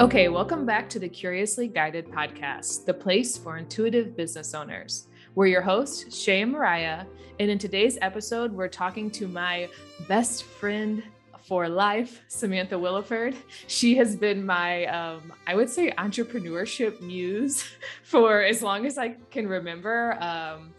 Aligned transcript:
Okay, 0.00 0.26
welcome 0.26 0.66
back 0.66 0.90
to 0.90 0.98
the 0.98 1.08
Curiously 1.08 1.68
Guided 1.68 2.10
podcast, 2.10 2.84
the 2.84 2.92
place 2.92 3.38
for 3.38 3.58
intuitive 3.58 4.16
business 4.16 4.52
owners. 4.52 5.06
We're 5.36 5.46
your 5.46 5.62
hosts, 5.62 6.20
Shay 6.20 6.42
and 6.42 6.50
Mariah, 6.50 7.04
and 7.38 7.48
in 7.48 7.58
today's 7.58 7.96
episode, 8.02 8.52
we're 8.52 8.66
talking 8.66 9.08
to 9.12 9.28
my 9.28 9.68
best 10.08 10.42
friend 10.42 11.04
for 11.44 11.68
life, 11.68 12.24
Samantha 12.26 12.74
Williford. 12.74 13.36
She 13.68 13.94
has 13.94 14.16
been 14.16 14.44
my, 14.44 14.86
um, 14.86 15.32
I 15.46 15.54
would 15.54 15.70
say, 15.70 15.92
entrepreneurship 15.92 17.00
muse 17.00 17.64
for 18.02 18.42
as 18.42 18.62
long 18.62 18.86
as 18.86 18.98
I 18.98 19.10
can 19.30 19.46
remember. 19.46 20.18
Um, 20.20 20.74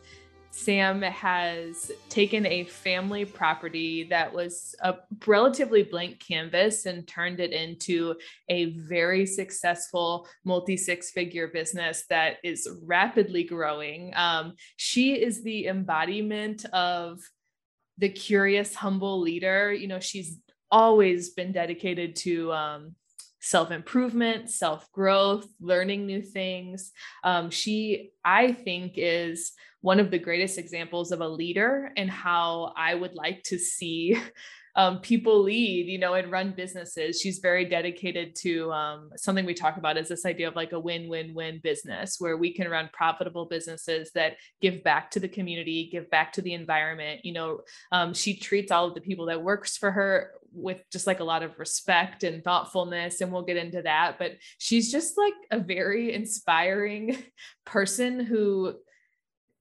Sam 0.55 1.01
has 1.01 1.91
taken 2.07 2.45
a 2.45 2.63
family 2.63 3.25
property 3.25 4.05
that 4.05 4.33
was 4.33 4.73
a 4.79 4.96
relatively 5.27 5.83
blank 5.83 6.25
canvas 6.25 6.86
and 6.86 7.05
turned 7.05 7.41
it 7.41 7.51
into 7.51 8.15
a 8.47 8.71
very 8.87 9.25
successful 9.25 10.27
multi 10.46 10.77
six 10.77 11.11
figure 11.11 11.49
business 11.49 12.05
that 12.10 12.37
is 12.41 12.69
rapidly 12.83 13.43
growing. 13.43 14.13
Um, 14.15 14.54
she 14.77 15.21
is 15.21 15.43
the 15.43 15.68
embodiment 15.68 16.63
of 16.71 17.19
the 17.97 18.10
curious, 18.10 18.74
humble 18.74 19.19
leader. 19.19 19.74
You 19.74 19.89
know, 19.89 19.99
she's 19.99 20.39
always 20.71 21.32
been 21.32 21.51
dedicated 21.51 22.15
to 22.18 22.54
um, 22.54 22.96
self 23.45 23.69
improvement, 23.69 24.49
self 24.49 24.91
growth, 24.91 25.47
learning 25.59 26.07
new 26.07 26.21
things. 26.21 26.91
Um, 27.23 27.51
she, 27.51 28.11
I 28.23 28.51
think, 28.51 28.93
is 28.97 29.51
one 29.81 29.99
of 29.99 30.09
the 30.09 30.18
greatest 30.18 30.57
examples 30.57 31.11
of 31.11 31.21
a 31.21 31.27
leader 31.27 31.91
and 31.95 32.09
how 32.09 32.73
I 32.75 32.95
would 32.95 33.13
like 33.13 33.44
to 33.44 33.59
see 33.59 34.19
um, 34.75 35.00
people 35.00 35.42
lead, 35.42 35.88
you 35.88 35.97
know, 35.97 36.16
and 36.16 36.31
run 36.31 36.53
businesses. 36.56 37.19
She's 37.22 37.39
very 37.39 37.66
dedicated 37.66 38.36
to 38.41 38.72
um, 38.73 39.09
something 39.16 39.45
we 39.45 39.53
talk 39.53 39.77
about 39.77 39.97
is 39.97 40.09
this 40.09 40.25
idea 40.25 40.47
of 40.47 40.55
like 40.55 40.73
a 40.73 40.80
win-win-win 40.80 41.61
business 41.63 42.17
where 42.19 42.36
we 42.36 42.53
can 42.53 42.69
run 42.69 42.89
profitable 42.91 43.45
businesses 43.45 44.11
that 44.16 44.38
give 44.61 44.83
back 44.83 45.11
to 45.11 45.19
the 45.19 45.30
community, 45.30 45.89
give 45.91 46.09
back 46.09 46.33
to 46.33 46.41
the 46.41 46.53
environment. 46.53 47.22
You 47.23 47.33
know, 47.33 47.59
um, 47.91 48.14
she 48.14 48.36
treats 48.36 48.72
all 48.72 48.88
of 48.88 48.95
the 48.95 49.02
people 49.02 49.27
that 49.27 49.41
works 49.41 49.77
for 49.77 49.91
her 49.91 50.31
with 50.55 50.81
just 50.92 51.05
like 51.05 51.19
a 51.19 51.23
lot 51.23 51.44
of 51.44 51.59
respect 51.59 52.23
and 52.23 52.44
thoughtfulness 52.44 53.19
and 53.19 53.31
we'll 53.31 53.44
get 53.44 53.58
into 53.58 53.81
that 53.81 54.17
but 54.17 54.31
she's 54.58 54.89
just 54.89 55.17
like 55.17 55.33
a 55.52 55.59
very 55.59 56.14
inspiring 56.14 57.17
person 57.66 58.21
who 58.21 58.73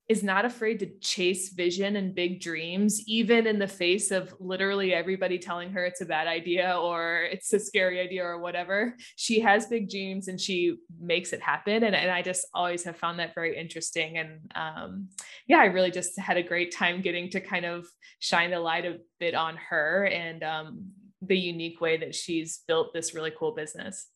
is 0.08 0.22
not 0.22 0.44
afraid 0.44 0.78
to 0.80 0.90
chase 1.00 1.50
vision 1.50 1.96
and 1.96 2.14
big 2.14 2.40
dreams, 2.40 3.02
even 3.06 3.46
in 3.46 3.58
the 3.58 3.66
face 3.66 4.10
of 4.10 4.34
literally 4.38 4.92
everybody 4.92 5.38
telling 5.38 5.72
her 5.72 5.84
it's 5.84 6.02
a 6.02 6.06
bad 6.06 6.26
idea 6.26 6.76
or 6.78 7.22
it's 7.22 7.52
a 7.54 7.58
scary 7.58 7.98
idea 8.00 8.22
or 8.22 8.38
whatever. 8.38 8.94
She 9.16 9.40
has 9.40 9.66
big 9.66 9.88
dreams 9.88 10.28
and 10.28 10.38
she 10.38 10.76
makes 11.00 11.32
it 11.32 11.40
happen. 11.40 11.84
And, 11.84 11.96
and 11.96 12.10
I 12.10 12.20
just 12.20 12.46
always 12.52 12.84
have 12.84 12.98
found 12.98 13.18
that 13.18 13.34
very 13.34 13.56
interesting. 13.56 14.18
And 14.18 14.52
um, 14.54 15.08
yeah, 15.46 15.58
I 15.58 15.66
really 15.66 15.90
just 15.90 16.18
had 16.18 16.36
a 16.36 16.42
great 16.42 16.74
time 16.74 17.00
getting 17.00 17.30
to 17.30 17.40
kind 17.40 17.64
of 17.64 17.86
shine 18.18 18.50
the 18.50 18.60
light 18.60 18.84
a 18.84 18.98
bit 19.18 19.34
on 19.34 19.56
her 19.70 20.04
and 20.04 20.42
um, 20.42 20.90
the 21.22 21.38
unique 21.38 21.80
way 21.80 21.96
that 21.96 22.14
she's 22.14 22.62
built 22.68 22.92
this 22.92 23.14
really 23.14 23.32
cool 23.38 23.54
business. 23.54 24.08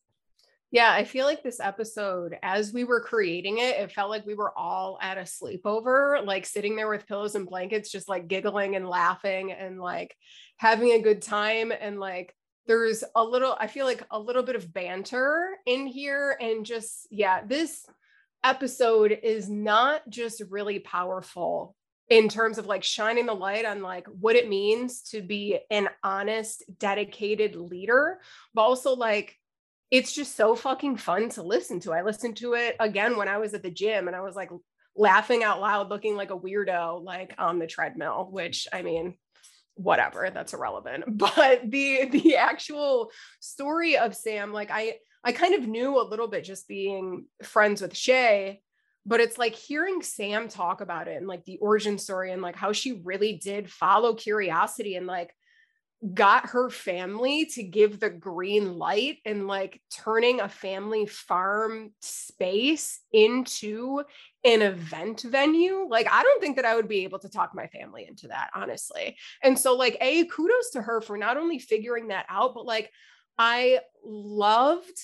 Yeah, 0.71 0.91
I 0.91 1.03
feel 1.03 1.25
like 1.25 1.41
this 1.41 1.59
episode, 1.59 2.37
as 2.43 2.71
we 2.71 2.83
were 2.83 3.01
creating 3.01 3.57
it, 3.57 3.77
it 3.77 3.91
felt 3.91 4.11
like 4.11 4.25
we 4.27 4.35
were 4.35 4.55
all 4.55 4.99
at 5.01 5.17
a 5.17 5.21
sleepover, 5.21 6.23
like 6.23 6.45
sitting 6.45 6.75
there 6.75 6.87
with 6.87 7.07
pillows 7.07 7.33
and 7.33 7.47
blankets, 7.47 7.91
just 7.91 8.07
like 8.07 8.27
giggling 8.27 8.75
and 8.75 8.87
laughing 8.87 9.51
and 9.51 9.79
like 9.79 10.15
having 10.57 10.91
a 10.91 11.01
good 11.01 11.23
time. 11.23 11.71
And 11.71 11.99
like 11.99 12.35
there's 12.67 13.03
a 13.15 13.23
little, 13.23 13.57
I 13.59 13.65
feel 13.65 13.87
like 13.87 14.03
a 14.11 14.19
little 14.19 14.43
bit 14.43 14.55
of 14.55 14.71
banter 14.71 15.57
in 15.65 15.87
here. 15.87 16.37
And 16.39 16.63
just, 16.63 17.07
yeah, 17.09 17.43
this 17.43 17.83
episode 18.43 19.17
is 19.23 19.49
not 19.49 20.07
just 20.07 20.43
really 20.51 20.77
powerful 20.77 21.75
in 22.09 22.29
terms 22.29 22.59
of 22.59 22.67
like 22.67 22.83
shining 22.83 23.25
the 23.25 23.33
light 23.33 23.65
on 23.65 23.81
like 23.81 24.07
what 24.07 24.35
it 24.35 24.49
means 24.49 25.01
to 25.01 25.21
be 25.21 25.59
an 25.69 25.89
honest 26.03 26.63
dedicated 26.79 27.55
leader 27.55 28.19
but 28.55 28.63
also 28.63 28.95
like 28.95 29.38
it's 29.91 30.13
just 30.13 30.35
so 30.35 30.55
fucking 30.55 30.97
fun 30.97 31.29
to 31.29 31.43
listen 31.43 31.79
to. 31.81 31.93
I 31.93 32.03
listened 32.03 32.37
to 32.37 32.53
it 32.53 32.75
again 32.79 33.17
when 33.17 33.27
I 33.27 33.37
was 33.37 33.53
at 33.53 33.63
the 33.63 33.71
gym 33.71 34.07
and 34.07 34.15
I 34.15 34.21
was 34.21 34.35
like 34.35 34.49
laughing 34.95 35.43
out 35.43 35.61
loud, 35.61 35.89
looking 35.89 36.15
like 36.15 36.31
a 36.31 36.37
weirdo, 36.37 37.03
like 37.03 37.33
on 37.37 37.57
the 37.57 37.67
treadmill, 37.67 38.29
which 38.31 38.67
I 38.71 38.81
mean, 38.81 39.15
whatever, 39.75 40.29
that's 40.31 40.53
irrelevant. 40.53 41.05
But 41.17 41.69
the 41.69 42.05
the 42.05 42.37
actual 42.37 43.11
story 43.39 43.97
of 43.97 44.15
Sam, 44.15 44.53
like 44.53 44.69
I 44.71 44.97
I 45.23 45.31
kind 45.31 45.55
of 45.55 45.67
knew 45.67 45.99
a 45.99 46.07
little 46.07 46.27
bit 46.27 46.43
just 46.43 46.67
being 46.67 47.25
friends 47.43 47.81
with 47.81 47.97
Shay, 47.97 48.61
but 49.05 49.19
it's 49.19 49.37
like 49.37 49.55
hearing 49.55 50.01
Sam 50.01 50.47
talk 50.49 50.81
about 50.81 51.07
it 51.07 51.17
and 51.17 51.27
like 51.27 51.45
the 51.45 51.57
origin 51.57 51.97
story 51.97 52.31
and 52.31 52.41
like 52.41 52.55
how 52.55 52.73
she 52.73 53.01
really 53.03 53.33
did 53.33 53.71
follow 53.71 54.13
curiosity 54.13 54.95
and 54.95 55.07
like 55.07 55.33
got 56.13 56.47
her 56.47 56.69
family 56.69 57.45
to 57.45 57.61
give 57.61 57.99
the 57.99 58.09
green 58.09 58.77
light 58.77 59.17
and 59.25 59.47
like 59.47 59.81
turning 59.91 60.39
a 60.39 60.47
family 60.47 61.05
farm 61.05 61.91
space 61.99 63.01
into 63.11 64.01
an 64.45 64.61
event 64.61 65.21
venue 65.23 65.85
like 65.89 66.07
i 66.09 66.23
don't 66.23 66.39
think 66.39 66.55
that 66.55 66.63
i 66.63 66.73
would 66.73 66.87
be 66.87 67.03
able 67.03 67.19
to 67.19 67.27
talk 67.27 67.53
my 67.53 67.67
family 67.67 68.05
into 68.07 68.29
that 68.29 68.49
honestly. 68.55 69.17
And 69.43 69.59
so 69.59 69.75
like 69.75 69.97
a 69.99 70.23
kudos 70.25 70.69
to 70.71 70.81
her 70.81 71.01
for 71.01 71.17
not 71.17 71.35
only 71.35 71.59
figuring 71.59 72.07
that 72.07 72.25
out 72.29 72.53
but 72.53 72.65
like 72.65 72.89
i 73.37 73.79
loved 74.03 74.97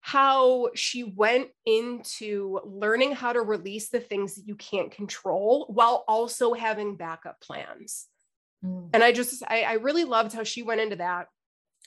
how 0.00 0.68
she 0.76 1.02
went 1.02 1.48
into 1.66 2.60
learning 2.64 3.12
how 3.12 3.32
to 3.32 3.40
release 3.40 3.88
the 3.88 3.98
things 3.98 4.36
that 4.36 4.46
you 4.46 4.54
can't 4.54 4.92
control 4.92 5.66
while 5.68 6.04
also 6.06 6.54
having 6.54 6.94
backup 6.94 7.40
plans 7.40 8.06
Mm. 8.64 8.90
And 8.92 9.04
I 9.04 9.12
just, 9.12 9.42
I, 9.46 9.62
I 9.62 9.72
really 9.74 10.04
loved 10.04 10.32
how 10.32 10.44
she 10.44 10.62
went 10.62 10.80
into 10.80 10.96
that. 10.96 11.28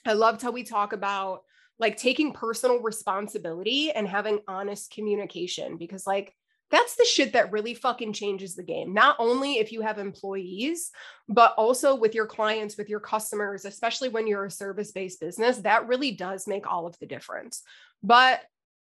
I 0.04 0.14
loved 0.14 0.42
how 0.42 0.50
we 0.50 0.64
talk 0.64 0.92
about 0.92 1.42
like 1.78 1.96
taking 1.96 2.32
personal 2.32 2.80
responsibility 2.80 3.90
and 3.90 4.06
having 4.06 4.40
honest 4.46 4.92
communication 4.92 5.76
because, 5.76 6.06
like, 6.06 6.34
that's 6.70 6.96
the 6.96 7.04
shit 7.04 7.34
that 7.34 7.52
really 7.52 7.74
fucking 7.74 8.14
changes 8.14 8.54
the 8.54 8.62
game. 8.62 8.94
Not 8.94 9.16
only 9.18 9.58
if 9.58 9.72
you 9.72 9.82
have 9.82 9.98
employees, 9.98 10.90
but 11.28 11.54
also 11.58 11.94
with 11.94 12.14
your 12.14 12.26
clients, 12.26 12.78
with 12.78 12.88
your 12.88 13.00
customers, 13.00 13.66
especially 13.66 14.08
when 14.08 14.26
you're 14.26 14.46
a 14.46 14.50
service 14.50 14.90
based 14.90 15.20
business, 15.20 15.58
that 15.58 15.86
really 15.86 16.12
does 16.12 16.46
make 16.46 16.66
all 16.66 16.86
of 16.86 16.98
the 16.98 17.06
difference. 17.06 17.62
But 18.02 18.40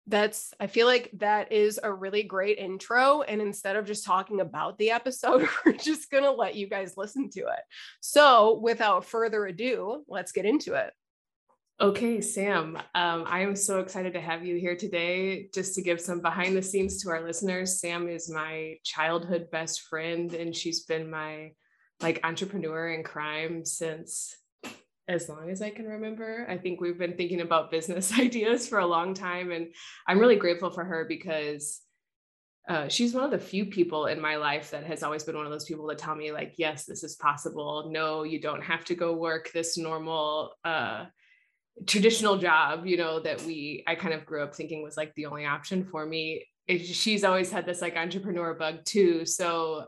that's 0.06 0.52
i 0.60 0.66
feel 0.66 0.86
like 0.86 1.10
that 1.14 1.50
is 1.50 1.80
a 1.82 1.92
really 1.92 2.22
great 2.22 2.58
intro 2.58 3.22
and 3.22 3.40
instead 3.40 3.76
of 3.76 3.86
just 3.86 4.04
talking 4.04 4.40
about 4.40 4.76
the 4.78 4.90
episode 4.90 5.48
we're 5.66 5.72
just 5.72 6.10
going 6.10 6.24
to 6.24 6.30
let 6.30 6.54
you 6.54 6.68
guys 6.68 6.94
listen 6.96 7.30
to 7.30 7.40
it. 7.40 7.60
So 8.00 8.58
without 8.62 9.04
further 9.04 9.46
ado 9.46 10.04
let's 10.08 10.32
get 10.32 10.44
into 10.44 10.74
it. 10.74 10.92
Okay 11.80 12.20
sam 12.20 12.76
um, 12.94 13.24
i 13.26 13.40
am 13.40 13.56
so 13.56 13.80
excited 13.80 14.12
to 14.12 14.20
have 14.20 14.44
you 14.44 14.56
here 14.56 14.76
today. 14.76 15.48
Just 15.54 15.74
to 15.76 15.82
give 15.82 16.00
some 16.00 16.20
behind 16.20 16.56
the 16.56 16.62
scenes 16.62 17.02
to 17.02 17.10
our 17.10 17.22
listeners 17.22 17.80
sam 17.80 18.08
is 18.08 18.30
my 18.30 18.76
childhood 18.84 19.50
best 19.50 19.82
friend 19.82 20.34
and 20.34 20.54
she's 20.54 20.84
been 20.84 21.10
my 21.10 21.52
like 22.00 22.20
entrepreneur 22.24 22.90
in 22.90 23.02
crime 23.02 23.64
since 23.64 24.36
as 25.08 25.28
long 25.28 25.50
as 25.50 25.60
I 25.60 25.70
can 25.70 25.86
remember. 25.86 26.46
I 26.48 26.56
think 26.56 26.80
we've 26.80 26.98
been 26.98 27.16
thinking 27.16 27.40
about 27.40 27.70
business 27.70 28.12
ideas 28.18 28.66
for 28.66 28.78
a 28.78 28.86
long 28.86 29.14
time. 29.14 29.50
And 29.50 29.68
I'm 30.06 30.18
really 30.18 30.36
grateful 30.36 30.70
for 30.70 30.84
her 30.84 31.04
because 31.08 31.80
uh, 32.68 32.88
she's 32.88 33.12
one 33.12 33.24
of 33.24 33.30
the 33.30 33.38
few 33.38 33.66
people 33.66 34.06
in 34.06 34.20
my 34.20 34.36
life 34.36 34.70
that 34.70 34.84
has 34.84 35.02
always 35.02 35.22
been 35.22 35.36
one 35.36 35.44
of 35.44 35.52
those 35.52 35.66
people 35.66 35.86
that 35.86 35.98
tell 35.98 36.14
me, 36.14 36.32
like, 36.32 36.54
yes, 36.56 36.86
this 36.86 37.04
is 37.04 37.16
possible. 37.16 37.90
No, 37.92 38.22
you 38.22 38.40
don't 38.40 38.62
have 38.62 38.84
to 38.86 38.94
go 38.94 39.12
work 39.12 39.50
this 39.52 39.76
normal, 39.76 40.52
uh, 40.64 41.04
traditional 41.86 42.38
job, 42.38 42.86
you 42.86 42.96
know, 42.96 43.20
that 43.20 43.42
we, 43.42 43.84
I 43.86 43.96
kind 43.96 44.14
of 44.14 44.24
grew 44.24 44.42
up 44.42 44.54
thinking 44.54 44.82
was 44.82 44.96
like 44.96 45.14
the 45.14 45.26
only 45.26 45.44
option 45.44 45.84
for 45.84 46.06
me. 46.06 46.46
It, 46.66 46.86
she's 46.86 47.24
always 47.24 47.50
had 47.50 47.66
this 47.66 47.82
like 47.82 47.96
entrepreneur 47.96 48.54
bug 48.54 48.84
too. 48.84 49.26
So 49.26 49.86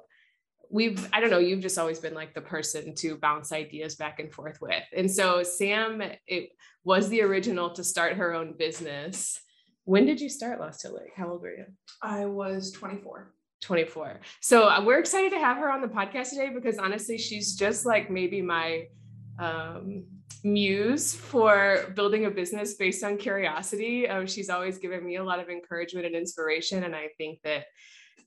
we've 0.70 1.08
i 1.12 1.20
don't 1.20 1.30
know 1.30 1.38
you've 1.38 1.60
just 1.60 1.78
always 1.78 1.98
been 1.98 2.14
like 2.14 2.34
the 2.34 2.40
person 2.40 2.94
to 2.94 3.16
bounce 3.16 3.52
ideas 3.52 3.96
back 3.96 4.18
and 4.20 4.32
forth 4.32 4.60
with. 4.60 4.82
And 4.94 5.10
so 5.10 5.42
sam 5.42 6.02
it 6.26 6.50
was 6.84 7.08
the 7.08 7.22
original 7.22 7.70
to 7.70 7.84
start 7.84 8.14
her 8.14 8.32
own 8.34 8.54
business. 8.56 9.40
When 9.84 10.06
did 10.06 10.20
you 10.20 10.28
start 10.28 10.60
lost 10.60 10.82
hill 10.82 10.94
lake? 10.94 11.12
How 11.16 11.30
old 11.30 11.42
were 11.42 11.56
you? 11.56 11.66
I 12.02 12.26
was 12.26 12.72
24 12.72 13.32
24 13.62 14.20
so 14.42 14.68
uh, 14.68 14.84
we're 14.84 14.98
excited 14.98 15.30
to 15.30 15.38
have 15.38 15.56
her 15.56 15.70
on 15.70 15.80
the 15.80 15.88
podcast 15.88 16.30
today 16.30 16.50
because 16.54 16.78
honestly 16.78 17.16
she's 17.16 17.56
just 17.56 17.86
like 17.86 18.10
maybe 18.10 18.42
my 18.42 18.84
um, 19.38 20.04
muse 20.44 21.14
for 21.14 21.92
building 21.96 22.26
a 22.26 22.30
business 22.30 22.74
based 22.74 23.02
on 23.02 23.16
curiosity. 23.16 24.08
Um, 24.08 24.26
she's 24.26 24.50
always 24.50 24.78
given 24.78 25.04
me 25.04 25.16
a 25.16 25.24
lot 25.24 25.40
of 25.40 25.48
encouragement 25.48 26.06
and 26.06 26.14
inspiration 26.14 26.84
and 26.84 26.94
i 26.94 27.08
think 27.16 27.40
that 27.42 27.64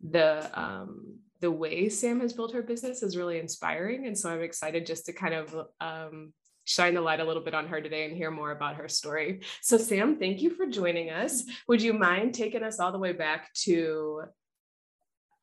the 0.02 0.50
um, 0.60 1.20
the 1.42 1.52
way 1.52 1.90
Sam 1.90 2.20
has 2.20 2.34
built 2.34 2.54
her 2.54 2.62
business 2.62 3.04
is 3.04 3.18
really 3.18 3.40
inspiring. 3.40 4.08
And 4.08 4.18
so 4.18 4.30
I'm 4.30 4.42
excited 4.42 4.86
just 4.86 5.06
to 5.06 5.14
kind 5.14 5.34
of 5.34 5.68
um, 5.80 6.34
shine 6.66 6.94
the 6.94 7.02
light 7.02 7.20
a 7.20 7.24
little 7.24 7.44
bit 7.44 7.54
on 7.54 7.68
her 7.68 7.82
today 7.82 8.06
and 8.06 8.16
hear 8.16 8.30
more 8.30 8.52
about 8.52 8.76
her 8.76 8.88
story. 8.88 9.42
So, 9.62 9.78
Sam, 9.78 10.18
thank 10.20 10.42
you 10.42 10.52
for 10.52 10.66
joining 10.66 11.10
us. 11.10 11.44
Would 11.68 11.82
you 11.82 11.94
mind 11.94 12.34
taking 12.34 12.64
us 12.64 12.80
all 12.80 12.92
the 12.92 13.00
way 13.00 13.14
back 13.14 13.54
to, 13.64 14.24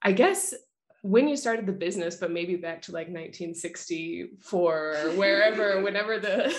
I 0.02 0.12
guess, 0.12 0.54
when 1.06 1.28
you 1.28 1.36
started 1.36 1.66
the 1.66 1.72
business, 1.72 2.16
but 2.16 2.32
maybe 2.32 2.56
back 2.56 2.82
to 2.82 2.92
like 2.92 3.06
1964 3.06 4.96
or 4.96 5.10
wherever, 5.12 5.80
whenever 5.82 6.18
the 6.18 6.52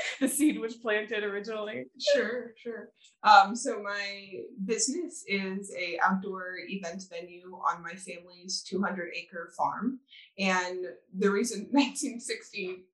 the 0.20 0.28
seed 0.28 0.60
was 0.60 0.76
planted 0.76 1.24
originally. 1.24 1.86
Sure, 2.14 2.52
sure. 2.62 2.90
Um, 3.24 3.56
so 3.56 3.82
my 3.82 4.32
business 4.64 5.24
is 5.26 5.74
a 5.76 5.98
outdoor 6.04 6.58
event 6.68 7.02
venue 7.10 7.52
on 7.68 7.82
my 7.82 7.94
family's 7.94 8.62
200 8.62 9.10
acre 9.14 9.52
farm, 9.56 9.98
and 10.38 10.86
the 11.18 11.30
reason 11.30 11.68
1960 11.70 12.84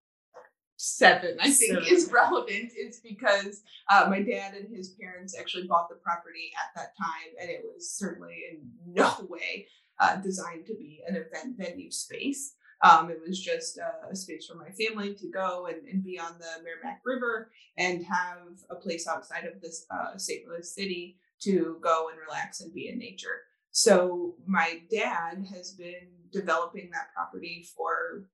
seven, 0.78 1.38
I 1.40 1.50
think, 1.50 1.72
seven. 1.72 1.84
is 1.88 2.10
relevant 2.12 2.72
is 2.78 3.00
because 3.00 3.62
uh, 3.90 4.06
my 4.10 4.20
dad 4.20 4.54
and 4.54 4.68
his 4.74 4.90
parents 4.90 5.34
actually 5.38 5.66
bought 5.66 5.88
the 5.88 5.94
property 5.96 6.50
at 6.54 6.78
that 6.78 6.94
time, 6.98 7.32
and 7.40 7.50
it 7.50 7.62
was 7.64 7.90
certainly 7.90 8.42
in 8.50 8.58
no 8.86 9.10
way 9.28 9.66
uh, 10.00 10.16
designed 10.16 10.66
to 10.66 10.74
be 10.74 11.00
an 11.06 11.16
event 11.16 11.56
venue 11.56 11.90
space. 11.90 12.54
Um, 12.82 13.10
it 13.10 13.20
was 13.26 13.40
just 13.40 13.78
a, 13.78 14.10
a, 14.10 14.16
space 14.16 14.46
for 14.46 14.54
my 14.54 14.68
family 14.70 15.14
to 15.14 15.30
go 15.30 15.66
and, 15.66 15.88
and, 15.88 16.04
be 16.04 16.18
on 16.18 16.36
the 16.38 16.44
Meramec 16.60 16.98
River 17.06 17.50
and 17.78 18.04
have 18.04 18.40
a 18.68 18.74
place 18.74 19.08
outside 19.08 19.44
of 19.44 19.62
this 19.62 19.86
uh, 19.90 20.18
St. 20.18 20.46
Louis 20.46 20.74
city 20.74 21.16
to 21.40 21.78
go 21.80 22.10
and 22.10 22.18
relax 22.20 22.60
and 22.60 22.74
be 22.74 22.88
in 22.88 22.98
nature. 22.98 23.44
So 23.70 24.34
my 24.46 24.82
dad 24.90 25.46
has 25.54 25.72
been 25.72 26.08
developing 26.32 26.90
that 26.92 27.14
property 27.14 27.66
for 27.74 28.28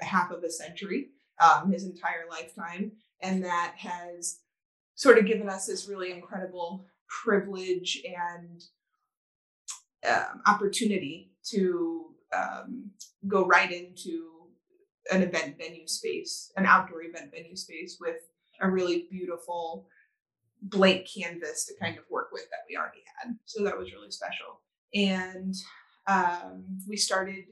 half 0.00 0.30
of 0.30 0.44
a 0.44 0.50
century, 0.50 1.08
um, 1.40 1.72
his 1.72 1.84
entire 1.84 2.26
lifetime, 2.30 2.92
and 3.20 3.44
that 3.44 3.74
has 3.76 4.40
sort 4.94 5.18
of 5.18 5.26
given 5.26 5.48
us 5.48 5.66
this 5.66 5.88
really 5.88 6.12
incredible 6.12 6.84
privilege 7.08 8.02
and 8.04 8.62
um, 10.08 10.42
opportunity 10.46 11.32
to 11.50 12.06
um, 12.36 12.90
go 13.26 13.46
right 13.46 13.70
into 13.70 14.28
an 15.10 15.22
event 15.22 15.56
venue 15.58 15.86
space, 15.86 16.52
an 16.56 16.66
outdoor 16.66 17.02
event 17.02 17.30
venue 17.32 17.56
space 17.56 17.98
with 18.00 18.16
a 18.60 18.68
really 18.68 19.06
beautiful 19.10 19.86
blank 20.62 21.06
canvas 21.06 21.66
to 21.66 21.74
kind 21.80 21.96
of 21.96 22.04
work 22.10 22.30
with 22.32 22.44
that 22.50 22.60
we 22.68 22.76
already 22.76 23.02
had. 23.22 23.36
So 23.46 23.62
that 23.64 23.78
was 23.78 23.92
really 23.92 24.10
special. 24.10 24.60
And 24.94 25.54
um, 26.06 26.64
we 26.88 26.96
started 26.96 27.44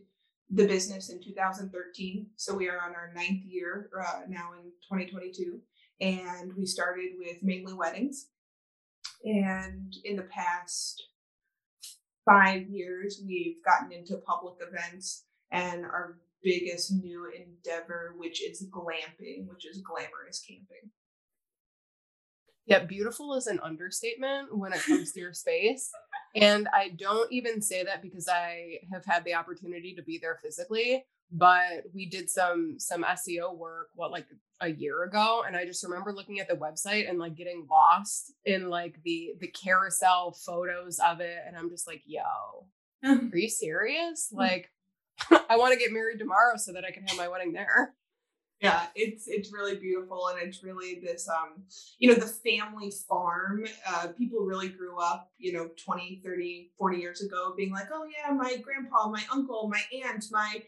the 0.50 0.66
business 0.66 1.10
in 1.10 1.22
2013. 1.22 2.26
So 2.36 2.54
we 2.54 2.68
are 2.68 2.80
on 2.80 2.94
our 2.94 3.12
ninth 3.14 3.44
year 3.44 3.90
uh, 3.98 4.20
now 4.28 4.50
in 4.58 4.70
2022. 4.90 5.60
And 6.00 6.52
we 6.56 6.66
started 6.66 7.12
with 7.18 7.42
mainly 7.42 7.74
weddings. 7.74 8.28
And 9.24 9.94
in 10.04 10.16
the 10.16 10.24
past 10.24 11.02
five 12.26 12.68
years, 12.68 13.22
we've 13.26 13.64
gotten 13.64 13.92
into 13.92 14.18
public 14.18 14.56
events 14.60 15.24
and 15.50 15.84
our 15.84 16.18
biggest 16.42 16.92
new 16.92 17.30
endeavor, 17.34 18.14
which 18.18 18.42
is 18.42 18.66
glamping, 18.70 19.46
which 19.48 19.66
is 19.66 19.80
glamorous 19.80 20.44
camping. 20.46 20.90
Yeah, 22.66 22.80
beautiful 22.80 23.34
is 23.34 23.46
an 23.46 23.60
understatement 23.60 24.56
when 24.56 24.72
it 24.72 24.82
comes 24.82 25.12
to 25.12 25.20
your 25.20 25.32
space. 25.32 25.90
And 26.34 26.68
I 26.72 26.90
don't 26.90 27.32
even 27.32 27.62
say 27.62 27.84
that 27.84 28.02
because 28.02 28.28
I 28.28 28.80
have 28.92 29.04
had 29.04 29.24
the 29.24 29.34
opportunity 29.34 29.94
to 29.94 30.02
be 30.02 30.18
there 30.18 30.38
physically, 30.42 31.06
but 31.30 31.84
we 31.92 32.06
did 32.06 32.30
some 32.30 32.76
some 32.78 33.04
SEO 33.04 33.56
work 33.56 33.88
what 33.94 34.10
like 34.10 34.26
a 34.60 34.70
year 34.70 35.02
ago 35.02 35.44
and 35.46 35.56
I 35.56 35.64
just 35.64 35.84
remember 35.84 36.12
looking 36.12 36.40
at 36.40 36.48
the 36.48 36.54
website 36.54 37.08
and 37.08 37.18
like 37.18 37.34
getting 37.34 37.66
lost 37.70 38.32
in 38.44 38.70
like 38.70 39.02
the 39.02 39.34
the 39.40 39.48
carousel 39.48 40.32
photos 40.32 40.98
of 40.98 41.20
it 41.20 41.38
and 41.46 41.56
I'm 41.56 41.68
just 41.68 41.86
like, 41.86 42.02
"Yo, 42.06 42.22
are 43.04 43.30
you 43.36 43.48
serious? 43.48 44.30
Mm. 44.32 44.38
Like 44.38 44.70
I 45.50 45.56
want 45.56 45.72
to 45.72 45.78
get 45.78 45.92
married 45.92 46.18
tomorrow 46.18 46.56
so 46.56 46.72
that 46.72 46.84
I 46.84 46.90
can 46.90 47.06
have 47.06 47.16
my 47.16 47.28
wedding 47.28 47.52
there." 47.52 47.94
yeah 48.60 48.86
it's 48.94 49.26
it's 49.26 49.52
really 49.52 49.76
beautiful 49.76 50.28
and 50.28 50.40
it's 50.40 50.64
really 50.64 50.98
this 51.04 51.28
um 51.28 51.62
you 51.98 52.08
know 52.08 52.14
the 52.14 52.26
family 52.26 52.90
farm 52.90 53.64
uh 53.86 54.08
people 54.16 54.40
really 54.40 54.68
grew 54.68 54.98
up 54.98 55.30
you 55.38 55.52
know 55.52 55.68
20 55.84 56.22
30 56.24 56.72
40 56.78 56.98
years 56.98 57.20
ago 57.20 57.52
being 57.56 57.70
like 57.70 57.88
oh 57.92 58.06
yeah 58.06 58.32
my 58.32 58.56
grandpa 58.56 59.08
my 59.08 59.22
uncle 59.30 59.68
my 59.68 59.82
aunt 60.04 60.24
my 60.30 60.62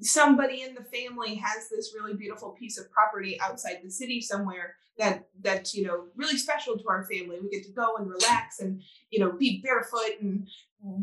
somebody 0.00 0.62
in 0.62 0.74
the 0.74 0.84
family 0.84 1.34
has 1.36 1.68
this 1.68 1.94
really 1.94 2.14
beautiful 2.14 2.50
piece 2.50 2.78
of 2.78 2.90
property 2.90 3.40
outside 3.40 3.78
the 3.82 3.90
city 3.90 4.20
somewhere 4.20 4.74
that 4.98 5.28
that's 5.40 5.74
you 5.74 5.84
know 5.84 6.04
really 6.14 6.36
special 6.36 6.76
to 6.76 6.84
our 6.88 7.04
family. 7.04 7.38
We 7.42 7.48
get 7.48 7.64
to 7.64 7.72
go 7.72 7.96
and 7.96 8.08
relax 8.08 8.60
and 8.60 8.82
you 9.10 9.18
know 9.18 9.32
be 9.32 9.62
barefoot 9.62 10.20
and 10.20 10.46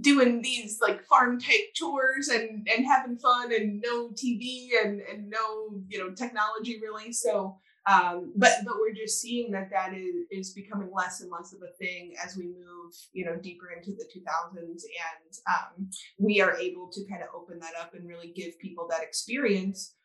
doing 0.02 0.42
these 0.42 0.80
like 0.82 1.04
farm 1.06 1.40
type 1.40 1.74
tours 1.76 2.30
and 2.30 2.68
and 2.74 2.86
having 2.86 3.18
fun 3.18 3.54
and 3.54 3.82
no 3.84 4.10
TV 4.10 4.70
and 4.84 5.02
and 5.02 5.30
no 5.30 5.82
you 5.90 5.98
know 5.98 6.14
technology 6.14 6.80
really. 6.82 7.12
So 7.12 7.58
um, 7.88 8.34
but 8.36 8.52
but 8.66 8.76
we're 8.80 8.94
just 8.94 9.22
seeing 9.22 9.52
that 9.52 9.70
that 9.72 9.94
is 9.94 10.26
is 10.30 10.54
becoming 10.54 10.90
less 10.94 11.22
and 11.22 11.32
less 11.32 11.54
of 11.54 11.62
a 11.62 11.74
thing 11.78 12.14
as 12.24 12.36
we 12.36 12.46
move 12.46 12.94
you 13.14 13.26
know 13.26 13.36
deeper 13.36 13.70
into 13.76 13.92
the 13.92 14.06
2000s 14.14 14.58
and 14.58 14.78
um, 15.48 15.90
we 16.20 16.42
are 16.42 16.56
able 16.58 16.90
to 16.92 17.06
kind 17.10 17.24
of 17.24 17.30
open 17.36 17.60
that 17.60 17.74
up 17.80 17.94
and 17.94 18.08
really 18.08 18.34
give 18.36 18.60
people 18.60 18.88
that 18.90 19.04
experience 19.04 19.96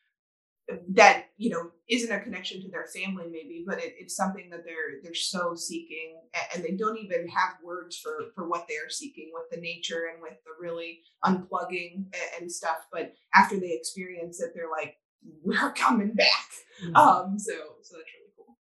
that 0.89 1.25
you 1.37 1.49
know 1.49 1.71
isn't 1.89 2.15
a 2.15 2.21
connection 2.21 2.61
to 2.61 2.69
their 2.69 2.87
family 2.87 3.25
maybe 3.29 3.65
but 3.67 3.79
it, 3.79 3.93
it's 3.99 4.15
something 4.15 4.49
that 4.49 4.63
they're 4.63 5.01
they're 5.03 5.13
so 5.13 5.53
seeking 5.55 6.21
and 6.53 6.63
they 6.63 6.71
don't 6.71 6.97
even 6.97 7.27
have 7.27 7.57
words 7.61 7.97
for 7.97 8.27
for 8.33 8.47
what 8.47 8.65
they're 8.69 8.89
seeking 8.89 9.31
with 9.33 9.43
the 9.51 9.59
nature 9.59 10.09
and 10.13 10.21
with 10.21 10.37
the 10.45 10.51
really 10.59 11.01
unplugging 11.25 12.05
and 12.39 12.49
stuff 12.49 12.77
but 12.93 13.13
after 13.35 13.59
they 13.59 13.73
experience 13.73 14.41
it 14.41 14.51
they're 14.55 14.71
like 14.71 14.95
we're 15.43 15.71
coming 15.73 16.13
back 16.13 16.49
mm-hmm. 16.83 16.95
um 16.95 17.37
so 17.37 17.53
so 17.81 17.97
that's 17.97 18.11
really 18.13 18.31
cool 18.37 18.57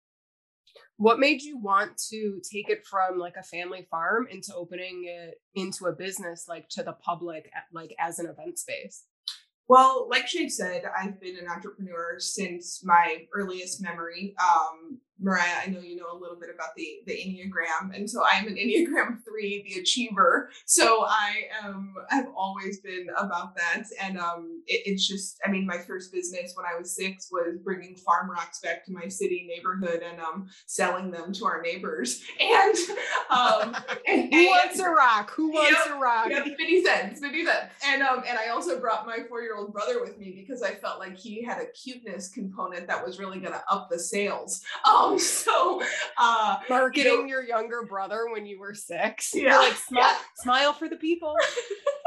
what 0.98 1.20
made 1.20 1.42
you 1.42 1.58
want 1.58 1.98
to 2.10 2.42
take 2.52 2.70
it 2.70 2.86
from 2.86 3.18
like 3.18 3.36
a 3.38 3.44
family 3.44 3.88
farm 3.90 4.28
into 4.30 4.54
opening 4.56 5.04
it 5.08 5.42
into 5.56 5.86
a 5.86 5.94
business 5.94 6.46
like 6.48 6.68
to 6.70 6.84
the 6.84 6.94
public 6.94 7.50
like 7.74 7.96
as 8.00 8.20
an 8.20 8.28
event 8.28 8.58
space 8.58 9.06
well, 9.72 10.10
like 10.10 10.28
Shay 10.28 10.50
said, 10.50 10.84
I've 11.00 11.22
been 11.22 11.38
an 11.38 11.48
entrepreneur 11.48 12.20
since 12.20 12.84
my 12.84 13.26
earliest 13.34 13.82
memory. 13.82 14.36
Um, 14.38 15.00
Mariah, 15.22 15.62
I 15.66 15.70
know 15.70 15.80
you 15.80 15.96
know 15.96 16.12
a 16.12 16.18
little 16.18 16.38
bit 16.38 16.50
about 16.54 16.70
the 16.76 17.00
the 17.06 17.14
Enneagram, 17.14 17.96
and 17.96 18.10
so 18.10 18.24
I'm 18.30 18.48
an 18.48 18.56
Enneagram 18.56 19.24
three, 19.28 19.64
the 19.68 19.82
achiever. 19.82 20.50
So 20.66 21.06
I 21.08 21.44
am 21.64 21.94
I've 22.10 22.28
always 22.36 22.80
been 22.80 23.08
about 23.18 23.56
that, 23.56 23.84
and 24.02 24.20
um, 24.20 24.64
it, 24.68 24.82
it's 24.86 25.08
just 25.08 25.40
I 25.46 25.52
mean 25.52 25.66
my 25.66 25.78
first 25.78 26.12
business 26.12 26.54
when 26.56 26.66
I 26.66 26.78
was 26.78 26.96
six 26.96 27.30
was 27.32 27.58
bringing 27.64 27.96
farm 27.96 28.30
rocks 28.30 28.60
back 28.60 28.86
to 28.86 28.92
my 28.92 29.08
city 29.08 29.48
neighborhood 29.48 30.02
and 30.02 30.20
um, 30.20 30.50
selling 30.66 31.12
them 31.12 31.32
to 31.34 31.46
our 31.46 31.62
neighbors. 31.62 32.24
And 32.42 32.76
um, 33.30 33.76
and, 34.08 34.34
who 34.34 34.46
wants 34.48 34.80
a 34.80 34.90
rock? 34.90 35.32
Who 35.32 35.52
wants 35.52 35.72
yep, 35.86 35.96
a 35.96 36.00
rock? 36.00 36.28
Yep, 36.30 36.44
fifty 36.58 36.84
cents, 36.84 37.20
fifty 37.20 37.46
cents. 37.46 37.68
And 37.86 38.02
um 38.02 38.24
and 38.28 38.38
I 38.38 38.50
also 38.50 38.80
brought 38.80 39.06
my 39.06 39.20
four 39.30 39.42
year 39.42 39.56
old 39.56 39.72
brother 39.72 40.02
with 40.02 40.18
me 40.18 40.34
because 40.36 40.64
I 40.64 40.74
felt 40.76 41.00
like 41.00 41.18
he 41.18 41.44
had 41.44 41.60
a 41.60 41.68
cuteness 41.72 42.30
component 42.30 42.88
that 42.88 43.06
was 43.06 43.20
really 43.20 43.40
going 43.40 43.54
to 43.54 43.64
up 43.70 43.90
the 43.90 44.00
sales. 44.00 44.64
Um, 44.90 45.11
um, 45.14 45.20
so 45.20 45.82
uh, 46.18 46.58
marketing 46.70 47.12
you 47.12 47.18
know, 47.20 47.26
your 47.26 47.44
younger 47.44 47.84
brother 47.84 48.28
when 48.32 48.46
you 48.46 48.60
were 48.60 48.74
six. 48.74 49.34
Yeah, 49.34 49.58
like 49.58 49.74
smile, 49.74 50.04
yeah. 50.04 50.16
smile 50.36 50.74
for 50.74 50.90
the 50.90 50.98
people. 50.98 51.36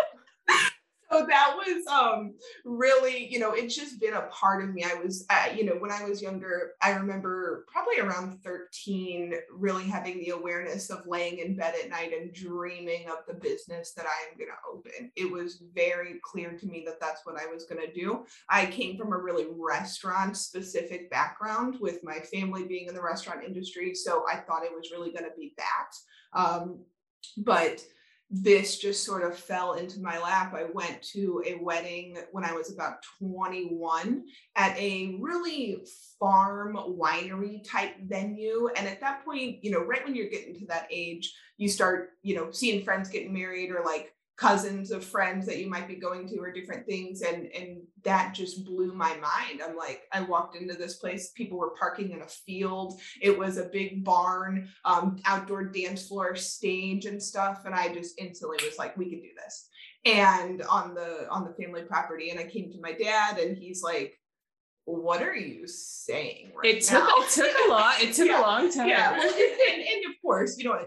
so 1.11 1.27
that 1.27 1.55
was 1.57 1.87
um 1.87 2.35
really 2.65 3.27
you 3.33 3.39
know 3.39 3.53
it's 3.53 3.77
just 3.77 4.01
been 4.01 4.15
a 4.15 4.23
part 4.23 4.63
of 4.63 4.75
me. 4.75 4.85
I 4.85 4.95
was 4.95 5.25
uh, 5.31 5.49
you 5.55 5.65
know 5.65 5.75
when 5.75 5.91
i 5.91 6.05
was 6.05 6.23
younger 6.23 6.73
i 6.83 6.91
remember 6.91 7.67
probably 7.71 8.01
around 8.01 8.43
13 8.43 9.35
really 9.53 9.85
having 9.85 10.19
the 10.19 10.31
awareness 10.31 10.91
of 10.91 11.07
laying 11.07 11.39
in 11.39 11.57
bed 11.57 11.75
at 11.83 11.91
night 11.91 12.13
and 12.13 12.33
dreaming 12.33 13.07
of 13.09 13.19
the 13.27 13.35
business 13.35 13.93
that 13.93 14.07
i 14.07 14.31
am 14.31 14.39
going 14.39 14.51
to 14.51 14.71
open. 14.73 15.11
It 15.17 15.31
was 15.31 15.63
very 15.75 16.21
clear 16.23 16.53
to 16.53 16.67
me 16.67 16.83
that 16.87 17.01
that's 17.01 17.25
what 17.25 17.41
i 17.41 17.53
was 17.53 17.65
going 17.65 17.85
to 17.85 17.93
do. 17.93 18.25
I 18.49 18.67
came 18.67 18.97
from 18.97 19.13
a 19.13 19.19
really 19.19 19.47
restaurant 19.51 20.37
specific 20.37 21.11
background 21.11 21.77
with 21.81 22.03
my 22.03 22.19
family 22.21 22.65
being 22.65 22.89
in 22.89 22.95
the 22.95 23.03
restaurant 23.03 23.45
industry 23.45 23.95
so 23.95 24.25
i 24.31 24.37
thought 24.37 24.65
it 24.65 24.75
was 24.75 24.91
really 24.93 25.11
going 25.11 25.25
to 25.25 25.37
be 25.37 25.55
that. 25.57 26.39
Um, 26.39 26.81
but 27.39 27.83
this 28.37 28.79
just 28.79 29.05
sort 29.05 29.23
of 29.23 29.39
fell 29.39 29.75
into 29.75 30.01
my 30.01 30.19
lap. 30.19 30.55
I 30.55 30.65
went 30.65 31.03
to 31.13 31.43
a 31.47 31.55
wedding 31.63 32.19
when 32.33 32.45
I 32.45 32.53
was 32.53 32.73
about 32.73 33.05
21 33.21 34.25
at 34.57 34.77
a 34.77 35.17
really 35.21 35.85
farm 36.19 36.75
winery 36.75 37.63
type 37.69 37.95
venue. 38.03 38.71
And 38.77 38.89
at 38.89 39.01
that 39.01 39.25
point, 39.25 39.63
you 39.63 39.71
know, 39.71 39.85
right 39.85 40.05
when 40.05 40.17
you're 40.17 40.31
getting 40.31 40.55
to 40.59 40.67
that 40.67 40.89
age, 40.91 41.33
you 41.59 41.69
start, 41.69 42.11
you 42.23 42.35
know, 42.35 42.51
seeing 42.51 42.83
friends 42.83 43.09
getting 43.09 43.33
married 43.33 43.71
or 43.71 43.85
like 43.85 44.13
cousins 44.37 44.91
of 44.91 45.05
friends 45.05 45.47
that 45.47 45.59
you 45.59 45.71
might 45.71 45.87
be 45.87 45.95
going 45.95 46.27
to 46.29 46.39
or 46.39 46.53
different 46.53 46.87
things 46.87 47.23
and 47.23 47.47
and 47.55 47.79
that 48.03 48.35
just 48.35 48.65
blew 48.65 48.93
my 48.93 49.11
mind. 49.17 49.63
I'm 49.65 49.77
like 49.77 50.03
i 50.13 50.21
walked 50.21 50.57
into 50.57 50.75
this 50.75 50.97
place 50.97 51.31
people 51.31 51.59
were 51.59 51.75
parking 51.79 52.11
in 52.11 52.23
a 52.23 52.29
field. 52.29 53.01
It 53.21 53.39
was 53.39 53.59
a 53.59 53.65
big 53.73 54.05
barn 54.05 54.69
um, 54.85 55.19
outdoor 55.25 55.67
dance 55.67 56.09
floor 56.09 56.35
stage 56.35 57.07
and 57.07 57.23
stuff 57.23 57.63
and 57.65 57.75
i 57.75 57.93
just 57.93 58.19
instantly 58.19 58.59
was 58.65 58.79
like 58.79 58.97
we 58.97 59.09
can 59.09 59.21
do 59.21 59.31
this. 59.43 59.69
And 60.05 60.63
on 60.63 60.95
the 60.95 61.29
on 61.31 61.45
the 61.45 61.63
family 61.63 61.83
property 61.83 62.31
and 62.31 62.41
i 62.41 62.45
came 62.45 62.71
to 62.73 62.81
my 62.81 62.93
dad 62.93 63.39
and 63.39 63.57
he's 63.57 63.83
like 63.83 64.19
what 64.87 65.23
are 65.23 65.35
you 65.35 65.67
saying 65.67 66.53
right 66.55 66.75
it 66.75 66.83
took 66.83 67.05
now? 67.05 67.15
it 67.19 67.31
took 67.31 67.67
a 67.67 67.71
lot 67.71 68.03
it 68.03 68.13
took 68.15 68.27
yeah. 68.29 68.41
a 68.41 68.43
long 68.43 68.71
time. 68.71 68.89
Yeah. 68.89 69.13
Well, 69.17 69.23
and, 69.23 69.81
and, 69.81 70.05
of 70.11 70.21
course 70.21 70.59
you 70.59 70.65
know 70.65 70.85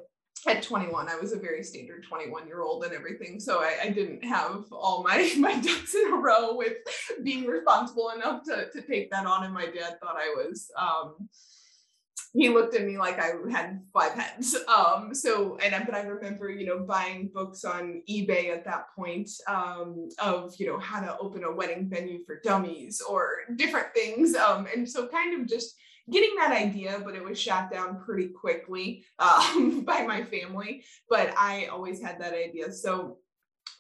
at 0.48 0.64
21 0.64 1.10
i 1.10 1.16
was 1.16 1.34
a 1.34 1.40
very 1.40 1.64
standard 1.64 2.04
21 2.08 2.48
year 2.48 2.62
old 2.62 2.84
and 2.84 2.94
everything 2.94 3.40
so 3.40 3.62
I, 3.62 3.78
I, 3.84 3.90
didn't 3.90 4.24
have 4.24 4.66
all 4.72 5.04
my 5.04 5.32
my 5.38 5.56
ducks 5.60 5.96
in 5.96 6.14
a 6.14 6.16
row 6.16 6.56
with 6.56 6.78
being 7.24 7.46
responsible 7.46 8.12
enough 8.16 8.44
to, 8.46 8.70
to 8.72 8.82
take 8.82 9.12
that 9.12 9.26
on 9.26 9.44
and 9.44 9.54
my 9.54 9.66
dad 9.66 10.00
thought 10.00 10.18
i 10.18 10.34
was 10.36 10.70
um, 10.78 11.30
he 12.34 12.50
looked 12.50 12.76
at 12.76 12.86
me 12.86 12.98
like 12.98 13.20
I 13.20 13.32
had 13.50 13.82
five 13.94 14.14
heads. 14.14 14.56
Um, 14.68 15.14
so, 15.14 15.58
and 15.58 15.86
but 15.86 15.96
I 15.96 16.02
remember, 16.02 16.50
you 16.50 16.66
know, 16.68 16.80
buying 16.80 17.32
books 17.34 17.64
on 17.64 18.04
eBay 18.10 18.54
at 18.54 18.66
that 18.66 18.88
point 18.96 19.30
um, 19.48 20.10
of, 20.20 20.54
you 20.60 20.68
know, 20.68 20.78
how 20.78 21.00
to 21.00 21.18
open 21.20 21.44
a 21.44 21.52
wedding 21.52 21.90
venue 21.90 22.24
for 22.26 22.40
dummies 22.44 23.02
or 23.02 23.38
different 23.56 23.88
things. 23.96 24.36
Um, 24.36 24.68
and 24.76 24.88
so, 24.88 25.08
kind 25.08 25.40
of 25.40 25.48
just 25.48 25.76
getting 26.12 26.36
that 26.38 26.52
idea, 26.52 27.02
but 27.04 27.16
it 27.16 27.24
was 27.24 27.40
shot 27.40 27.72
down 27.72 28.00
pretty 28.04 28.28
quickly 28.30 29.06
um, 29.20 29.82
by 29.82 30.04
my 30.04 30.24
family. 30.24 30.84
But 31.10 31.34
I 31.38 31.66
always 31.66 32.02
had 32.02 32.20
that 32.22 32.34
idea. 32.34 32.72
So, 32.72 33.18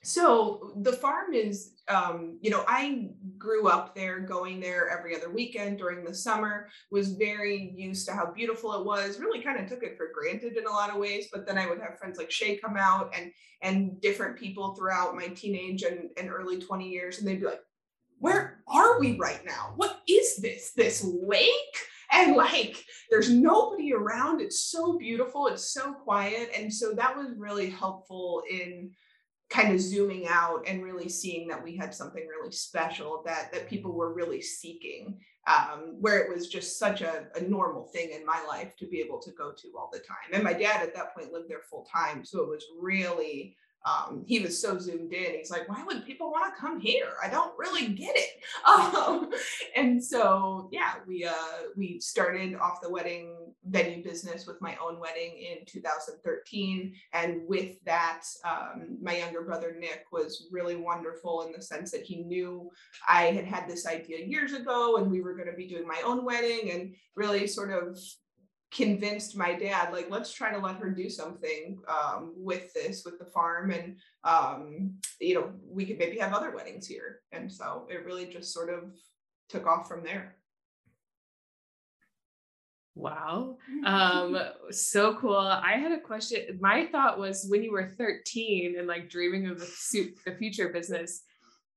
so 0.03 0.72
the 0.77 0.93
farm 0.93 1.34
is 1.34 1.74
um, 1.89 2.38
you 2.41 2.50
know 2.50 2.63
i 2.67 3.10
grew 3.38 3.67
up 3.67 3.96
there 3.96 4.19
going 4.19 4.60
there 4.60 4.89
every 4.89 5.15
other 5.15 5.29
weekend 5.29 5.77
during 5.77 6.03
the 6.03 6.13
summer 6.13 6.69
was 6.91 7.13
very 7.13 7.74
used 7.75 8.05
to 8.07 8.13
how 8.13 8.31
beautiful 8.31 8.74
it 8.74 8.86
was 8.86 9.19
really 9.19 9.41
kind 9.41 9.60
of 9.60 9.67
took 9.67 9.84
it 9.84 9.98
for 9.98 10.12
granted 10.13 10.57
in 10.57 10.65
a 10.65 10.72
lot 10.72 10.89
of 10.89 10.98
ways 10.98 11.27
but 11.31 11.48
then 11.48 11.57
i 11.57 11.67
would 11.67 11.79
have 11.79 11.98
friends 11.98 12.17
like 12.17 12.31
shay 12.31 12.57
come 12.57 12.77
out 12.77 13.13
and 13.17 13.31
and 13.62 14.00
different 14.01 14.38
people 14.38 14.75
throughout 14.75 15.15
my 15.15 15.27
teenage 15.29 15.84
and, 15.84 16.10
and 16.17 16.29
early 16.29 16.60
20 16.60 16.88
years 16.88 17.19
and 17.19 17.27
they'd 17.27 17.39
be 17.39 17.46
like 17.46 17.62
where 18.19 18.62
are 18.67 19.00
we 19.00 19.17
right 19.17 19.46
now 19.46 19.74
what 19.75 20.01
is 20.07 20.38
this 20.38 20.72
this 20.72 21.03
lake 21.03 21.50
and 22.11 22.35
like 22.35 22.83
there's 23.09 23.29
nobody 23.29 23.93
around. 23.93 24.41
It's 24.41 24.65
so 24.65 24.97
beautiful. 24.97 25.47
It's 25.47 25.73
so 25.73 25.93
quiet. 25.93 26.49
And 26.55 26.73
so 26.73 26.93
that 26.93 27.15
was 27.15 27.33
really 27.37 27.69
helpful 27.69 28.43
in 28.49 28.91
kind 29.49 29.73
of 29.73 29.79
zooming 29.79 30.27
out 30.27 30.63
and 30.67 30.83
really 30.83 31.07
seeing 31.07 31.47
that 31.47 31.63
we 31.63 31.75
had 31.75 31.93
something 31.93 32.27
really 32.27 32.51
special 32.51 33.23
that 33.25 33.51
that 33.53 33.69
people 33.69 33.93
were 33.93 34.13
really 34.13 34.41
seeking 34.41 35.17
um, 35.47 35.95
where 36.01 36.19
it 36.19 36.29
was 36.29 36.49
just 36.49 36.77
such 36.77 36.99
a, 36.99 37.27
a, 37.35 37.41
normal 37.41 37.85
thing 37.85 38.09
in 38.11 38.25
my 38.25 38.43
life 38.45 38.75
to 38.75 38.85
be 38.85 38.99
able 38.99 39.21
to 39.21 39.31
go 39.31 39.53
to 39.53 39.69
all 39.77 39.89
the 39.93 39.99
time. 39.99 40.33
And 40.33 40.43
my 40.43 40.51
dad 40.51 40.81
at 40.81 40.93
that 40.95 41.15
point 41.15 41.31
lived 41.31 41.49
there 41.49 41.61
full 41.69 41.87
time 41.89 42.25
so 42.25 42.41
it 42.41 42.49
was 42.49 42.65
really 42.77 43.55
um, 43.86 44.24
he 44.27 44.39
was 44.39 44.62
so 44.62 44.77
zoomed 44.77 45.13
in. 45.13 45.36
He's 45.36 45.51
like, 45.51 45.69
why 45.69 45.84
would 45.84 46.05
people 46.05 46.31
want 46.31 46.53
to 46.53 46.60
come 46.60 46.79
here? 46.79 47.13
I 47.24 47.29
don't 47.29 47.53
really 47.57 47.88
get 47.88 48.15
it. 48.15 48.29
Um, 48.67 49.31
and 49.75 50.03
so, 50.03 50.69
yeah, 50.72 50.96
we 51.07 51.24
uh, 51.24 51.69
we 51.75 52.00
started 52.00 52.55
off 52.55 52.81
the 52.81 52.89
wedding 52.89 53.36
venue 53.65 54.03
business 54.03 54.46
with 54.48 54.60
my 54.62 54.75
own 54.84 55.00
wedding 55.00 55.38
in 55.38 55.65
2013, 55.65 56.93
and 57.13 57.41
with 57.48 57.75
that, 57.86 58.24
um, 58.43 58.98
my 59.01 59.17
younger 59.17 59.43
brother 59.43 59.75
Nick 59.79 60.05
was 60.12 60.48
really 60.51 60.75
wonderful 60.75 61.43
in 61.43 61.51
the 61.51 61.62
sense 61.62 61.91
that 61.91 62.03
he 62.03 62.24
knew 62.24 62.69
I 63.07 63.25
had 63.25 63.46
had 63.46 63.67
this 63.67 63.86
idea 63.86 64.25
years 64.25 64.53
ago, 64.53 64.98
and 64.98 65.12
we 65.12 65.22
were 65.22 65.36
going 65.36 65.50
to 65.50 65.55
be 65.55 65.67
doing 65.67 65.88
my 65.88 66.01
own 66.03 66.25
wedding, 66.25 66.72
and 66.72 66.96
really 67.15 67.48
sort 67.48 67.72
of 67.72 67.98
convinced 68.74 69.38
my 69.38 69.53
dad 69.53 69.93
like 69.93 70.09
let's 70.09 70.33
try 70.33 70.51
to 70.51 70.59
let 70.59 70.75
her 70.75 70.89
do 70.89 71.09
something 71.09 71.79
um, 71.88 72.33
with 72.36 72.74
this 72.74 73.03
with 73.05 73.17
the 73.17 73.25
farm 73.25 73.71
and 73.71 73.95
um, 74.25 74.93
you 75.21 75.36
know 75.36 75.51
we 75.65 75.86
could 75.86 75.97
maybe 75.97 76.17
have 76.17 76.33
other 76.33 76.51
weddings 76.51 76.86
here. 76.86 77.21
And 77.31 77.51
so 77.51 77.88
it 77.89 78.05
really 78.05 78.25
just 78.25 78.53
sort 78.53 78.69
of 78.69 78.91
took 79.50 79.65
off 79.65 79.88
from 79.88 80.03
there. 80.03 80.36
Wow. 82.95 83.57
Um 83.86 84.38
so 84.71 85.15
cool. 85.15 85.38
I 85.38 85.74
had 85.74 85.91
a 85.91 86.00
question 86.00 86.57
my 86.59 86.88
thought 86.88 87.19
was 87.19 87.45
when 87.47 87.63
you 87.63 87.71
were 87.71 87.93
13 87.97 88.75
and 88.77 88.88
like 88.88 89.09
dreaming 89.09 89.47
of 89.47 89.59
the, 89.59 90.13
the 90.25 90.36
future 90.36 90.69
business 90.69 91.21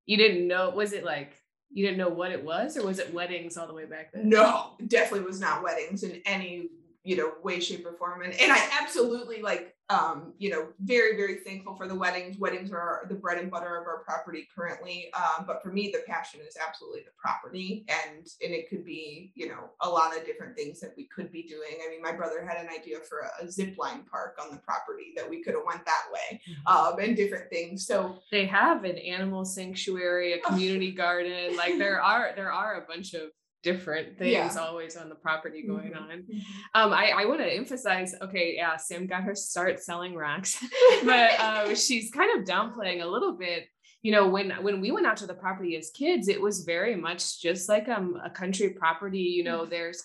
you 0.07 0.17
didn't 0.17 0.49
know 0.49 0.71
was 0.71 0.93
it 0.93 1.05
like 1.05 1.37
you 1.73 1.85
didn't 1.85 1.99
know 1.99 2.09
what 2.09 2.33
it 2.33 2.45
was 2.45 2.77
or 2.77 2.85
was 2.85 2.99
it 2.99 3.15
weddings 3.15 3.57
all 3.57 3.69
the 3.69 3.75
way 3.75 3.85
back 3.85 4.13
then? 4.13 4.29
No 4.29 4.73
definitely 4.89 5.27
was 5.27 5.41
not 5.41 5.63
weddings 5.63 6.03
in 6.03 6.21
any 6.25 6.71
you 7.05 7.17
know 7.17 7.33
way 7.43 7.61
shape 7.61 7.87
or 7.87 7.95
form 7.95 8.23
and, 8.23 8.33
and 8.35 8.53
i 8.53 8.69
absolutely 8.81 9.43
like 9.43 9.77
um, 9.91 10.35
you 10.39 10.51
know, 10.51 10.69
very, 10.81 11.17
very 11.17 11.39
thankful 11.39 11.75
for 11.75 11.89
the 11.89 11.95
weddings. 11.95 12.39
Weddings 12.39 12.71
are 12.71 13.05
the 13.09 13.15
bread 13.15 13.39
and 13.39 13.51
butter 13.51 13.77
of 13.77 13.89
our 13.89 14.05
property 14.05 14.47
currently. 14.55 15.11
Um, 15.15 15.45
but 15.47 15.61
for 15.63 15.71
me, 15.71 15.91
the 15.93 16.05
passion 16.07 16.41
is 16.47 16.57
absolutely 16.65 17.01
the 17.01 17.11
property. 17.19 17.85
And 17.89 18.25
and 18.43 18.55
it 18.55 18.71
could 18.71 18.85
be, 18.85 19.33
you 19.35 19.49
know, 19.49 19.71
a 19.81 19.89
lot 19.89 20.17
of 20.17 20.25
different 20.25 20.57
things 20.57 20.79
that 20.81 20.95
we 20.97 21.05
could 21.05 21.33
be 21.33 21.43
doing. 21.43 21.79
I 21.85 21.91
mean, 21.91 22.01
my 22.01 22.13
brother 22.13 22.47
had 22.47 22.65
an 22.65 22.71
idea 22.71 22.99
for 23.01 23.19
a, 23.19 23.45
a 23.45 23.51
zip 23.51 23.77
line 23.79 24.05
park 24.09 24.39
on 24.41 24.53
the 24.53 24.59
property 24.59 25.13
that 25.17 25.29
we 25.29 25.43
could 25.43 25.55
have 25.55 25.65
went 25.67 25.85
that 25.85 26.05
way 26.13 26.41
mm-hmm. 26.49 26.77
um, 26.77 27.01
and 27.01 27.17
different 27.17 27.51
things. 27.51 27.85
So 27.85 28.17
they 28.31 28.47
have 28.47 28.85
an 28.85 28.97
animal 28.97 29.45
sanctuary, 29.45 30.35
a 30.35 30.39
community 30.39 30.93
garden. 30.93 31.57
Like 31.57 31.79
there 31.79 32.01
are 32.01 32.33
there 32.37 32.53
are 32.53 32.81
a 32.81 32.87
bunch 32.87 33.15
of 33.15 33.31
different 33.63 34.19
things 34.19 34.33
yeah. 34.33 34.57
always 34.59 34.97
on 34.97 35.09
the 35.09 35.15
property 35.15 35.63
going 35.67 35.93
mm-hmm. 35.93 36.03
on. 36.03 36.19
Mm-hmm. 36.19 36.39
Um, 36.75 36.93
I, 36.93 37.11
I 37.11 37.25
want 37.27 37.41
to 37.41 37.53
emphasize, 37.53 38.15
okay, 38.23 38.55
yeah, 38.57 38.77
Sam 38.77 39.07
got 39.07 39.23
her 39.25 39.35
start 39.35 39.81
selling 39.81 40.15
rocks, 40.15 40.63
but 41.05 41.39
um, 41.41 41.75
she's 41.75 42.11
kind 42.11 42.39
of 42.39 42.47
downplaying 42.47 43.03
a 43.03 43.07
little 43.07 43.37
bit. 43.37 43.67
You 44.03 44.13
know, 44.13 44.29
when 44.29 44.51
when 44.63 44.81
we 44.81 44.93
went 44.93 45.07
out 45.07 45.19
to 45.19 45.27
the 45.27 45.35
property 45.35 45.77
as 45.77 45.91
kids, 45.91 46.29
it 46.29 46.41
was 46.41 46.65
very 46.65 46.97
much 46.97 47.43
just 47.43 47.69
like 47.69 47.87
um, 47.89 48.19
a 48.25 48.31
country 48.31 48.71
property. 48.71 49.19
You 49.19 49.45
know, 49.45 49.61
mm-hmm. 49.61 49.71
there's 49.71 50.03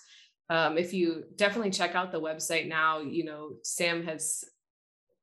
um, 0.50 0.76
if 0.76 0.92
you 0.92 1.24
definitely 1.36 1.70
check 1.70 1.94
out 1.94 2.12
the 2.12 2.20
website 2.20 2.68
now, 2.68 3.00
you 3.00 3.24
know, 3.24 3.54
Sam 3.62 4.04
has 4.04 4.44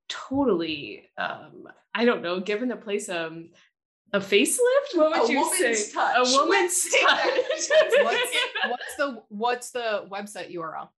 totally 0.10 1.10
um, 1.20 1.68
I 1.94 2.06
don't 2.06 2.24
know, 2.24 2.40
given 2.40 2.70
the 2.70 2.76
place 2.76 3.10
um 3.10 3.50
a 4.14 4.20
facelift? 4.20 4.96
What 4.96 5.20
would 5.20 5.30
a 5.30 5.34
you 5.34 5.54
say? 5.56 5.92
Touch. 5.92 6.18
A 6.18 6.24
woman's 6.38 6.90
touch. 7.02 7.30
what's, 7.30 8.00
what's, 8.68 8.96
the 8.98 9.24
what's 9.30 9.72
the 9.72 10.06
website 10.10 10.54
URL? 10.56 10.90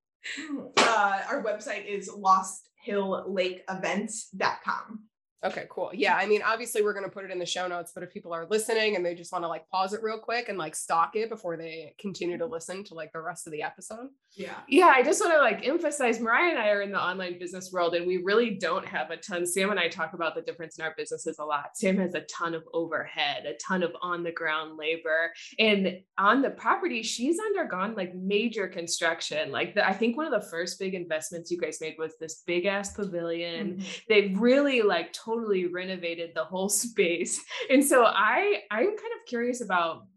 Uh, 0.78 1.22
our 1.30 1.44
website 1.44 1.86
is 1.86 2.10
losthilllakeevents.com. 2.10 5.04
Okay, 5.46 5.66
cool. 5.70 5.92
Yeah, 5.94 6.16
I 6.16 6.26
mean, 6.26 6.42
obviously 6.44 6.82
we're 6.82 6.94
going 6.94 7.06
to 7.06 7.12
put 7.12 7.24
it 7.24 7.30
in 7.30 7.38
the 7.38 7.46
show 7.46 7.68
notes, 7.68 7.92
but 7.94 8.04
if 8.04 8.12
people 8.12 8.34
are 8.34 8.48
listening 8.50 8.96
and 8.96 9.06
they 9.06 9.14
just 9.14 9.32
want 9.32 9.44
to 9.44 9.48
like 9.48 9.70
pause 9.70 9.94
it 9.94 10.02
real 10.02 10.18
quick 10.18 10.50
and 10.50 10.58
like 10.58 10.76
stock 10.76 11.16
it 11.16 11.30
before 11.30 11.56
they 11.56 11.94
continue 12.00 12.38
to 12.40 12.48
listen 12.48 12.84
to 12.86 12.96
like 12.96 13.14
the 13.14 13.22
rest 13.22 13.46
of 13.46 13.54
the 13.54 13.62
episode. 13.62 14.08
Yeah. 14.32 14.58
Yeah, 14.68 14.92
I 14.94 15.04
just 15.04 15.22
want 15.22 15.34
to 15.34 15.40
like 15.40 15.66
emphasize 15.66 16.20
Mariah 16.20 16.50
and 16.50 16.60
I 16.60 16.70
are 16.70 16.82
in 16.82 16.92
the 16.92 17.02
online 17.02 17.38
business 17.38 17.72
world 17.72 17.94
and 17.94 18.08
we 18.08 18.18
really 18.18 18.56
don't 18.56 18.86
have 18.86 19.12
a 19.12 19.18
ton. 19.18 19.46
Sam 19.46 19.70
and 19.70 19.80
I 19.80 19.88
talk 19.88 20.14
about 20.14 20.34
the 20.34 20.42
difference 20.42 20.80
in 20.80 20.84
our 20.84 20.96
businesses 20.98 21.38
a 21.38 21.46
lot. 21.46 21.76
Sam 21.78 21.98
has 21.98 22.16
a 22.16 22.22
ton 22.22 22.56
of 22.56 22.64
overhead, 22.74 23.46
a 23.46 23.54
ton 23.66 23.84
of 23.84 23.92
on 24.02 24.24
the 24.24 24.32
ground 24.32 24.78
labor. 24.78 25.32
And 25.60 26.00
on 26.18 26.42
the 26.42 26.50
property, 26.50 27.04
she's 27.04 27.38
undergone 27.40 27.94
like 27.96 28.16
major 28.16 28.68
construction. 28.68 29.52
Like 29.52 29.76
the, 29.76 29.88
I 29.88 29.94
think 29.94 30.18
one 30.18 30.26
of 30.26 30.42
the 30.42 30.50
first 30.50 30.80
big 30.80 30.96
investments 30.96 31.52
you 31.52 31.60
guys 31.60 31.80
made 31.80 31.96
was 32.00 32.14
this 32.20 32.42
big 32.48 32.66
ass 32.66 32.94
pavilion. 32.94 33.76
Mm-hmm. 33.78 33.88
They've 34.10 34.38
really 34.38 34.82
like 34.82 35.14
totally 35.14 35.35
totally 35.36 35.68
renovated 35.68 36.32
the 36.34 36.44
whole 36.44 36.70
space. 36.86 37.44
And 37.70 37.84
so 37.84 38.06
I 38.06 38.64
I'm 38.72 38.86
kind 38.86 39.14
of 39.20 39.26
curious 39.28 39.62
about 39.62 40.08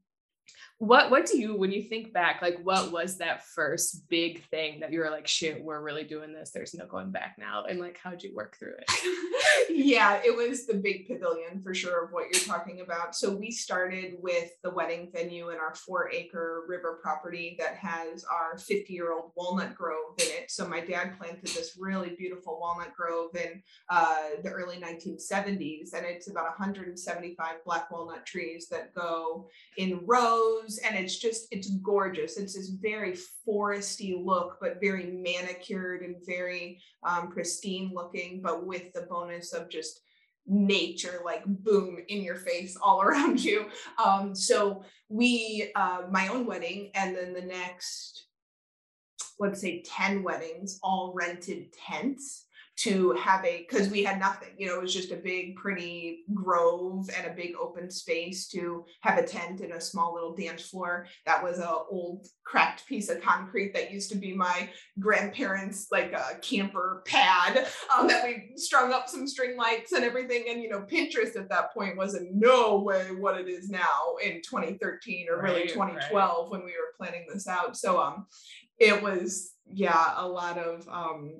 what 0.79 1.11
what 1.11 1.27
do 1.27 1.37
you 1.37 1.57
when 1.57 1.73
you 1.73 1.83
think 1.83 2.13
back 2.13 2.41
like 2.41 2.61
what 2.63 2.93
was 2.93 3.19
that 3.19 3.45
first 3.45 4.09
big 4.09 4.45
thing 4.45 4.79
that 4.79 4.93
you 4.93 5.01
were 5.01 5.11
like 5.11 5.27
shit 5.27 5.63
we're 5.63 5.83
really 5.83 6.05
doing 6.05 6.33
this. 6.33 6.51
There's 6.53 6.73
no 6.73 6.87
going 6.87 7.11
back 7.11 7.35
now 7.37 7.65
and 7.65 7.81
like 7.81 7.99
how'd 8.03 8.23
you 8.23 8.33
work 8.35 8.57
through 8.59 8.75
it? 8.79 8.89
Yeah 9.69 10.21
it 10.25 10.35
was 10.37 10.67
the 10.67 10.75
big 10.75 11.09
pavilion 11.09 11.61
for 11.63 11.75
sure 11.75 12.05
of 12.05 12.13
what 12.13 12.27
you're 12.33 12.45
talking 12.45 12.81
about. 12.81 13.17
So 13.17 13.35
we 13.35 13.51
started 13.51 14.15
with 14.21 14.51
the 14.63 14.71
wedding 14.71 15.11
venue 15.13 15.51
in 15.51 15.59
our 15.59 15.75
four 15.75 16.11
acre 16.13 16.65
river 16.69 17.01
property 17.03 17.57
that 17.59 17.75
has 17.75 18.25
our 18.25 18.57
50 18.57 18.93
year 18.93 19.13
old 19.13 19.33
walnut 19.35 19.75
grove 19.75 20.15
in 20.19 20.27
it. 20.29 20.51
So 20.51 20.69
my 20.69 20.81
dad 20.81 21.19
planted 21.19 21.49
this 21.49 21.77
really 21.77 22.11
beautiful 22.17 22.59
walnut 22.61 22.95
grove 22.95 23.35
in 23.35 23.63
uh, 23.91 24.29
the 24.45 24.51
early 24.51 24.77
1970s 24.77 25.93
and 25.93 26.07
it's 26.07 26.31
about 26.31 26.45
175 26.45 27.65
black 27.65 27.91
walnut 27.91 28.25
trees 28.25 28.69
that 28.69 28.95
go 28.95 29.49
in 29.77 30.01
rows 30.07 30.68
and 30.77 30.97
it's 30.97 31.19
just 31.19 31.47
it's 31.51 31.71
gorgeous. 31.71 32.37
It's 32.37 32.55
this 32.55 32.69
very 32.69 33.17
foresty 33.47 34.23
look 34.23 34.59
but 34.61 34.81
very 34.81 35.07
manicured 35.07 36.03
and 36.03 36.17
very 36.27 36.83
um, 37.03 37.31
pristine 37.31 37.93
looking 37.95 38.43
but 38.43 38.67
with 38.67 38.93
the 38.93 39.03
bonus 39.03 39.55
of 39.55 39.71
just 39.71 40.01
nature 40.47 41.21
like 41.25 41.45
boom 41.47 41.99
in 42.09 42.23
your 42.23 42.37
face 42.37 42.77
all 42.83 43.01
around 43.09 43.43
you. 43.43 43.67
Um 44.03 44.35
so 44.35 44.85
we 45.09 45.71
uh 45.75 46.03
my 46.11 46.29
own 46.29 46.45
wedding 46.45 46.91
and 46.95 47.17
then 47.17 47.33
the 47.33 47.43
next 47.43 48.27
let's 49.41 49.61
say 49.61 49.83
10 49.83 50.23
weddings 50.23 50.79
all 50.83 51.13
rented 51.15 51.73
tents 51.73 52.47
to 52.79 53.13
have 53.13 53.45
a 53.45 53.67
because 53.69 53.89
we 53.89 54.05
had 54.05 54.19
nothing 54.19 54.51
you 54.57 54.67
know 54.67 54.77
it 54.77 54.83
was 54.83 54.95
just 54.95 55.13
a 55.13 55.17
big 55.17 55.57
pretty 55.57 56.21
grove 56.33 57.09
and 57.17 57.27
a 57.27 57.35
big 57.35 57.55
open 57.61 57.91
space 57.91 58.49
to 58.49 58.85
have 59.01 59.19
a 59.19 59.27
tent 59.27 59.61
and 59.61 59.73
a 59.73 59.81
small 59.81 60.15
little 60.15 60.35
dance 60.35 60.63
floor. 60.63 61.07
That 61.27 61.43
was 61.43 61.59
a 61.59 61.69
old 61.91 62.27
cracked 62.45 62.87
piece 62.87 63.09
of 63.09 63.21
concrete 63.21 63.75
that 63.75 63.93
used 63.93 64.11
to 64.11 64.17
be 64.17 64.35
my 64.35 64.69
grandparents 64.99 65.89
like 65.91 66.13
a 66.13 66.39
camper 66.41 67.03
pad 67.07 67.67
um, 67.97 68.07
that 68.09 68.25
we 68.25 68.53
strung 68.57 68.93
up 68.93 69.09
some 69.09 69.27
string 69.27 69.57
lights 69.57 69.93
and 69.93 70.05
everything. 70.05 70.47
And 70.49 70.63
you 70.63 70.69
know 70.69 70.81
pinterest 70.81 71.37
at 71.37 71.49
that 71.51 71.73
point 71.75 71.97
was 71.97 72.15
in 72.15 72.39
no 72.39 72.81
way 72.81 73.09
what 73.19 73.41
it 73.41 73.49
is 73.49 73.69
now 73.69 74.17
in 74.25 74.41
2013 74.43 75.27
or 75.29 75.43
really 75.43 75.61
right, 75.61 75.69
2012 75.69 76.13
right. 76.13 76.51
when 76.51 76.61
we 76.61 76.73
were 76.73 76.95
planning 76.97 77.27
this 77.33 77.47
out. 77.47 77.77
So 77.77 78.01
um 78.01 78.27
it 78.79 79.03
was 79.03 79.53
yeah 79.71 80.15
a 80.17 80.27
lot 80.27 80.57
of 80.57 80.89
um 80.89 81.35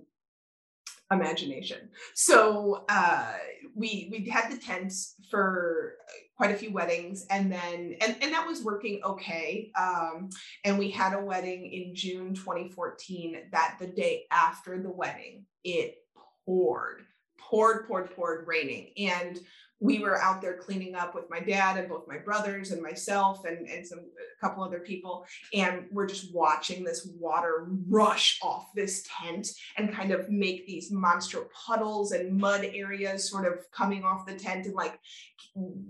imagination. 1.11 1.89
So 2.15 2.85
uh, 2.89 3.33
we 3.75 4.09
we 4.11 4.29
had 4.29 4.51
the 4.51 4.59
tents 4.59 5.15
for 5.31 5.95
quite 6.37 6.51
a 6.51 6.57
few 6.57 6.73
weddings, 6.73 7.27
and 7.31 7.51
then 7.51 7.97
and 8.01 8.17
and 8.21 8.33
that 8.33 8.47
was 8.47 8.63
working 8.63 9.01
okay. 9.05 9.71
Um, 9.79 10.31
and 10.65 10.79
we 10.79 10.91
had 10.91 11.15
a 11.15 11.21
wedding 11.21 11.67
in 11.67 11.95
June 11.95 12.35
2014. 12.35 13.49
That 13.53 13.77
the 13.79 13.87
day 13.87 14.25
after 14.31 14.83
the 14.83 14.91
wedding, 14.91 15.47
it 15.65 15.97
poured, 16.45 17.03
poured, 17.39 17.87
poured, 17.87 18.15
poured, 18.15 18.47
raining, 18.47 18.93
and 18.97 19.39
we 19.81 20.01
were 20.01 20.21
out 20.21 20.43
there 20.43 20.57
cleaning 20.57 20.95
up 20.95 21.15
with 21.15 21.31
my 21.31 21.39
dad 21.39 21.77
and 21.77 21.89
both 21.89 22.09
my 22.09 22.19
brothers 22.19 22.73
and 22.73 22.83
myself 22.83 23.45
and, 23.45 23.69
and 23.69 23.87
some 23.87 24.01
a 24.01 24.41
couple 24.41 24.63
other 24.63 24.81
people 24.81 25.25
and 25.55 25.85
we're 25.91 26.07
just 26.07 26.35
watching 26.35 26.83
this 26.83 27.09
water 27.19 27.69
rush 27.89 28.39
off 28.43 28.73
this 28.75 29.07
tent 29.21 29.49
and 29.77 29.93
kind 29.93 30.11
of 30.11 30.29
make 30.29 30.67
these 30.67 30.91
monster 30.91 31.49
puddles 31.67 32.13
and 32.13 32.37
mud 32.37 32.69
areas 32.75 33.29
sort 33.29 33.47
of 33.47 33.71
coming 33.71 34.05
off 34.05 34.27
the 34.27 34.35
tent 34.35 34.67
and 34.67 34.75
like 34.75 34.99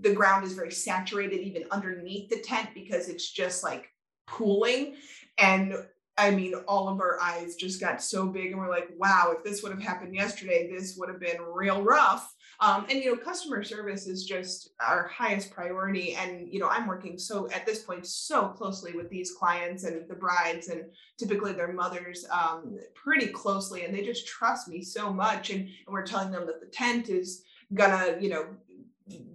the 0.01 0.13
ground 0.13 0.45
is 0.45 0.53
very 0.53 0.71
saturated 0.71 1.39
even 1.39 1.63
underneath 1.71 2.29
the 2.29 2.39
tent 2.39 2.69
because 2.73 3.09
it's 3.09 3.31
just 3.31 3.63
like 3.63 3.89
pooling 4.27 4.95
and 5.39 5.73
I 6.19 6.31
mean, 6.31 6.53
all 6.67 6.89
of 6.89 6.99
our 6.99 7.17
eyes 7.21 7.55
just 7.55 7.79
got 7.79 8.03
so 8.03 8.27
big, 8.27 8.51
and 8.51 8.59
we're 8.59 8.69
like, 8.69 8.89
wow, 8.97 9.33
if 9.37 9.41
this 9.41 9.63
would 9.63 9.71
have 9.71 9.81
happened 9.81 10.13
yesterday, 10.13 10.69
this 10.69 10.97
would 10.97 11.07
have 11.07 11.21
been 11.21 11.41
real 11.41 11.81
rough. 11.81 12.35
Um, 12.61 12.85
and 12.89 13.01
you 13.01 13.15
know, 13.15 13.21
customer 13.21 13.63
service 13.63 14.05
is 14.07 14.25
just 14.25 14.71
our 14.85 15.07
highest 15.07 15.51
priority. 15.51 16.15
And 16.15 16.51
you 16.51 16.59
know, 16.59 16.67
I'm 16.67 16.87
working 16.87 17.17
so 17.17 17.49
at 17.51 17.65
this 17.65 17.83
point 17.83 18.05
so 18.05 18.49
closely 18.49 18.93
with 18.93 19.09
these 19.09 19.31
clients 19.31 19.85
and 19.85 20.09
the 20.09 20.15
brides 20.15 20.67
and 20.67 20.83
typically 21.17 21.53
their 21.53 21.71
mothers 21.71 22.25
um, 22.31 22.77
pretty 22.95 23.27
closely, 23.27 23.85
and 23.85 23.93
they 23.93 24.03
just 24.03 24.27
trust 24.27 24.67
me 24.67 24.83
so 24.83 25.11
much. 25.13 25.51
And, 25.51 25.61
and 25.61 25.69
we're 25.87 26.05
telling 26.05 26.31
them 26.31 26.45
that 26.47 26.59
the 26.59 26.67
tent 26.67 27.09
is 27.09 27.43
gonna, 27.73 28.17
you 28.19 28.29
know, 28.29 28.45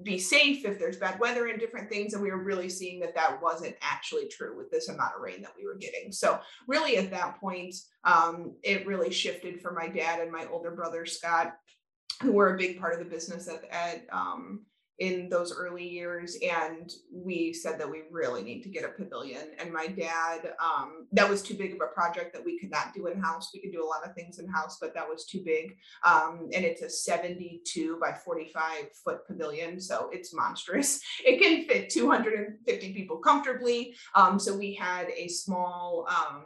be 0.02 0.18
safe 0.18 0.64
if 0.64 0.78
there's 0.78 0.98
bad 0.98 1.18
weather 1.18 1.48
and 1.48 1.58
different 1.58 1.88
things. 1.88 2.14
And 2.14 2.22
we 2.22 2.30
were 2.30 2.44
really 2.44 2.68
seeing 2.68 3.00
that 3.00 3.14
that 3.14 3.42
wasn't 3.42 3.74
actually 3.80 4.28
true 4.28 4.56
with 4.56 4.70
this 4.70 4.88
amount 4.88 5.16
of 5.16 5.22
rain 5.22 5.42
that 5.42 5.52
we 5.56 5.66
were 5.66 5.76
getting. 5.76 6.12
So, 6.12 6.38
really, 6.68 6.96
at 6.98 7.10
that 7.10 7.40
point, 7.40 7.74
um, 8.04 8.54
it 8.62 8.86
really 8.86 9.10
shifted 9.10 9.60
for 9.60 9.72
my 9.72 9.88
dad 9.88 10.20
and 10.20 10.30
my 10.30 10.46
older 10.52 10.70
brother, 10.70 11.06
Scott 11.06 11.54
who 12.22 12.32
were 12.32 12.54
a 12.54 12.58
big 12.58 12.78
part 12.78 12.92
of 12.92 12.98
the 12.98 13.04
business 13.04 13.48
at, 13.48 13.64
at 13.70 14.06
um, 14.12 14.66
in 15.00 15.28
those 15.28 15.56
early 15.56 15.86
years 15.86 16.36
and 16.40 16.92
we 17.12 17.52
said 17.52 17.80
that 17.80 17.90
we 17.90 18.02
really 18.12 18.44
need 18.44 18.62
to 18.62 18.68
get 18.68 18.84
a 18.84 18.88
pavilion. 18.88 19.48
And 19.58 19.72
my 19.72 19.88
dad 19.88 20.52
um, 20.62 21.08
that 21.12 21.28
was 21.28 21.42
too 21.42 21.54
big 21.54 21.72
of 21.72 21.80
a 21.80 21.92
project 21.92 22.32
that 22.32 22.44
we 22.44 22.60
could 22.60 22.70
not 22.70 22.94
do 22.94 23.08
in 23.08 23.20
house 23.20 23.50
we 23.52 23.60
could 23.60 23.72
do 23.72 23.84
a 23.84 23.86
lot 23.86 24.08
of 24.08 24.14
things 24.14 24.38
in 24.38 24.46
house 24.46 24.78
but 24.80 24.94
that 24.94 25.08
was 25.08 25.26
too 25.26 25.42
big. 25.44 25.74
Um, 26.04 26.48
and 26.54 26.64
it's 26.64 26.82
a 26.82 26.88
72 26.88 27.98
by 28.00 28.12
45 28.12 28.62
foot 29.04 29.26
pavilion 29.26 29.80
so 29.80 30.10
it's 30.12 30.32
monstrous. 30.32 31.00
It 31.24 31.40
can 31.40 31.64
fit 31.66 31.88
250 31.90 32.92
people 32.92 33.16
comfortably. 33.18 33.94
Um, 34.14 34.38
so 34.38 34.54
we 34.56 34.74
had 34.74 35.08
a 35.16 35.26
small 35.28 36.06
um, 36.08 36.44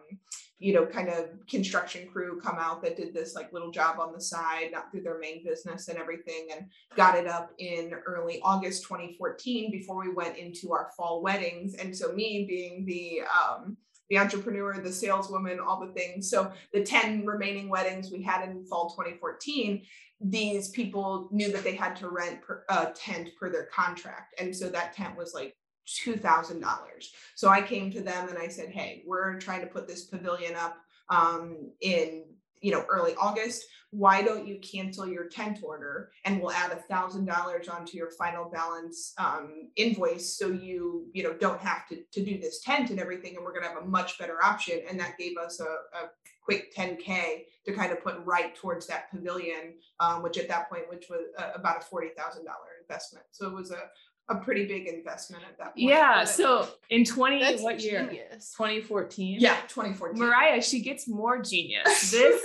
you 0.59 0.73
know, 0.73 0.85
kind 0.85 1.09
of 1.09 1.27
construction 1.49 2.09
crew 2.09 2.41
come 2.41 2.57
out 2.59 2.83
that 2.83 2.97
did 2.97 3.15
this 3.15 3.35
like 3.35 3.53
little 3.53 3.71
job 3.71 4.01
on 4.01 4.13
the 4.13 4.21
side, 4.21 4.71
not 4.73 4.91
through 4.91 5.03
their 5.03 5.19
main 5.19 5.45
business 5.45 5.89
and 5.89 5.99
everything, 5.99 6.49
and 6.53 6.67
got 6.97 7.17
it 7.17 7.27
up 7.29 7.53
in 7.59 7.93
early 8.07 8.41
August 8.43 8.83
2014 8.83 9.71
before 9.71 10.01
we 10.01 10.13
went 10.13 10.37
into 10.37 10.73
our 10.73 10.91
fall 10.97 11.23
weddings. 11.23 11.75
And 11.75 11.97
so, 11.97 12.13
me 12.13 12.45
being 12.49 12.85
the 12.85 13.21
um, 13.23 13.77
the 14.11 14.19
entrepreneur, 14.19 14.81
the 14.81 14.93
saleswoman, 14.93 15.61
all 15.61 15.81
the 15.81 15.93
things. 15.93 16.31
So 16.31 16.51
the 16.73 16.83
10 16.83 17.27
remaining 17.27 17.69
weddings 17.69 18.11
we 18.11 18.23
had 18.23 18.49
in 18.49 18.65
fall 18.65 18.91
2014, 18.91 19.83
these 20.21 20.71
people 20.71 21.29
knew 21.31 21.53
that 21.53 21.63
they 21.63 21.75
had 21.75 21.95
to 21.97 22.09
rent 22.09 22.43
per, 22.43 22.65
a 22.71 22.87
tent 22.95 23.31
per 23.39 23.51
their 23.51 23.67
contract. 23.67 24.35
And 24.41 24.55
so 24.55 24.69
that 24.71 24.95
tent 24.95 25.17
was 25.17 25.35
like 25.35 25.55
$2,000. 25.89 26.63
So 27.35 27.49
I 27.49 27.63
came 27.63 27.91
to 27.93 28.01
them 28.01 28.29
and 28.29 28.39
I 28.39 28.49
said, 28.49 28.71
hey, 28.71 29.03
we're 29.07 29.39
trying 29.39 29.63
to 29.63 29.67
put 29.67 29.89
this 29.89 30.05
pavilion 30.05 30.55
up 30.55 30.77
um, 31.09 31.71
in 31.81 32.25
you 32.61 32.73
know 32.73 32.85
early 32.89 33.15
august. 33.21 33.65
Why 33.91 34.21
don't 34.21 34.47
you 34.47 34.59
cancel 34.59 35.07
your 35.07 35.29
tent 35.29 35.61
order 35.63 36.11
and 36.25 36.41
we'll 36.41 36.53
add 36.53 36.73
a 36.73 36.77
thousand 36.77 37.25
dollars 37.25 37.69
onto 37.69 37.97
your 37.97 38.11
final 38.11 38.51
balance 38.51 39.15
um, 39.17 39.71
invoice 39.77 40.37
so 40.37 40.49
you 40.49 41.07
you 41.13 41.23
know 41.23 41.33
don't 41.33 41.61
have 41.61 41.89
to, 41.89 42.03
to 42.13 42.25
do 42.25 42.39
this 42.39 42.61
tent 42.61 42.91
and 42.91 43.01
everything 43.01 43.37
and 43.37 43.45
we're 43.45 43.53
going 43.53 43.63
to 43.63 43.69
have 43.69 43.83
a 43.83 43.87
much 43.87 44.19
better 44.19 44.43
option. 44.45 44.81
And 44.89 44.99
that 45.01 45.17
gave 45.19 45.37
us 45.39 45.61
a, 45.61 45.65
a 45.65 46.11
quick 46.43 46.75
10k 46.75 47.45
to 47.67 47.73
kind 47.73 47.93
of 47.93 48.03
put 48.03 48.17
right 48.25 48.55
towards 48.57 48.87
that 48.87 49.11
pavilion 49.11 49.75
um, 50.01 50.23
which 50.23 50.39
at 50.39 50.49
that 50.49 50.69
point 50.69 50.89
which 50.91 51.07
was 51.09 51.21
uh, 51.39 51.51
about 51.55 51.83
a 51.83 51.95
$40000 51.95 52.09
investment. 52.83 53.27
So 53.31 53.47
it 53.47 53.55
was 53.55 53.71
a, 53.71 53.83
a 54.29 54.37
pretty 54.37 54.67
big 54.67 54.87
investment 54.87 55.43
at 55.45 55.57
that 55.59 55.75
point. 55.75 55.79
Yeah. 55.79 56.25
So 56.25 56.69
in 56.91 57.05
20, 57.05 57.59
what 57.59 57.81
year? 57.81 58.09
2014. 58.11 59.41
Yeah, 59.41 59.57
2014. 59.69 60.19
Mariah, 60.19 60.63
she 60.63 60.81
gets 60.81 61.09
more 61.09 61.41
genius. 61.41 62.11
This 62.19 62.43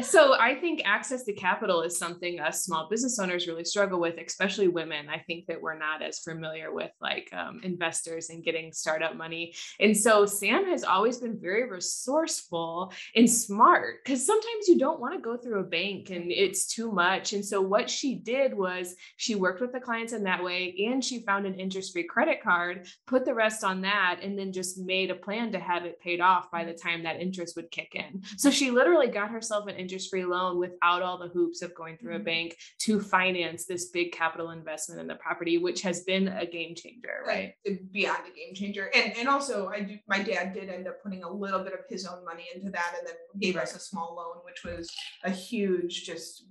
so 0.00 0.34
I 0.38 0.54
think 0.54 0.80
access 0.86 1.24
to 1.24 1.34
capital 1.34 1.82
is 1.82 1.98
something 1.98 2.40
us 2.40 2.64
small 2.64 2.88
business 2.88 3.18
owners 3.18 3.46
really 3.46 3.64
struggle 3.64 4.00
with, 4.00 4.14
especially 4.18 4.68
women. 4.68 5.10
I 5.10 5.18
think 5.18 5.46
that 5.46 5.60
we're 5.60 5.78
not 5.78 6.02
as 6.02 6.20
familiar 6.20 6.72
with 6.72 6.90
like 7.00 7.28
um, 7.34 7.60
investors 7.62 8.30
and 8.30 8.42
getting 8.42 8.72
startup 8.72 9.16
money. 9.16 9.54
And 9.80 9.94
so 9.94 10.24
Sam 10.24 10.64
has 10.64 10.82
always 10.82 11.18
been 11.18 11.38
very 11.38 11.68
resourceful 11.68 12.92
and 13.14 13.30
smart 13.30 13.96
because 14.02 14.24
sometimes 14.24 14.66
you 14.66 14.78
don't 14.78 15.00
want 15.00 15.12
to 15.14 15.20
go 15.20 15.36
through 15.36 15.60
a 15.60 15.64
bank 15.64 16.08
and 16.08 16.32
it's 16.32 16.66
too 16.66 16.90
much. 16.90 17.34
And 17.34 17.44
so 17.44 17.60
what 17.60 17.90
she 17.90 18.14
did 18.14 18.54
was 18.54 18.94
she 19.18 19.34
worked 19.34 19.60
with 19.60 19.72
the 19.72 19.80
clients 19.80 20.14
in 20.14 20.24
that 20.24 20.42
way 20.42 20.74
and 20.90 21.04
she 21.04 21.22
found 21.24 21.44
an 21.44 21.60
interest-free 21.60 22.04
credit 22.04 22.42
card, 22.42 22.86
put 23.06 23.26
the 23.26 23.34
rest 23.34 23.62
on 23.62 23.82
that, 23.82 24.20
and 24.22 24.38
then 24.38 24.52
just 24.52 24.78
made 24.78 25.10
a 25.10 25.14
plan 25.14 25.52
to 25.52 25.60
have 25.60 25.84
it 25.84 26.00
paid 26.00 26.22
off 26.22 26.50
by 26.50 26.64
the 26.64 26.72
time 26.72 27.02
that 27.02 27.20
interest 27.20 27.56
would 27.56 27.70
kick 27.70 27.94
in. 27.94 28.22
So 28.38 28.50
she 28.50 28.70
literally 28.70 29.08
got 29.08 29.30
herself 29.30 29.68
an 29.68 29.81
interest 29.82 30.10
free 30.10 30.24
loan 30.24 30.58
without 30.58 31.02
all 31.02 31.18
the 31.18 31.28
hoops 31.28 31.60
of 31.62 31.74
going 31.74 31.98
through 31.98 32.12
a 32.12 32.16
mm-hmm. 32.16 32.24
bank 32.24 32.56
to 32.78 33.00
finance 33.00 33.66
this 33.66 33.90
big 33.90 34.12
capital 34.12 34.50
investment 34.50 35.00
in 35.00 35.06
the 35.06 35.14
property, 35.16 35.58
which 35.58 35.82
has 35.82 36.00
been 36.04 36.28
a 36.28 36.46
game 36.46 36.74
changer, 36.74 37.22
right? 37.26 37.54
Beyond 37.90 38.22
a 38.32 38.36
game 38.36 38.54
changer. 38.54 38.90
And 38.94 39.16
and 39.18 39.28
also 39.28 39.68
I 39.68 39.80
do 39.80 39.98
my 40.08 40.22
dad 40.22 40.54
did 40.54 40.68
end 40.68 40.88
up 40.88 41.02
putting 41.02 41.24
a 41.24 41.30
little 41.30 41.62
bit 41.62 41.74
of 41.74 41.80
his 41.88 42.06
own 42.06 42.24
money 42.24 42.44
into 42.54 42.70
that 42.70 42.94
and 42.98 43.06
then 43.06 43.14
gave 43.38 43.56
right. 43.56 43.64
us 43.64 43.76
a 43.76 43.80
small 43.80 44.14
loan, 44.16 44.44
which 44.44 44.64
was 44.64 44.90
a 45.24 45.30
huge 45.30 46.04
just 46.04 46.46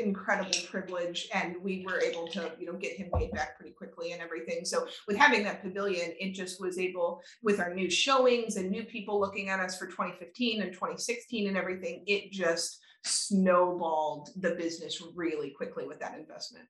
incredible 0.00 0.56
privilege 0.70 1.28
and 1.32 1.56
we 1.62 1.84
were 1.86 2.00
able 2.00 2.26
to 2.28 2.52
you 2.58 2.66
know 2.66 2.74
get 2.74 2.96
him 2.96 3.10
paid 3.14 3.30
back 3.32 3.56
pretty 3.56 3.72
quickly 3.72 4.12
and 4.12 4.20
everything. 4.20 4.64
So 4.64 4.86
with 5.06 5.16
having 5.16 5.44
that 5.44 5.62
pavilion 5.62 6.12
it 6.18 6.32
just 6.32 6.60
was 6.60 6.78
able 6.78 7.22
with 7.42 7.60
our 7.60 7.74
new 7.74 7.90
showings 7.90 8.56
and 8.56 8.70
new 8.70 8.84
people 8.84 9.20
looking 9.20 9.48
at 9.48 9.60
us 9.60 9.78
for 9.78 9.86
2015 9.86 10.62
and 10.62 10.72
2016 10.72 11.48
and 11.48 11.56
everything 11.56 12.04
it 12.06 12.32
just 12.32 12.80
snowballed 13.04 14.30
the 14.36 14.54
business 14.54 15.02
really 15.14 15.50
quickly 15.50 15.86
with 15.86 16.00
that 16.00 16.18
investment. 16.18 16.66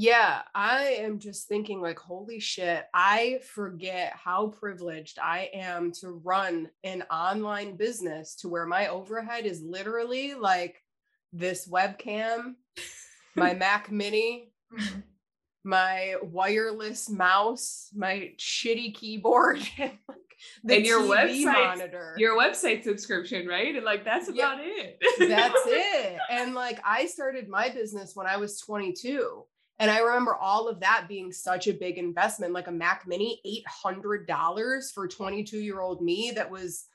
Yeah, 0.00 0.42
I 0.54 0.98
am 1.00 1.18
just 1.18 1.48
thinking 1.48 1.80
like 1.80 1.98
holy 1.98 2.38
shit, 2.38 2.84
I 2.94 3.40
forget 3.44 4.12
how 4.14 4.46
privileged 4.46 5.18
I 5.18 5.50
am 5.52 5.90
to 6.00 6.10
run 6.10 6.70
an 6.84 7.02
online 7.10 7.76
business 7.76 8.36
to 8.36 8.48
where 8.48 8.64
my 8.64 8.86
overhead 8.86 9.44
is 9.44 9.60
literally 9.60 10.34
like 10.34 10.80
this 11.32 11.68
webcam, 11.68 12.54
my 13.36 13.54
Mac 13.54 13.90
Mini, 13.90 14.52
mm-hmm. 14.72 15.00
my 15.64 16.16
wireless 16.22 17.08
mouse, 17.08 17.90
my 17.94 18.32
shitty 18.38 18.94
keyboard, 18.94 19.60
and 19.78 19.92
the 20.64 20.76
and 20.76 20.86
your 20.86 21.02
TV 21.02 21.44
website 21.44 21.52
monitor. 21.52 22.14
Your 22.16 22.38
website 22.38 22.84
subscription, 22.84 23.46
right? 23.46 23.74
And 23.74 23.84
like 23.84 24.04
that's 24.04 24.28
about 24.28 24.58
yeah, 24.58 24.64
it. 24.66 24.98
that's 25.28 25.62
it. 25.66 26.18
And 26.30 26.54
like 26.54 26.80
I 26.84 27.06
started 27.06 27.48
my 27.48 27.68
business 27.68 28.12
when 28.14 28.26
I 28.26 28.36
was 28.36 28.60
22 28.60 29.44
And 29.78 29.90
I 29.90 30.00
remember 30.00 30.34
all 30.34 30.68
of 30.68 30.80
that 30.80 31.06
being 31.08 31.32
such 31.32 31.66
a 31.66 31.72
big 31.72 31.98
investment, 31.98 32.52
like 32.52 32.68
a 32.68 32.72
Mac 32.72 33.06
Mini, 33.06 33.40
$800 33.84 34.92
for 34.92 35.08
22 35.08 35.58
year 35.58 35.80
old 35.80 36.02
me 36.02 36.32
that 36.34 36.50
was 36.50 36.86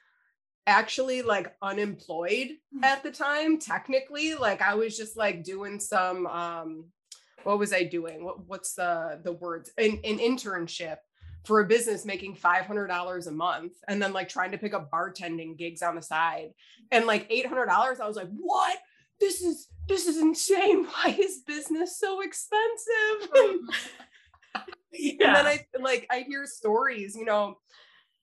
actually 0.68 1.22
like 1.22 1.54
unemployed 1.62 2.50
Hmm. 2.74 2.84
at 2.84 3.04
the 3.04 3.12
time, 3.12 3.60
technically. 3.60 4.36
Like 4.36 4.62
I 4.62 4.76
was 4.76 4.98
just 4.98 5.18
like 5.18 5.44
doing 5.44 5.80
some, 5.80 6.28
um, 6.28 6.86
what 7.44 7.60
was 7.60 7.74
I 7.74 7.84
doing? 7.84 8.24
What, 8.24 8.48
what's 8.48 8.74
the, 8.74 9.20
the 9.24 9.34
words? 9.34 9.72
An, 9.78 10.00
an 10.04 10.20
internship 10.20 10.98
for 11.46 11.60
a 11.60 11.66
business 11.66 12.06
making 12.06 12.36
$500 12.36 13.28
a 13.28 13.32
month 13.32 13.74
and 13.88 14.02
then 14.02 14.14
like 14.14 14.30
trying 14.30 14.52
to 14.52 14.58
pick 14.58 14.74
up 14.74 14.90
bartending 14.90 15.58
gigs 15.58 15.82
on 15.82 15.96
the 15.96 16.02
side 16.02 16.52
and 16.92 17.06
like 17.06 17.30
$800 17.30 17.68
i 18.00 18.08
was 18.08 18.16
like 18.16 18.30
what 18.30 18.78
this 19.20 19.42
is 19.42 19.68
this 19.88 20.08
is 20.08 20.18
insane 20.18 20.86
why 21.04 21.16
is 21.20 21.42
business 21.46 22.00
so 22.00 22.22
expensive 22.22 23.30
and 24.56 25.20
then 25.20 25.46
i 25.46 25.66
like 25.82 26.08
i 26.10 26.20
hear 26.20 26.46
stories 26.46 27.16
you 27.16 27.26
know 27.26 27.58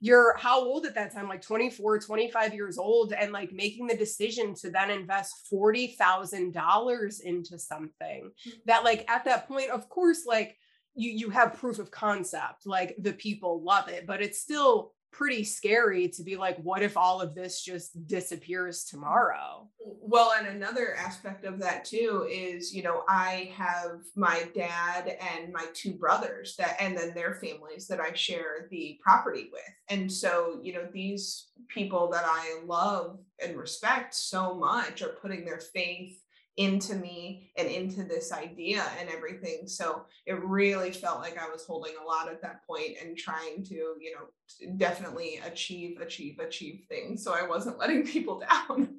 you're 0.00 0.34
how 0.38 0.60
old 0.60 0.86
at 0.86 0.94
that 0.94 1.12
time? 1.12 1.28
Like 1.28 1.42
24 1.42 2.00
25 2.00 2.54
years 2.54 2.78
old 2.78 3.12
and 3.12 3.32
like 3.32 3.52
making 3.52 3.86
the 3.86 3.96
decision 3.96 4.54
to 4.54 4.70
then 4.70 4.90
invest 4.90 5.48
$40,000 5.52 7.20
into 7.20 7.58
something 7.58 7.90
mm-hmm. 8.00 8.50
that 8.66 8.84
like 8.84 9.08
at 9.10 9.24
that 9.26 9.46
point 9.46 9.70
of 9.70 9.88
course 9.88 10.24
like 10.26 10.56
you 10.94 11.10
you 11.10 11.30
have 11.30 11.54
proof 11.54 11.78
of 11.78 11.90
concept 11.90 12.66
like 12.66 12.96
the 12.98 13.12
people 13.12 13.62
love 13.62 13.88
it 13.88 14.06
but 14.06 14.20
it's 14.20 14.40
still 14.40 14.92
pretty 15.12 15.44
scary 15.44 16.08
to 16.08 16.22
be 16.22 16.36
like 16.36 16.56
what 16.58 16.82
if 16.82 16.96
all 16.96 17.20
of 17.20 17.34
this 17.34 17.62
just 17.62 18.06
disappears 18.06 18.84
tomorrow 18.84 19.68
Well, 20.02 20.32
and 20.38 20.46
another 20.46 20.94
aspect 20.96 21.44
of 21.44 21.58
that 21.60 21.84
too 21.84 22.26
is, 22.30 22.74
you 22.74 22.82
know, 22.82 23.02
I 23.08 23.52
have 23.56 24.00
my 24.16 24.48
dad 24.54 25.16
and 25.20 25.52
my 25.52 25.66
two 25.72 25.92
brothers 25.92 26.56
that, 26.56 26.76
and 26.80 26.96
then 26.96 27.14
their 27.14 27.34
families 27.34 27.86
that 27.88 28.00
I 28.00 28.12
share 28.12 28.68
the 28.70 28.98
property 29.02 29.48
with. 29.52 29.62
And 29.88 30.10
so, 30.10 30.58
you 30.62 30.72
know, 30.72 30.86
these 30.92 31.48
people 31.68 32.10
that 32.10 32.24
I 32.26 32.60
love 32.64 33.18
and 33.44 33.56
respect 33.56 34.14
so 34.14 34.54
much 34.54 35.02
are 35.02 35.16
putting 35.20 35.44
their 35.44 35.60
faith 35.60 36.20
into 36.60 36.94
me 36.94 37.50
and 37.56 37.66
into 37.66 38.04
this 38.04 38.32
idea 38.32 38.84
and 39.00 39.08
everything. 39.08 39.66
So 39.66 40.04
it 40.26 40.38
really 40.44 40.92
felt 40.92 41.20
like 41.20 41.38
I 41.38 41.48
was 41.48 41.64
holding 41.64 41.94
a 42.00 42.06
lot 42.06 42.30
at 42.30 42.42
that 42.42 42.66
point 42.66 42.98
and 43.02 43.16
trying 43.16 43.64
to, 43.64 43.74
you 43.74 44.12
know, 44.14 44.68
definitely 44.76 45.40
achieve, 45.42 46.02
achieve, 46.02 46.38
achieve 46.38 46.82
things. 46.86 47.24
So 47.24 47.32
I 47.32 47.46
wasn't 47.46 47.78
letting 47.78 48.06
people 48.06 48.40
down. 48.40 48.96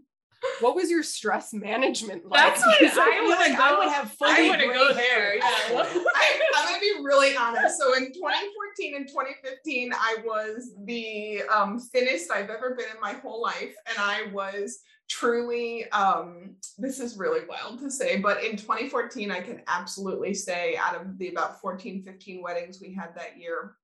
what 0.59 0.73
was 0.73 0.89
your 0.89 1.03
stress 1.03 1.53
management 1.53 2.25
like 2.25 2.39
That's 2.41 2.65
what 2.65 2.79
Because 2.79 2.97
I 2.97 3.11
feel 3.11 3.25
wanna 3.25 3.39
like 3.41 3.59
i 3.59 3.77
would 3.77 3.89
have 3.89 4.11
fully 4.13 4.31
I 4.31 4.47
wanna 4.47 4.73
go 4.73 4.91
there, 4.95 5.03
hair. 5.03 5.35
yeah. 5.37 5.43
I, 5.45 6.39
I'm 6.55 6.65
gonna 6.65 6.79
be 6.79 6.93
really 7.03 7.35
honest. 7.35 7.77
So 7.77 7.95
in 7.95 8.11
2014 8.11 8.95
and 8.95 9.07
2015, 9.07 9.93
I 9.93 10.17
was 10.25 10.71
the 10.85 11.43
um, 11.43 11.79
thinnest 11.79 12.31
I've 12.31 12.49
ever 12.49 12.73
been 12.73 12.87
in 12.91 12.99
my 12.99 13.13
whole 13.13 13.39
life, 13.39 13.75
and 13.87 13.99
I 13.99 14.31
was 14.33 14.79
truly. 15.11 15.91
Um, 15.91 16.55
this 16.77 17.01
is 17.01 17.17
really 17.17 17.45
wild 17.45 17.79
to 17.79 17.91
say, 17.91 18.17
but 18.17 18.43
in 18.43 18.55
2014, 18.55 19.29
I 19.29 19.41
can 19.41 19.61
absolutely 19.67 20.33
say 20.33 20.77
out 20.77 20.95
of 20.95 21.17
the 21.17 21.27
about 21.29 21.59
14, 21.59 22.01
15 22.01 22.41
weddings 22.41 22.79
we 22.81 22.93
had 22.93 23.13
that 23.15 23.37
year, 23.37 23.75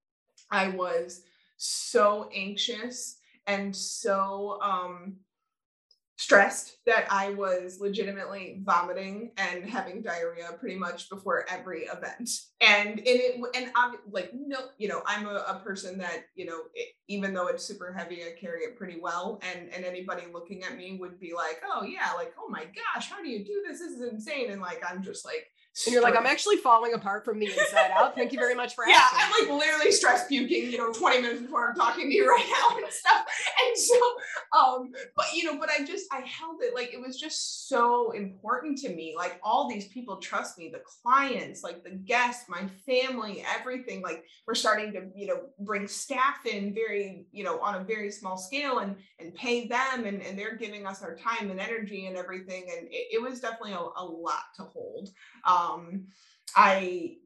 I 0.50 0.70
was 0.70 1.24
so 1.58 2.30
anxious 2.34 3.18
and 3.48 3.76
so 3.76 4.60
um 4.62 5.16
stressed 6.18 6.78
that 6.88 7.06
I 7.12 7.30
was 7.30 7.80
legitimately 7.80 8.62
vomiting 8.64 9.32
and 9.38 9.64
having 9.70 10.02
diarrhea 10.02 10.50
pretty 10.60 10.76
much 10.76 11.10
before 11.10 11.46
every 11.50 11.84
event. 11.84 12.30
And 12.60 12.90
and 12.90 13.02
it 13.06 13.40
and 13.56 13.72
I'm 13.76 13.96
like 14.12 14.32
no, 14.34 14.58
you 14.80 14.88
know, 14.88 15.04
I'm 15.06 15.28
a, 15.28 15.46
a 15.48 15.62
person 15.64 15.98
that 16.00 16.26
you 16.36 16.46
know, 16.46 16.60
it, 16.74 16.90
even 17.08 17.34
though 17.34 17.48
it's 17.48 17.64
super 17.64 17.94
heavy, 17.94 18.24
I 18.24 18.40
carry 18.40 18.62
it 18.62 18.78
pretty 18.78 19.00
well. 19.00 19.40
And 19.44 19.70
and 19.74 19.86
anybody 19.86 20.24
looking 20.34 20.64
at 20.64 20.76
me 20.76 20.98
would 21.00 21.20
be 21.20 21.34
like, 21.36 21.62
oh 21.70 21.84
yeah, 21.84 22.14
like 22.16 22.34
oh 22.40 22.50
my 22.50 22.66
gosh, 22.66 23.10
how 23.10 23.22
do 23.22 23.30
you 23.30 23.46
do 23.46 23.64
this? 23.68 23.80
This 23.80 23.94
is 23.94 24.02
insane. 24.02 24.52
And 24.52 24.62
like 24.62 24.84
I'm 24.90 25.04
just 25.04 25.24
like. 25.24 25.46
And 25.86 25.94
you're 25.94 26.04
like 26.04 26.16
i'm 26.16 26.26
actually 26.26 26.58
falling 26.58 26.94
apart 26.94 27.24
from 27.24 27.40
the 27.40 27.46
inside 27.46 27.92
out 27.98 28.16
thank 28.16 28.32
you 28.32 28.40
very 28.40 28.56
much 28.56 28.74
for 28.74 28.86
Yeah, 28.88 28.96
asking 28.96 29.20
Yeah, 29.20 29.26
I'm 29.26 29.50
like 29.50 29.60
literally 29.60 29.92
stress 29.92 30.28
puking, 30.28 30.72
you 30.72 30.78
know, 30.78 30.92
20 30.92 31.22
minutes 31.22 31.42
before 31.42 31.70
I'm 31.70 31.76
talking 31.76 32.10
to 32.10 32.16
you 32.16 32.28
right 32.28 32.46
now 32.48 32.78
and 32.78 32.92
stuff. 32.92 33.26
And 33.66 33.78
so, 33.78 33.96
um, 34.58 34.92
but 35.16 35.26
you 35.34 35.46
know, 35.46 35.60
but 35.60 35.70
I 35.70 35.84
just 35.84 36.06
I 36.12 36.20
held 36.22 36.62
it 36.62 36.74
like 36.74 36.94
it 36.94 37.02
was 37.02 37.20
just 37.20 37.68
so 37.68 38.12
important 38.12 38.78
to 38.80 38.90
me. 38.90 39.14
Like 39.18 39.40
all 39.44 39.70
these 39.70 39.88
people 39.88 40.18
trust 40.18 40.58
me, 40.58 40.70
the 40.70 40.82
clients, 41.04 41.64
like 41.64 41.84
the 41.84 41.92
guests, 41.92 42.50
my 42.50 42.68
family, 42.86 43.44
everything. 43.60 44.02
Like 44.02 44.24
we're 44.46 44.56
starting 44.56 44.94
to, 44.94 45.08
you 45.16 45.28
know, 45.28 45.42
bring 45.60 45.88
staff 45.88 46.46
in 46.46 46.74
very, 46.74 47.26
you 47.32 47.44
know, 47.44 47.60
on 47.60 47.76
a 47.76 47.84
very 47.84 48.12
small 48.12 48.38
scale 48.38 48.80
and 48.80 48.96
and 49.20 49.34
pay 49.36 49.68
them 49.68 50.06
and, 50.06 50.22
and 50.22 50.38
they're 50.38 50.56
giving 50.56 50.86
us 50.86 51.02
our 51.02 51.16
time 51.16 51.52
and 51.52 51.60
energy 51.60 52.08
and 52.08 52.18
everything. 52.18 52.68
And 52.78 52.88
it, 52.88 53.08
it 53.14 53.22
was 53.22 53.40
definitely 53.40 53.74
a, 53.74 53.80
a 53.80 54.06
lot 54.06 54.44
to 54.58 54.64
hold. 54.64 55.10
Um, 55.48 56.08
I 56.56 57.18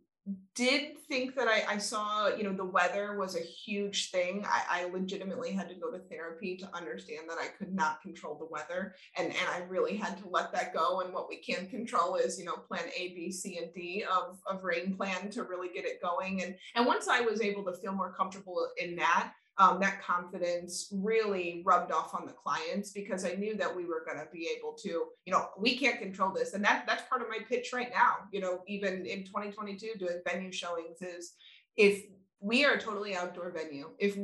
did 0.54 0.98
think 1.08 1.36
that 1.36 1.48
I, 1.48 1.64
I 1.68 1.78
saw, 1.78 2.28
you 2.28 2.44
know, 2.44 2.54
the 2.54 2.64
weather 2.66 3.18
was 3.18 3.36
a 3.36 3.42
huge 3.42 4.12
thing. 4.12 4.46
I, 4.48 4.84
I 4.84 4.90
legitimately 4.90 5.52
had 5.52 5.68
to 5.70 5.76
go 5.76 5.90
to 5.92 5.98
therapy 5.98 6.56
to 6.58 6.76
understand 6.76 7.30
that 7.30 7.38
I 7.40 7.48
could 7.48 7.74
not 7.74 8.02
control 8.02 8.36
the 8.36 8.46
weather. 8.46 8.94
And, 9.18 9.28
and 9.28 9.50
I 9.52 9.64
really 9.68 9.98
had 9.98 10.18
to 10.20 10.30
let 10.30 10.54
that 10.54 10.74
go. 10.74 11.02
And 11.02 11.14
what 11.14 11.28
we 11.28 11.38
can 11.38 11.68
control 11.68 12.16
is, 12.16 12.38
you 12.38 12.46
know, 12.46 12.56
plan 12.56 12.84
A, 12.96 13.10
B, 13.10 13.32
C, 13.32 13.58
and 13.58 13.74
D 13.74 14.06
of, 14.12 14.40
of 14.46 14.64
rain 14.64 14.96
plan 14.96 15.30
to 15.32 15.44
really 15.44 15.70
get 15.74 15.86
it 15.86 16.02
going. 16.02 16.44
And, 16.44 16.56
and 16.76 16.86
once 16.86 17.08
I 17.08 17.22
was 17.22 17.42
able 17.42 17.64
to 17.66 17.74
feel 17.74 17.94
more 17.94 18.14
comfortable 18.14 18.68
in 18.78 18.96
that, 18.98 19.34
um, 19.58 19.80
that 19.82 20.02
confidence 20.02 20.88
really 20.92 21.62
rubbed 21.66 21.92
off 21.92 22.16
on 22.16 22.26
the 22.26 22.32
clients 22.32 22.92
because 22.92 23.26
I 23.26 23.34
knew 23.34 23.56
that 23.58 23.76
we 23.76 23.86
were 23.86 24.04
going 24.06 24.18
to 24.18 24.32
be 24.32 24.50
able 24.58 24.74
to, 24.84 25.06
you 25.26 25.32
know, 25.32 25.50
we 25.58 25.78
can't 25.78 26.00
control 26.00 26.32
this, 26.32 26.54
and 26.54 26.64
that 26.64 26.86
that's 26.88 27.08
part 27.10 27.22
of 27.22 27.30
my 27.30 27.40
pitch 27.48 27.72
right 27.74 27.90
now. 27.94 28.16
You 28.32 28.42
know, 28.42 28.62
even 28.68 29.06
in 29.06 29.26
2022, 29.26 29.94
doing 30.00 30.22
venue 30.26 30.52
showings 30.52 31.02
is 31.02 31.34
if 31.76 32.04
we 32.40 32.66
are 32.66 32.74
a 32.74 32.82
totally 32.82 33.16
outdoor 33.16 33.52
venue, 33.52 33.90
if 34.00 34.18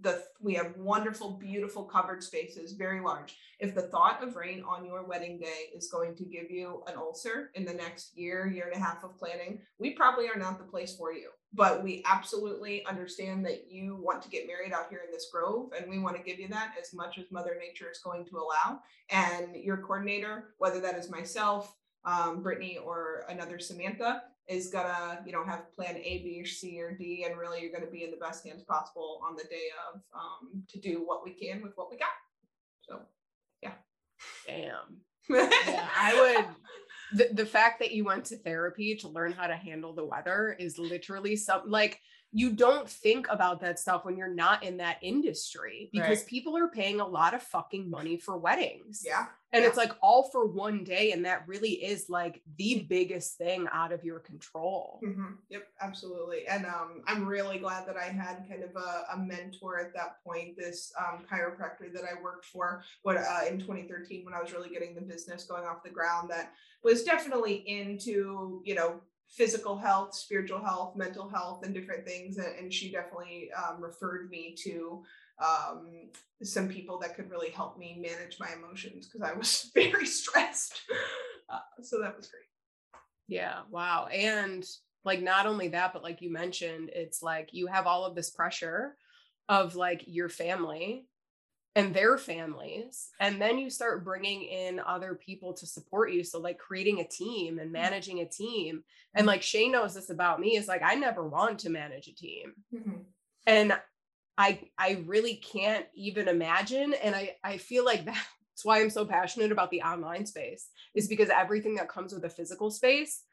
the 0.00 0.24
we 0.40 0.54
have 0.54 0.76
wonderful, 0.76 1.32
beautiful 1.32 1.84
covered 1.84 2.22
spaces, 2.22 2.72
very 2.72 3.00
large. 3.00 3.36
If 3.60 3.74
the 3.74 3.82
thought 3.82 4.22
of 4.22 4.36
rain 4.36 4.64
on 4.66 4.84
your 4.84 5.04
wedding 5.04 5.38
day 5.38 5.68
is 5.74 5.88
going 5.88 6.16
to 6.16 6.24
give 6.24 6.50
you 6.50 6.82
an 6.88 6.96
ulcer 6.96 7.50
in 7.54 7.64
the 7.64 7.74
next 7.74 8.16
year, 8.16 8.48
year 8.48 8.66
and 8.66 8.74
a 8.74 8.84
half 8.84 9.04
of 9.04 9.16
planning, 9.16 9.60
we 9.78 9.90
probably 9.90 10.28
are 10.28 10.38
not 10.38 10.58
the 10.58 10.64
place 10.64 10.96
for 10.96 11.12
you 11.12 11.28
but 11.54 11.82
we 11.82 12.02
absolutely 12.06 12.84
understand 12.86 13.44
that 13.44 13.70
you 13.70 13.96
want 13.96 14.22
to 14.22 14.28
get 14.28 14.46
married 14.46 14.72
out 14.72 14.86
here 14.88 15.02
in 15.04 15.12
this 15.12 15.28
grove 15.30 15.70
and 15.78 15.88
we 15.90 15.98
want 15.98 16.16
to 16.16 16.22
give 16.22 16.38
you 16.38 16.48
that 16.48 16.74
as 16.80 16.94
much 16.94 17.18
as 17.18 17.24
mother 17.30 17.56
nature 17.58 17.90
is 17.90 17.98
going 17.98 18.24
to 18.24 18.36
allow 18.36 18.80
and 19.10 19.54
your 19.56 19.76
coordinator 19.76 20.54
whether 20.58 20.80
that 20.80 20.96
is 20.96 21.10
myself 21.10 21.76
um, 22.04 22.42
brittany 22.42 22.78
or 22.78 23.24
another 23.28 23.58
samantha 23.58 24.22
is 24.48 24.70
gonna 24.70 25.20
you 25.24 25.32
know 25.32 25.44
have 25.44 25.72
plan 25.72 25.96
a 25.96 26.18
b 26.18 26.40
or 26.42 26.46
c 26.46 26.80
or 26.80 26.92
d 26.92 27.24
and 27.28 27.38
really 27.38 27.60
you're 27.60 27.70
going 27.70 27.84
to 27.84 27.90
be 27.90 28.04
in 28.04 28.10
the 28.10 28.16
best 28.16 28.44
hands 28.44 28.62
possible 28.62 29.20
on 29.26 29.36
the 29.36 29.44
day 29.44 29.68
of 29.88 30.00
um, 30.14 30.62
to 30.68 30.80
do 30.80 31.02
what 31.06 31.24
we 31.24 31.32
can 31.32 31.62
with 31.62 31.72
what 31.76 31.90
we 31.90 31.96
got 31.96 32.08
so 32.82 33.00
yeah. 33.62 33.72
damn 34.46 35.00
yeah, 35.30 35.88
I 35.96 36.14
would. 36.20 36.46
The, 37.14 37.46
fact 37.46 37.78
that 37.80 37.92
you 37.92 38.04
went 38.04 38.24
to 38.26 38.38
therapy 38.38 38.96
to 38.96 39.08
learn 39.08 39.32
how 39.32 39.46
to 39.46 39.56
handle 39.56 39.92
the 39.92 40.04
weather 40.04 40.56
is 40.58 40.78
literally 40.78 41.36
something 41.36 41.70
like 41.70 42.00
you 42.34 42.50
don't 42.50 42.88
think 42.88 43.26
about 43.28 43.60
that 43.60 43.78
stuff 43.78 44.04
when 44.06 44.16
you're 44.16 44.26
not 44.32 44.62
in 44.62 44.78
that 44.78 44.96
industry 45.02 45.90
because 45.92 46.18
Right. 46.20 46.26
people 46.26 46.56
are 46.56 46.68
paying 46.68 46.98
a 47.00 47.06
lot 47.06 47.34
of 47.34 47.42
fucking 47.42 47.90
money 47.90 48.16
for 48.16 48.38
weddings. 48.38 49.02
yeah 49.04 49.26
And 49.52 49.60
yeah. 49.62 49.68
it's 49.68 49.76
like 49.76 49.92
all 50.00 50.30
for 50.30 50.46
one 50.46 50.82
day. 50.82 51.12
And 51.12 51.26
that 51.26 51.46
really 51.46 51.72
is 51.72 52.08
like 52.08 52.40
the 52.56 52.86
biggest 52.88 53.36
thing 53.36 53.68
out 53.70 53.92
of 53.92 54.02
your 54.02 54.18
control. 54.18 54.98
Mhm. 55.04 55.36
Yep, 55.50 55.68
absolutely. 55.82 56.46
And 56.48 56.64
um, 56.64 57.02
I'm 57.06 57.26
really 57.26 57.58
glad 57.58 57.86
that 57.86 57.98
I 57.98 58.04
had 58.04 58.48
kind 58.48 58.62
of 58.64 58.74
a, 58.76 59.04
a 59.12 59.18
mentor 59.18 59.78
at 59.78 59.92
that 59.92 60.24
point, 60.24 60.56
this 60.56 60.90
um, 60.98 61.26
chiropractor 61.30 61.92
that 61.92 62.04
I 62.04 62.18
worked 62.22 62.46
for 62.46 62.82
what, 63.02 63.18
uh, 63.18 63.40
in 63.46 63.60
2013 63.60 64.24
when 64.24 64.32
I 64.32 64.40
was 64.40 64.54
really 64.54 64.70
getting 64.70 64.94
the 64.94 65.02
business 65.02 65.44
going 65.44 65.64
off 65.64 65.82
the 65.82 65.90
ground 65.90 66.30
that 66.30 66.54
was 66.82 67.04
definitely 67.04 67.56
into, 67.68 68.62
you 68.64 68.74
know, 68.74 69.02
physical 69.32 69.78
health, 69.78 70.14
spiritual 70.14 70.62
health, 70.62 70.94
mental 70.94 71.28
health, 71.28 71.64
and 71.64 71.72
different 71.72 72.06
things. 72.06 72.36
And, 72.36 72.54
and 72.58 72.72
she 72.72 72.92
definitely 72.92 73.50
um, 73.56 73.82
referred 73.82 74.30
me 74.30 74.54
to 74.64 75.02
um, 75.42 76.10
some 76.42 76.68
people 76.68 76.98
that 76.98 77.16
could 77.16 77.30
really 77.30 77.50
help 77.50 77.78
me 77.78 77.98
manage 77.98 78.36
my 78.38 78.50
emotions 78.56 79.08
because 79.08 79.26
I 79.26 79.32
was 79.32 79.70
very 79.74 80.06
stressed. 80.06 80.82
Uh, 81.48 81.58
so 81.82 82.00
that 82.00 82.16
was 82.16 82.28
great. 82.28 82.42
Yeah. 83.26 83.60
Wow. 83.70 84.08
And 84.08 84.64
like, 85.04 85.22
not 85.22 85.46
only 85.46 85.68
that, 85.68 85.94
but 85.94 86.02
like 86.02 86.20
you 86.20 86.30
mentioned, 86.30 86.90
it's 86.94 87.22
like 87.22 87.48
you 87.52 87.66
have 87.66 87.86
all 87.86 88.04
of 88.04 88.14
this 88.14 88.30
pressure 88.30 88.96
of 89.48 89.74
like 89.74 90.04
your 90.06 90.28
family 90.28 91.06
and 91.74 91.94
their 91.94 92.18
families 92.18 93.10
and 93.18 93.40
then 93.40 93.58
you 93.58 93.70
start 93.70 94.04
bringing 94.04 94.42
in 94.42 94.78
other 94.80 95.14
people 95.14 95.54
to 95.54 95.66
support 95.66 96.12
you. 96.12 96.22
So 96.22 96.38
like 96.38 96.58
creating 96.58 97.00
a 97.00 97.08
team 97.08 97.58
and 97.58 97.72
Mm-hmm. 97.72 97.72
managing 97.72 98.20
a 98.20 98.28
team. 98.28 98.84
And 99.14 99.26
like 99.26 99.42
Shay 99.42 99.68
knows 99.68 99.94
this 99.94 100.10
about 100.10 100.40
me 100.40 100.56
is 100.56 100.68
like 100.68 100.82
I 100.82 100.94
never 100.94 101.26
want 101.26 101.60
to 101.60 101.70
manage 101.70 102.08
a 102.08 102.14
team. 102.14 102.54
Mhm. 102.74 103.04
and 103.46 103.78
I 104.38 104.68
I 104.78 105.02
really 105.06 105.36
can't 105.36 105.86
even 105.94 106.28
imagine 106.28 106.94
and 106.94 107.14
I 107.14 107.36
I 107.44 107.58
feel 107.58 107.84
like 107.84 108.04
that's 108.04 108.64
why 108.64 108.80
I'm 108.80 108.90
so 108.90 109.04
passionate 109.06 109.52
about 109.52 109.70
the 109.70 109.82
online 109.82 110.26
space 110.26 110.68
is 110.94 111.08
because 111.08 111.30
everything 111.30 111.74
that 111.76 111.88
comes 111.88 112.12
with 112.12 112.24
a 112.24 112.30
physical 112.30 112.70
space 112.70 113.24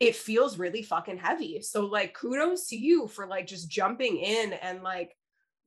it 0.00 0.14
feels 0.16 0.58
really 0.58 0.82
fucking 0.82 1.18
heavy. 1.18 1.60
So 1.60 1.86
like 1.86 2.14
kudos 2.14 2.68
to 2.68 2.76
you 2.76 3.08
for 3.08 3.26
like 3.26 3.46
just 3.48 3.68
jumping 3.68 4.16
in 4.18 4.52
and 4.52 4.82
like 4.84 5.16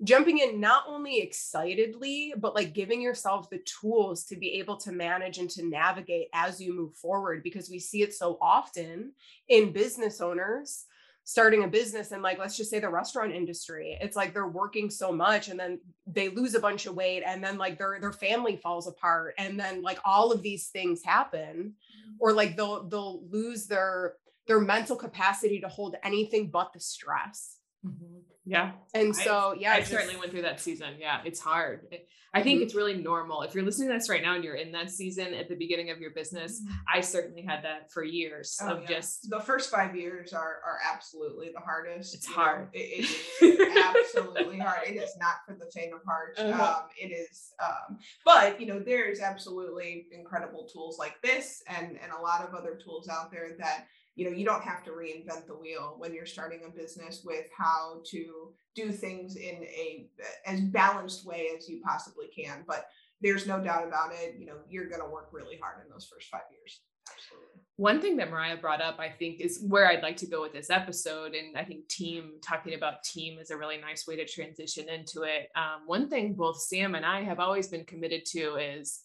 jumping 0.03 0.39
in 0.39 0.59
not 0.59 0.83
only 0.87 1.21
excitedly 1.21 2.33
but 2.37 2.55
like 2.55 2.73
giving 2.73 3.01
yourself 3.01 3.49
the 3.49 3.59
tools 3.59 4.25
to 4.25 4.35
be 4.35 4.53
able 4.53 4.77
to 4.77 4.91
manage 4.91 5.37
and 5.37 5.49
to 5.49 5.65
navigate 5.65 6.27
as 6.33 6.59
you 6.59 6.73
move 6.75 6.95
forward 6.95 7.43
because 7.43 7.69
we 7.69 7.79
see 7.79 8.01
it 8.01 8.13
so 8.13 8.37
often 8.41 9.11
in 9.47 9.71
business 9.71 10.21
owners 10.21 10.85
starting 11.23 11.63
a 11.63 11.67
business 11.67 12.11
and 12.11 12.23
like 12.23 12.39
let's 12.39 12.57
just 12.57 12.69
say 12.69 12.79
the 12.79 12.89
restaurant 12.89 13.31
industry 13.31 13.97
it's 14.01 14.15
like 14.15 14.33
they're 14.33 14.47
working 14.47 14.89
so 14.89 15.11
much 15.11 15.49
and 15.49 15.59
then 15.59 15.79
they 16.07 16.29
lose 16.29 16.55
a 16.55 16.59
bunch 16.59 16.87
of 16.87 16.95
weight 16.95 17.23
and 17.25 17.43
then 17.43 17.57
like 17.57 17.77
their 17.77 17.99
their 18.01 18.11
family 18.11 18.57
falls 18.57 18.87
apart 18.87 19.35
and 19.37 19.59
then 19.59 19.83
like 19.83 19.99
all 20.03 20.31
of 20.31 20.41
these 20.41 20.69
things 20.69 21.03
happen 21.03 21.73
mm-hmm. 21.73 22.15
or 22.19 22.33
like 22.33 22.57
they'll 22.57 22.87
they'll 22.89 23.21
lose 23.29 23.67
their 23.67 24.15
their 24.47 24.59
mental 24.59 24.95
capacity 24.95 25.59
to 25.59 25.67
hold 25.67 25.95
anything 26.03 26.49
but 26.49 26.73
the 26.73 26.79
stress 26.79 27.57
mm-hmm. 27.85 28.17
Yeah. 28.45 28.71
and 28.93 29.09
I- 29.15 29.23
so 29.23 29.53
yeah 29.57 29.73
I 29.73 29.79
just- 29.79 29.91
certainly 29.91 30.15
went 30.15 30.31
through 30.31 30.41
that 30.43 30.59
season. 30.59 30.95
Yeah, 30.99 31.21
it's 31.25 31.39
hard. 31.39 31.87
It- 31.91 32.07
I 32.33 32.41
think 32.43 32.61
Mhm. 32.61 32.63
it's 32.63 32.75
really 32.75 32.95
normal. 32.95 33.41
If 33.41 33.53
you're 33.53 33.65
listening 33.65 33.89
to 33.89 33.95
this 33.95 34.07
right 34.07 34.21
now 34.21 34.35
and 34.35 34.43
you're 34.45 34.55
in 34.55 34.71
that 34.71 34.89
season 34.89 35.33
at 35.33 35.49
the 35.49 35.55
beginning 35.55 35.89
of 35.89 35.99
your 35.99 36.11
business, 36.11 36.61
I 36.87 37.01
certainly 37.01 37.41
had 37.41 37.65
that 37.65 37.91
for 37.91 38.05
years 38.05 38.57
Oh, 38.61 38.69
of 38.77 38.81
yeah. 38.83 38.87
just 38.87 39.29
the 39.29 39.41
first 39.41 39.69
five 39.69 39.97
years 39.97 40.31
are 40.31 40.61
are 40.65 40.79
absolutely 40.93 41.51
the 41.53 41.59
hardest. 41.59 42.15
It's 42.15 42.29
you 42.29 42.35
know. 42.37 42.41
hard. 42.41 42.69
It, 42.71 43.05
it 43.41 43.59
is 43.59 43.77
absolutely 43.85 44.59
hard. 44.59 44.87
It 44.87 44.95
is 44.95 45.17
not 45.17 45.35
for 45.45 45.55
the 45.55 45.69
faint 45.73 45.93
of 45.93 46.01
heart. 46.05 46.35
Uh-huh. 46.37 46.77
Um, 46.83 46.89
it 46.97 47.11
is, 47.11 47.53
um, 47.61 47.99
but 48.23 48.61
you 48.61 48.65
know, 48.65 48.79
there's 48.79 49.19
absolutely 49.19 50.07
incredible 50.13 50.69
tools 50.71 50.97
like 50.97 51.21
this, 51.21 51.61
and 51.67 51.99
and 52.01 52.13
a 52.17 52.21
lot 52.21 52.47
of 52.47 52.53
other 52.55 52.79
tools 52.81 53.09
out 53.09 53.29
there 53.29 53.57
that 53.59 53.87
you 54.15 54.25
know 54.25 54.35
you 54.35 54.45
don't 54.45 54.63
have 54.63 54.83
to 54.83 54.91
reinvent 54.91 55.47
the 55.47 55.55
wheel 55.55 55.95
when 55.97 56.13
you're 56.13 56.25
starting 56.25 56.61
a 56.65 56.69
business 56.69 57.21
with 57.23 57.45
how 57.57 58.01
to 58.11 58.53
do 58.75 58.91
things 58.91 59.35
in 59.35 59.63
a 59.63 60.07
as 60.45 60.61
balanced 60.61 61.25
way 61.25 61.49
as 61.57 61.69
you 61.69 61.81
possibly 61.81 62.27
can. 62.27 62.63
But 62.67 62.85
there's 63.21 63.47
no 63.47 63.63
doubt 63.63 63.87
about 63.87 64.11
it. 64.13 64.35
You 64.39 64.47
know, 64.47 64.57
you're 64.69 64.89
going 64.89 65.01
to 65.01 65.07
work 65.07 65.29
really 65.31 65.57
hard 65.61 65.83
in 65.83 65.91
those 65.91 66.09
first 66.11 66.27
five 66.29 66.41
years. 66.51 66.81
Absolutely. 67.09 67.61
One 67.77 68.01
thing 68.01 68.17
that 68.17 68.29
Mariah 68.29 68.57
brought 68.57 68.81
up, 68.81 68.99
I 68.99 69.09
think, 69.09 69.39
is 69.41 69.63
where 69.67 69.87
I'd 69.87 70.03
like 70.03 70.17
to 70.17 70.27
go 70.27 70.41
with 70.41 70.53
this 70.53 70.69
episode. 70.69 71.33
And 71.33 71.57
I 71.57 71.63
think 71.63 71.87
team, 71.87 72.33
talking 72.43 72.75
about 72.75 73.03
team 73.03 73.39
is 73.39 73.49
a 73.49 73.57
really 73.57 73.77
nice 73.77 74.07
way 74.07 74.15
to 74.17 74.25
transition 74.25 74.87
into 74.87 75.23
it. 75.23 75.49
Um, 75.55 75.87
one 75.87 76.09
thing 76.09 76.33
both 76.33 76.61
Sam 76.61 76.95
and 76.95 77.05
I 77.05 77.23
have 77.23 77.39
always 77.39 77.67
been 77.67 77.85
committed 77.85 78.25
to 78.33 78.57
is 78.57 79.01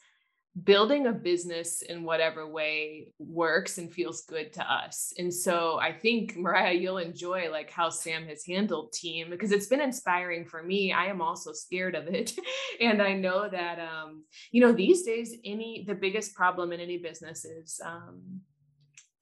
building 0.64 1.06
a 1.06 1.12
business 1.12 1.82
in 1.82 2.02
whatever 2.02 2.48
way 2.48 3.08
works 3.18 3.76
and 3.76 3.92
feels 3.92 4.22
good 4.22 4.52
to 4.54 4.62
us. 4.72 5.12
And 5.18 5.32
so 5.32 5.78
I 5.78 5.92
think 5.92 6.36
Mariah, 6.36 6.72
you'll 6.72 6.98
enjoy 6.98 7.50
like 7.50 7.70
how 7.70 7.90
Sam 7.90 8.26
has 8.26 8.44
handled 8.44 8.92
team 8.92 9.28
because 9.28 9.52
it's 9.52 9.66
been 9.66 9.82
inspiring 9.82 10.46
for 10.46 10.62
me. 10.62 10.92
I 10.92 11.06
am 11.06 11.20
also 11.20 11.52
scared 11.52 11.94
of 11.94 12.06
it. 12.08 12.32
and 12.80 13.02
I 13.02 13.12
know 13.12 13.48
that 13.48 13.78
um, 13.78 14.24
you 14.50 14.62
know, 14.62 14.72
these 14.72 15.02
days 15.02 15.36
any 15.44 15.84
the 15.86 15.94
biggest 15.94 16.34
problem 16.34 16.72
in 16.72 16.80
any 16.80 16.98
business 16.98 17.44
is 17.44 17.80
um 17.84 18.40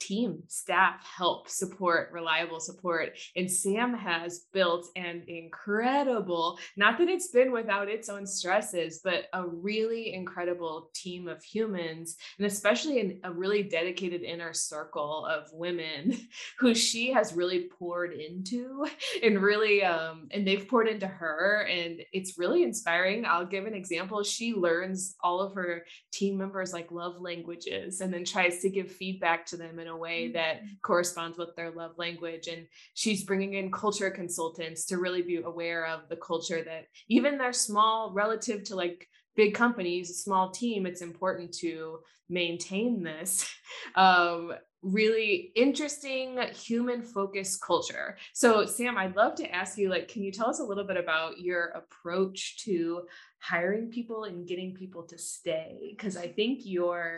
team, 0.04 0.42
staff, 0.48 1.04
help, 1.16 1.48
support, 1.48 2.10
reliable 2.12 2.60
support. 2.60 3.16
And 3.36 3.50
Sam 3.50 3.94
has 3.94 4.46
built 4.52 4.88
an 4.96 5.22
incredible, 5.28 6.58
not 6.76 6.98
that 6.98 7.08
it's 7.08 7.28
been 7.28 7.52
without 7.52 7.88
its 7.88 8.08
own 8.08 8.26
stresses, 8.26 9.00
but 9.02 9.24
a 9.32 9.46
really 9.46 10.12
incredible 10.12 10.90
team 10.94 11.28
of 11.28 11.42
humans, 11.42 12.16
and 12.38 12.46
especially 12.46 13.00
in 13.00 13.20
a 13.24 13.32
really 13.32 13.62
dedicated 13.62 14.22
inner 14.22 14.52
circle 14.52 15.26
of 15.26 15.48
women 15.52 16.18
who 16.58 16.74
she 16.74 17.12
has 17.12 17.34
really 17.34 17.68
poured 17.78 18.12
into 18.12 18.86
and 19.22 19.40
really, 19.40 19.84
um, 19.84 20.28
and 20.30 20.46
they've 20.46 20.68
poured 20.68 20.88
into 20.88 21.06
her. 21.06 21.66
And 21.70 22.02
it's 22.12 22.38
really 22.38 22.62
inspiring. 22.62 23.24
I'll 23.24 23.46
give 23.46 23.66
an 23.66 23.74
example. 23.74 24.22
She 24.22 24.54
learns 24.54 25.16
all 25.22 25.40
of 25.40 25.54
her 25.54 25.84
team 26.12 26.36
members 26.36 26.72
like 26.72 26.90
love 26.90 27.20
languages 27.20 28.00
and 28.00 28.12
then 28.12 28.24
tries 28.24 28.60
to 28.60 28.70
give 28.70 28.90
feedback 28.90 29.46
to 29.46 29.56
them 29.56 29.78
in 29.78 29.88
a 29.88 29.93
way 29.96 30.32
that 30.32 30.60
corresponds 30.82 31.38
with 31.38 31.54
their 31.56 31.70
love 31.70 31.92
language 31.96 32.48
and 32.48 32.66
she's 32.94 33.24
bringing 33.24 33.54
in 33.54 33.70
culture 33.70 34.10
consultants 34.10 34.86
to 34.86 34.98
really 34.98 35.22
be 35.22 35.36
aware 35.36 35.86
of 35.86 36.08
the 36.08 36.16
culture 36.16 36.62
that 36.62 36.86
even 37.08 37.38
they're 37.38 37.52
small 37.52 38.12
relative 38.12 38.62
to 38.64 38.76
like 38.76 39.08
big 39.36 39.54
companies 39.54 40.10
a 40.10 40.14
small 40.14 40.50
team 40.50 40.86
it's 40.86 41.02
important 41.02 41.52
to 41.52 41.98
maintain 42.28 43.02
this 43.02 43.48
um, 43.96 44.52
really 44.84 45.50
interesting 45.56 46.38
human 46.52 47.02
focused 47.02 47.62
culture. 47.62 48.18
So 48.34 48.66
sam 48.66 48.98
i'd 48.98 49.16
love 49.16 49.34
to 49.36 49.50
ask 49.50 49.78
you 49.78 49.88
like 49.88 50.08
can 50.08 50.22
you 50.22 50.30
tell 50.30 50.50
us 50.50 50.60
a 50.60 50.64
little 50.64 50.84
bit 50.84 50.98
about 50.98 51.40
your 51.40 51.68
approach 51.68 52.58
to 52.64 53.02
hiring 53.38 53.90
people 53.90 54.24
and 54.24 54.46
getting 54.46 54.74
people 54.74 55.04
to 55.04 55.18
stay? 55.18 55.94
Because 55.96 56.16
i 56.16 56.28
think 56.28 56.60
your 56.64 57.16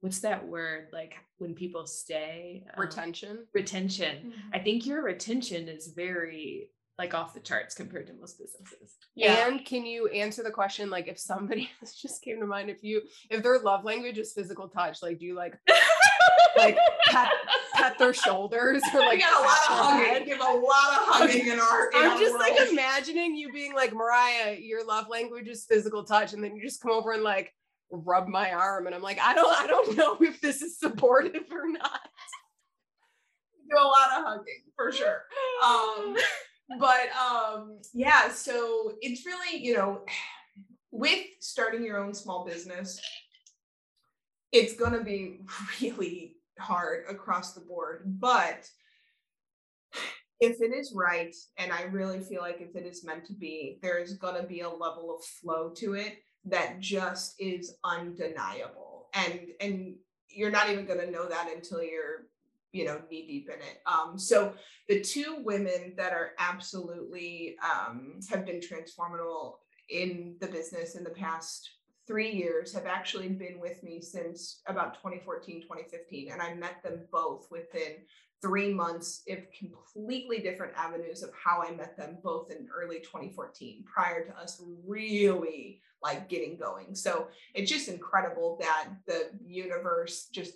what's 0.00 0.20
that 0.20 0.46
word 0.46 0.88
like 0.92 1.14
when 1.38 1.54
people 1.54 1.86
stay 1.86 2.64
um, 2.74 2.80
retention 2.80 3.46
retention 3.54 4.32
i 4.52 4.58
think 4.58 4.86
your 4.86 5.02
retention 5.02 5.68
is 5.68 5.92
very 5.96 6.70
like 6.98 7.12
off 7.14 7.34
the 7.34 7.40
charts 7.40 7.74
compared 7.74 8.06
to 8.06 8.12
most 8.14 8.38
businesses 8.38 8.96
yeah 9.14 9.48
And 9.48 9.64
can 9.64 9.84
you 9.84 10.08
answer 10.08 10.42
the 10.42 10.50
question 10.50 10.90
like 10.90 11.08
if 11.08 11.18
somebody 11.18 11.70
this 11.80 11.94
just 12.00 12.22
came 12.22 12.38
to 12.40 12.46
mind 12.46 12.70
if 12.70 12.82
you 12.82 13.02
if 13.30 13.42
their 13.42 13.58
love 13.58 13.84
language 13.84 14.18
is 14.18 14.32
physical 14.32 14.68
touch, 14.68 15.02
like 15.02 15.18
do 15.18 15.26
you 15.26 15.34
like 15.34 15.58
like 16.56 16.78
pat, 17.06 17.32
pat 17.74 17.98
their 17.98 18.14
shoulders 18.14 18.80
or 18.94 19.00
We 19.00 19.06
like 19.06 19.20
got 19.20 19.40
a 19.40 19.42
lot 19.42 19.58
of 19.70 19.86
hugging. 19.86 20.06
head? 20.06 20.22
We 20.24 20.30
have 20.30 20.40
a 20.40 20.44
lot 20.44 20.52
of 20.52 21.14
hugging 21.16 21.48
in 21.48 21.58
our. 21.58 21.88
In 21.90 21.96
I'm 21.96 22.10
our 22.12 22.18
just 22.18 22.34
like 22.38 22.70
imagining 22.70 23.34
you 23.34 23.52
being 23.52 23.74
like 23.74 23.92
Mariah, 23.92 24.56
your 24.60 24.86
love 24.86 25.08
language 25.08 25.48
is 25.48 25.64
physical 25.68 26.04
touch, 26.04 26.32
and 26.32 26.42
then 26.44 26.54
you 26.54 26.62
just 26.62 26.80
come 26.80 26.92
over 26.92 27.10
and 27.12 27.24
like 27.24 27.52
rub 27.96 28.28
my 28.28 28.52
arm, 28.52 28.86
and 28.86 28.94
I'm 28.94 29.02
like, 29.02 29.18
I 29.20 29.34
don't, 29.34 29.52
I 29.52 29.66
don't 29.66 29.96
know 29.96 30.16
if 30.20 30.40
this 30.40 30.62
is 30.62 30.78
supportive 30.78 31.44
or 31.50 31.68
not. 31.68 32.00
do 33.70 33.76
a 33.76 33.82
lot 33.82 34.18
of 34.18 34.24
hugging 34.24 34.62
for 34.76 34.92
sure. 34.92 35.22
Um, 35.64 36.16
but 36.78 37.08
um, 37.16 37.78
yeah, 37.92 38.30
so 38.30 38.94
it's 39.00 39.26
really 39.26 39.62
you 39.62 39.74
know, 39.74 40.04
with 40.90 41.24
starting 41.40 41.84
your 41.84 41.98
own 41.98 42.14
small 42.14 42.44
business, 42.44 43.00
it's 44.52 44.74
gonna 44.74 45.02
be 45.02 45.40
really 45.80 46.36
hard 46.58 47.04
across 47.08 47.54
the 47.54 47.60
board, 47.60 48.02
but 48.06 48.68
if 50.40 50.60
it 50.60 50.74
is 50.74 50.92
right, 50.94 51.34
and 51.58 51.72
I 51.72 51.82
really 51.84 52.20
feel 52.20 52.40
like 52.42 52.60
if 52.60 52.76
it 52.76 52.86
is 52.86 53.04
meant 53.04 53.24
to 53.26 53.32
be, 53.32 53.78
there 53.82 53.98
is 53.98 54.14
going 54.14 54.40
to 54.40 54.46
be 54.46 54.60
a 54.60 54.68
level 54.68 55.16
of 55.16 55.24
flow 55.24 55.70
to 55.76 55.94
it 55.94 56.18
that 56.46 56.80
just 56.80 57.34
is 57.38 57.76
undeniable. 57.84 59.08
And 59.14 59.40
and 59.60 59.94
you're 60.28 60.50
not 60.50 60.68
even 60.70 60.86
going 60.86 61.00
to 61.00 61.10
know 61.10 61.28
that 61.28 61.48
until 61.54 61.82
you're, 61.82 62.26
you 62.72 62.84
know, 62.84 63.00
knee 63.10 63.26
deep 63.26 63.48
in 63.48 63.54
it. 63.54 63.80
Um, 63.86 64.18
so 64.18 64.52
the 64.88 65.00
two 65.00 65.36
women 65.44 65.94
that 65.96 66.12
are 66.12 66.32
absolutely 66.38 67.56
um, 67.62 68.18
have 68.30 68.44
been 68.44 68.60
transformational 68.60 69.54
in 69.90 70.36
the 70.40 70.46
business 70.48 70.96
in 70.96 71.04
the 71.04 71.10
past 71.10 71.70
three 72.06 72.30
years 72.30 72.72
have 72.74 72.86
actually 72.86 73.28
been 73.28 73.58
with 73.60 73.82
me 73.82 74.00
since 74.00 74.60
about 74.66 74.94
2014 74.94 75.62
2015 75.62 76.30
and 76.32 76.42
i 76.42 76.54
met 76.54 76.82
them 76.82 77.00
both 77.10 77.46
within 77.50 77.96
three 78.44 78.74
months 78.74 79.22
of 79.30 79.38
completely 79.58 80.38
different 80.38 80.74
avenues 80.76 81.22
of 81.22 81.30
how 81.32 81.62
I 81.62 81.74
met 81.74 81.96
them 81.96 82.18
both 82.22 82.50
in 82.50 82.68
early 82.76 82.98
2014 82.98 83.84
prior 83.90 84.26
to 84.26 84.38
us 84.38 84.62
really 84.86 85.80
like 86.02 86.28
getting 86.28 86.58
going. 86.58 86.94
So 86.94 87.28
it's 87.54 87.70
just 87.70 87.88
incredible 87.88 88.58
that 88.60 88.88
the 89.06 89.30
universe 89.46 90.28
just 90.30 90.52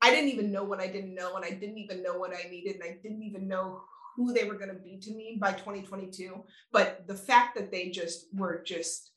I 0.00 0.10
didn't 0.10 0.30
even 0.30 0.52
know 0.52 0.62
what 0.62 0.78
I 0.78 0.86
didn't 0.86 1.16
know 1.16 1.34
and 1.34 1.44
I 1.44 1.50
didn't 1.50 1.78
even 1.78 2.04
know 2.04 2.16
what 2.16 2.32
I 2.32 2.48
needed 2.48 2.76
and 2.76 2.84
I 2.84 2.98
didn't 3.02 3.24
even 3.24 3.48
know 3.48 3.80
who 4.14 4.32
they 4.32 4.44
were 4.44 4.54
going 4.54 4.68
to 4.68 4.74
be 4.74 4.98
to 5.02 5.10
me 5.10 5.38
by 5.40 5.52
2022 5.52 6.44
but 6.72 7.04
the 7.08 7.16
fact 7.16 7.56
that 7.56 7.72
they 7.72 7.90
just 7.90 8.26
were 8.32 8.62
just 8.64 9.10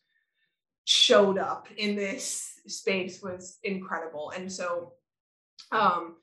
showed 0.91 1.38
up 1.38 1.67
in 1.77 1.95
this 1.95 2.60
space 2.67 3.21
was 3.21 3.60
incredible 3.63 4.32
and 4.36 4.51
so 4.51 4.93
um 5.71 6.15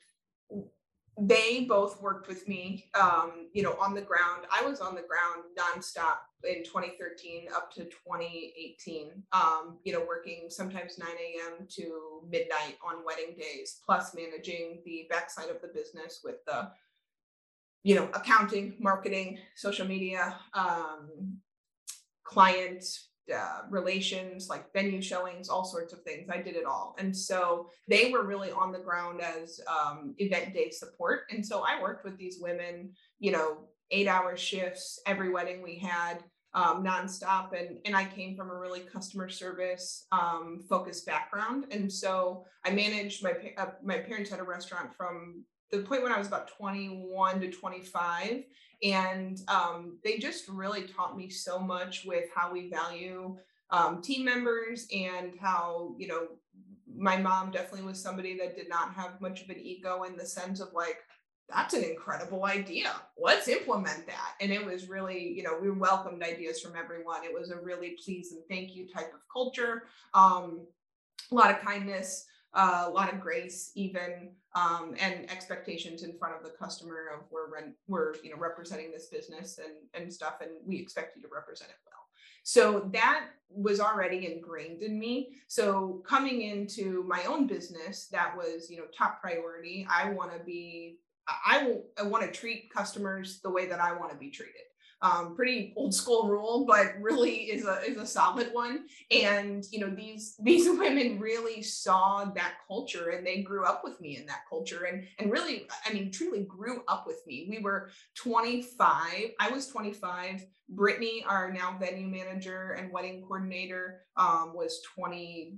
they 1.20 1.64
both 1.64 2.00
worked 2.00 2.28
with 2.28 2.46
me, 2.46 2.84
um, 2.98 3.48
you 3.52 3.62
know, 3.62 3.76
on 3.80 3.92
the 3.92 4.00
ground. 4.00 4.44
I 4.54 4.64
was 4.64 4.80
on 4.80 4.94
the 4.94 5.02
ground 5.02 5.44
nonstop 5.58 6.18
in 6.44 6.62
2013 6.62 7.48
up 7.54 7.72
to 7.72 7.84
2018, 7.84 9.24
um, 9.32 9.78
you 9.82 9.92
know, 9.92 10.04
working 10.06 10.46
sometimes 10.48 10.96
9 10.96 11.08
a.m. 11.08 11.66
to 11.70 12.22
midnight 12.30 12.78
on 12.86 13.04
wedding 13.04 13.34
days, 13.36 13.80
plus 13.84 14.14
managing 14.14 14.80
the 14.84 15.08
backside 15.10 15.50
of 15.50 15.60
the 15.60 15.68
business 15.68 16.20
with 16.22 16.36
the, 16.46 16.70
you 17.82 17.96
know, 17.96 18.08
accounting, 18.14 18.76
marketing, 18.78 19.38
social 19.56 19.88
media, 19.88 20.36
um, 20.54 21.38
client 22.22 22.84
uh, 23.30 23.62
relations, 23.70 24.48
like 24.48 24.72
venue 24.72 25.02
showings, 25.02 25.48
all 25.48 25.64
sorts 25.64 25.92
of 25.92 26.02
things. 26.02 26.28
I 26.30 26.38
did 26.38 26.56
it 26.56 26.64
all. 26.64 26.96
And 26.98 27.16
so 27.16 27.68
they 27.88 28.10
were 28.10 28.24
really 28.24 28.50
on 28.50 28.72
the 28.72 28.78
ground 28.78 29.20
as 29.20 29.60
um, 29.68 30.14
event 30.18 30.54
day 30.54 30.70
support. 30.70 31.22
And 31.30 31.44
so 31.44 31.62
I 31.66 31.80
worked 31.80 32.04
with 32.04 32.16
these 32.18 32.38
women, 32.40 32.92
you 33.18 33.32
know, 33.32 33.68
eight 33.90 34.08
hour 34.08 34.36
shifts 34.36 35.00
every 35.06 35.30
wedding 35.30 35.62
we 35.62 35.78
had 35.78 36.22
um, 36.54 36.84
nonstop. 36.84 37.58
And, 37.58 37.78
and 37.84 37.96
I 37.96 38.04
came 38.04 38.36
from 38.36 38.50
a 38.50 38.58
really 38.58 38.80
customer 38.80 39.28
service 39.28 40.06
um, 40.12 40.64
focused 40.68 41.06
background. 41.06 41.66
And 41.70 41.92
so 41.92 42.44
I 42.64 42.70
managed 42.70 43.22
my, 43.22 43.32
uh, 43.56 43.72
my 43.84 43.98
parents 43.98 44.30
had 44.30 44.40
a 44.40 44.44
restaurant 44.44 44.94
from 44.96 45.44
the 45.70 45.80
point 45.80 46.02
when 46.02 46.12
I 46.12 46.18
was 46.18 46.28
about 46.28 46.48
21 46.56 47.40
to 47.40 47.50
25 47.50 48.44
and 48.82 49.40
um, 49.48 49.98
they 50.04 50.18
just 50.18 50.48
really 50.48 50.82
taught 50.82 51.16
me 51.16 51.28
so 51.28 51.58
much 51.58 52.04
with 52.04 52.26
how 52.34 52.52
we 52.52 52.70
value 52.70 53.36
um, 53.70 54.00
team 54.00 54.24
members 54.24 54.86
and 54.94 55.32
how 55.40 55.94
you 55.98 56.08
know 56.08 56.28
my 56.96 57.16
mom 57.16 57.50
definitely 57.50 57.86
was 57.86 58.00
somebody 58.00 58.36
that 58.38 58.56
did 58.56 58.68
not 58.68 58.94
have 58.94 59.20
much 59.20 59.42
of 59.42 59.50
an 59.50 59.60
ego 59.60 60.04
in 60.04 60.16
the 60.16 60.24
sense 60.24 60.60
of 60.60 60.72
like 60.72 60.98
that's 61.50 61.72
an 61.72 61.82
incredible 61.82 62.44
idea. 62.44 62.92
Let's 63.16 63.48
implement 63.48 64.06
that. 64.06 64.34
And 64.38 64.52
it 64.52 64.64
was 64.64 64.88
really 64.88 65.32
you 65.32 65.42
know 65.42 65.58
we 65.60 65.70
welcomed 65.70 66.22
ideas 66.22 66.60
from 66.60 66.76
everyone. 66.76 67.24
It 67.24 67.34
was 67.34 67.50
a 67.50 67.56
really 67.56 67.96
please 68.04 68.32
and 68.32 68.42
thank 68.48 68.74
you 68.74 68.86
type 68.88 69.12
of 69.12 69.20
culture 69.32 69.84
um, 70.14 70.66
a 71.30 71.34
lot 71.34 71.50
of 71.50 71.60
kindness 71.60 72.26
a 72.54 72.88
lot 72.88 73.12
of 73.12 73.20
grace 73.20 73.72
even 73.74 74.30
um, 74.54 74.94
and 74.98 75.30
expectations 75.30 76.02
in 76.02 76.16
front 76.18 76.34
of 76.34 76.42
the 76.42 76.50
customer 76.50 77.10
of 77.14 77.24
we're 77.30 77.52
rent, 77.52 77.74
we're 77.86 78.14
you 78.22 78.30
know 78.30 78.36
representing 78.38 78.90
this 78.90 79.06
business 79.06 79.58
and 79.58 80.02
and 80.02 80.12
stuff 80.12 80.36
and 80.40 80.50
we 80.64 80.76
expect 80.76 81.16
you 81.16 81.22
to 81.22 81.28
represent 81.32 81.70
it 81.70 81.76
well. 81.84 81.94
So 82.42 82.88
that 82.92 83.26
was 83.50 83.78
already 83.78 84.32
ingrained 84.32 84.82
in 84.82 84.98
me. 84.98 85.34
So 85.48 86.02
coming 86.06 86.42
into 86.42 87.04
my 87.06 87.24
own 87.24 87.46
business 87.46 88.08
that 88.08 88.36
was 88.36 88.70
you 88.70 88.78
know 88.78 88.84
top 88.96 89.20
priority. 89.20 89.86
I 89.90 90.10
want 90.10 90.32
to 90.32 90.38
be 90.44 90.98
i, 91.28 91.76
I 91.98 92.04
want 92.04 92.24
to 92.24 92.30
treat 92.30 92.72
customers 92.72 93.40
the 93.42 93.50
way 93.50 93.66
that 93.66 93.80
i 93.80 93.92
want 93.92 94.10
to 94.10 94.16
be 94.16 94.30
treated 94.30 94.62
um, 95.02 95.34
pretty 95.36 95.72
old 95.76 95.94
school 95.94 96.28
rule, 96.28 96.64
but 96.66 96.94
really 97.00 97.34
is 97.50 97.64
a 97.64 97.80
is 97.86 97.96
a 97.96 98.06
solid 98.06 98.50
one. 98.52 98.86
And 99.10 99.64
you 99.70 99.80
know 99.80 99.90
these 99.90 100.36
these 100.42 100.66
women 100.78 101.18
really 101.18 101.62
saw 101.62 102.24
that 102.34 102.54
culture, 102.66 103.10
and 103.10 103.26
they 103.26 103.42
grew 103.42 103.64
up 103.64 103.82
with 103.84 104.00
me 104.00 104.16
in 104.16 104.26
that 104.26 104.42
culture, 104.48 104.84
and 104.84 105.06
and 105.18 105.30
really, 105.30 105.66
I 105.86 105.92
mean, 105.92 106.10
truly 106.10 106.44
grew 106.44 106.82
up 106.88 107.06
with 107.06 107.22
me. 107.26 107.46
We 107.48 107.58
were 107.60 107.90
25. 108.16 109.30
I 109.38 109.50
was 109.50 109.66
25. 109.68 110.44
Brittany, 110.70 111.24
our 111.26 111.50
now 111.50 111.78
venue 111.80 112.08
manager 112.08 112.72
and 112.72 112.92
wedding 112.92 113.22
coordinator, 113.22 114.02
um, 114.18 114.52
was 114.54 114.82
20 114.94 115.56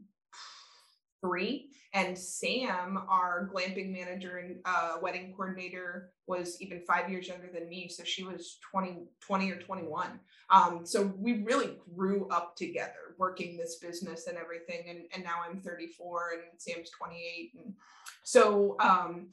three. 1.21 1.71
And 1.93 2.17
Sam, 2.17 2.99
our 3.09 3.51
glamping 3.53 3.93
manager 3.93 4.39
and 4.39 4.57
uh, 4.65 4.97
wedding 5.03 5.33
coordinator, 5.33 6.11
was 6.27 6.61
even 6.61 6.81
five 6.81 7.11
years 7.11 7.27
younger 7.27 7.49
than 7.53 7.69
me. 7.69 7.89
So 7.89 8.05
she 8.05 8.23
was 8.23 8.59
20, 8.71 9.03
20 9.21 9.51
or 9.51 9.57
21. 9.57 10.21
Um, 10.51 10.85
so 10.85 11.13
we 11.17 11.43
really 11.43 11.77
grew 11.95 12.29
up 12.29 12.57
together 12.57 13.17
working 13.19 13.57
this 13.57 13.77
business 13.77 14.27
and 14.29 14.39
everything. 14.39 14.85
And, 14.89 15.01
and 15.15 15.25
now 15.25 15.41
I'm 15.49 15.61
34 15.61 16.31
and 16.35 16.43
Sam's 16.61 16.91
28. 16.91 17.53
And 17.65 17.75
so, 18.23 18.77
um, 18.81 19.29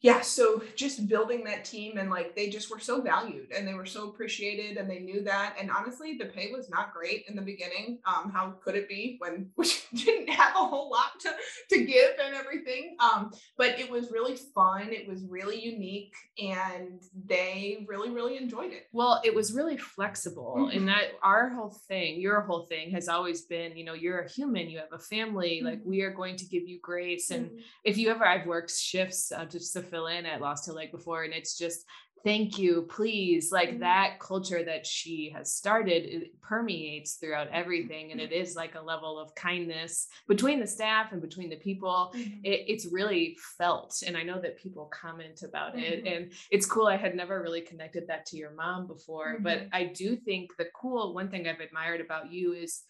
yeah 0.00 0.20
so 0.20 0.62
just 0.76 1.08
building 1.08 1.42
that 1.44 1.64
team 1.64 1.98
and 1.98 2.08
like 2.10 2.36
they 2.36 2.48
just 2.48 2.70
were 2.70 2.78
so 2.78 3.00
valued 3.00 3.50
and 3.56 3.66
they 3.66 3.74
were 3.74 3.86
so 3.86 4.08
appreciated 4.08 4.76
and 4.76 4.88
they 4.88 5.00
knew 5.00 5.22
that 5.22 5.56
and 5.60 5.70
honestly 5.70 6.16
the 6.16 6.26
pay 6.26 6.52
was 6.52 6.70
not 6.70 6.94
great 6.94 7.24
in 7.28 7.34
the 7.34 7.42
beginning 7.42 7.98
um 8.06 8.30
how 8.32 8.54
could 8.62 8.76
it 8.76 8.88
be 8.88 9.16
when 9.18 9.50
we 9.56 9.68
didn't 9.94 10.28
have 10.28 10.54
a 10.54 10.58
whole 10.58 10.90
lot 10.90 11.18
to 11.18 11.30
to 11.68 11.84
give 11.84 12.10
and 12.24 12.34
everything 12.34 12.96
um 13.00 13.32
but 13.56 13.78
it 13.78 13.90
was 13.90 14.12
really 14.12 14.36
fun 14.54 14.92
it 14.92 15.08
was 15.08 15.24
really 15.28 15.60
unique 15.60 16.14
and 16.38 17.02
they 17.26 17.84
really 17.88 18.10
really 18.10 18.36
enjoyed 18.36 18.72
it 18.72 18.86
well 18.92 19.20
it 19.24 19.34
was 19.34 19.52
really 19.52 19.76
flexible 19.76 20.54
mm-hmm. 20.58 20.76
and 20.76 20.88
that 20.88 21.12
our 21.22 21.48
whole 21.50 21.76
thing 21.88 22.20
your 22.20 22.40
whole 22.42 22.66
thing 22.66 22.90
has 22.90 23.08
always 23.08 23.42
been 23.42 23.76
you 23.76 23.84
know 23.84 23.94
you're 23.94 24.20
a 24.20 24.30
human 24.30 24.70
you 24.70 24.78
have 24.78 24.92
a 24.92 24.98
family 24.98 25.56
mm-hmm. 25.56 25.66
like 25.66 25.80
we 25.84 26.02
are 26.02 26.12
going 26.12 26.36
to 26.36 26.46
give 26.46 26.62
you 26.68 26.78
grace 26.80 27.30
and 27.30 27.46
mm-hmm. 27.46 27.58
if 27.84 27.98
you 27.98 28.10
ever 28.10 28.24
i've 28.24 28.46
worked 28.46 28.70
shifts 28.70 29.32
uh, 29.32 29.44
just 29.44 29.72
fill 29.88 30.06
in 30.06 30.26
at 30.26 30.40
Lost 30.40 30.66
Hill 30.66 30.76
Lake 30.76 30.92
before, 30.92 31.24
and 31.24 31.32
it's 31.32 31.56
just 31.56 31.84
thank 32.24 32.58
you, 32.58 32.86
please. 32.90 33.50
Like 33.52 33.70
mm-hmm. 33.70 33.80
that 33.80 34.20
culture 34.20 34.64
that 34.64 34.86
she 34.86 35.32
has 35.34 35.52
started 35.52 36.04
it 36.04 36.40
permeates 36.40 37.14
throughout 37.14 37.48
everything. 37.52 38.12
And 38.12 38.20
it 38.20 38.32
is 38.32 38.56
like 38.56 38.74
a 38.74 38.80
level 38.80 39.18
of 39.18 39.34
kindness 39.34 40.08
between 40.26 40.60
the 40.60 40.66
staff 40.66 41.12
and 41.12 41.20
between 41.20 41.50
the 41.50 41.56
people. 41.56 42.12
Mm-hmm. 42.14 42.40
It, 42.44 42.64
it's 42.68 42.86
really 42.86 43.36
felt. 43.56 44.02
And 44.06 44.16
I 44.16 44.22
know 44.22 44.40
that 44.40 44.58
people 44.58 44.90
comment 44.92 45.42
about 45.42 45.74
mm-hmm. 45.74 45.84
it. 45.84 46.06
And 46.06 46.32
it's 46.50 46.66
cool. 46.66 46.86
I 46.86 46.96
had 46.96 47.14
never 47.14 47.40
really 47.40 47.60
connected 47.60 48.06
that 48.08 48.26
to 48.26 48.36
your 48.36 48.52
mom 48.52 48.86
before. 48.86 49.38
But 49.40 49.58
mm-hmm. 49.58 49.68
I 49.72 49.84
do 49.84 50.16
think 50.16 50.50
the 50.58 50.68
cool 50.74 51.14
one 51.14 51.30
thing 51.30 51.46
I've 51.46 51.60
admired 51.60 52.00
about 52.00 52.32
you 52.32 52.52
is 52.52 52.82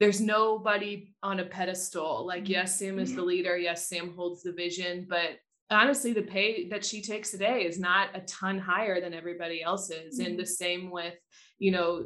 there's 0.00 0.20
nobody 0.20 1.12
on 1.24 1.40
a 1.40 1.44
pedestal. 1.44 2.24
Like, 2.24 2.48
yes, 2.48 2.78
Sam 2.78 3.00
is 3.00 3.10
the 3.10 3.20
mm-hmm. 3.20 3.28
leader. 3.28 3.58
Yes, 3.58 3.88
Sam 3.88 4.14
holds 4.14 4.42
the 4.42 4.52
vision, 4.52 5.06
but 5.08 5.38
honestly 5.70 6.12
the 6.12 6.22
pay 6.22 6.68
that 6.68 6.84
she 6.84 7.02
takes 7.02 7.30
today 7.30 7.64
is 7.64 7.78
not 7.78 8.08
a 8.14 8.20
ton 8.20 8.58
higher 8.58 9.00
than 9.00 9.14
everybody 9.14 9.62
else's 9.62 10.18
mm-hmm. 10.18 10.26
and 10.26 10.38
the 10.38 10.46
same 10.46 10.90
with 10.90 11.14
you 11.58 11.70
know 11.70 12.04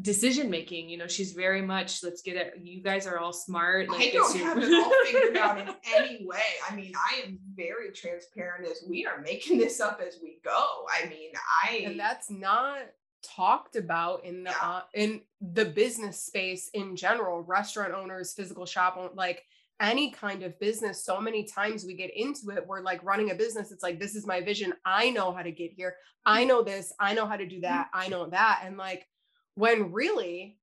decision 0.00 0.50
making 0.50 0.88
you 0.88 0.98
know 0.98 1.06
she's 1.06 1.32
very 1.32 1.62
much 1.62 2.02
let's 2.02 2.22
get 2.22 2.36
it 2.36 2.54
you 2.62 2.82
guys 2.82 3.06
are 3.06 3.18
all 3.18 3.32
smart 3.32 3.88
like, 3.88 4.08
i 4.08 4.10
don't 4.10 4.36
have 4.36 4.58
it 4.58 4.72
all 4.74 4.92
figured 5.04 5.36
out 5.36 5.58
in 5.58 5.68
any 5.96 6.26
way 6.26 6.38
i 6.68 6.74
mean 6.74 6.92
i 6.96 7.26
am 7.26 7.38
very 7.54 7.90
transparent 7.90 8.68
as 8.70 8.84
we 8.88 9.06
are 9.06 9.20
making 9.22 9.58
this 9.58 9.80
up 9.80 10.00
as 10.06 10.18
we 10.22 10.38
go 10.44 10.84
i 10.90 11.08
mean 11.08 11.30
i 11.64 11.82
and 11.86 11.98
that's 11.98 12.30
not 12.30 12.78
talked 13.22 13.76
about 13.76 14.24
in 14.24 14.44
the 14.44 14.50
yeah. 14.50 14.68
uh, 14.68 14.80
in 14.94 15.20
the 15.40 15.64
business 15.64 16.22
space 16.22 16.70
in 16.72 16.96
general 16.96 17.42
restaurant 17.42 17.92
owners 17.92 18.32
physical 18.32 18.66
shop 18.66 19.12
like 19.14 19.44
any 19.80 20.10
kind 20.10 20.42
of 20.42 20.58
business 20.60 21.04
so 21.04 21.20
many 21.20 21.44
times 21.44 21.84
we 21.84 21.94
get 21.94 22.14
into 22.14 22.50
it 22.50 22.66
we're 22.66 22.82
like 22.82 23.02
running 23.02 23.30
a 23.30 23.34
business 23.34 23.72
it's 23.72 23.82
like 23.82 23.98
this 23.98 24.14
is 24.14 24.26
my 24.26 24.40
vision 24.40 24.72
i 24.84 25.10
know 25.10 25.32
how 25.32 25.42
to 25.42 25.50
get 25.50 25.72
here 25.72 25.90
mm-hmm. 25.90 26.38
i 26.38 26.44
know 26.44 26.62
this 26.62 26.92
i 27.00 27.14
know 27.14 27.26
how 27.26 27.36
to 27.36 27.46
do 27.46 27.56
mm-hmm. 27.56 27.62
that 27.62 27.88
i 27.94 28.08
know 28.08 28.28
that 28.28 28.62
and 28.64 28.76
like 28.76 29.06
when 29.54 29.90
really 29.92 30.58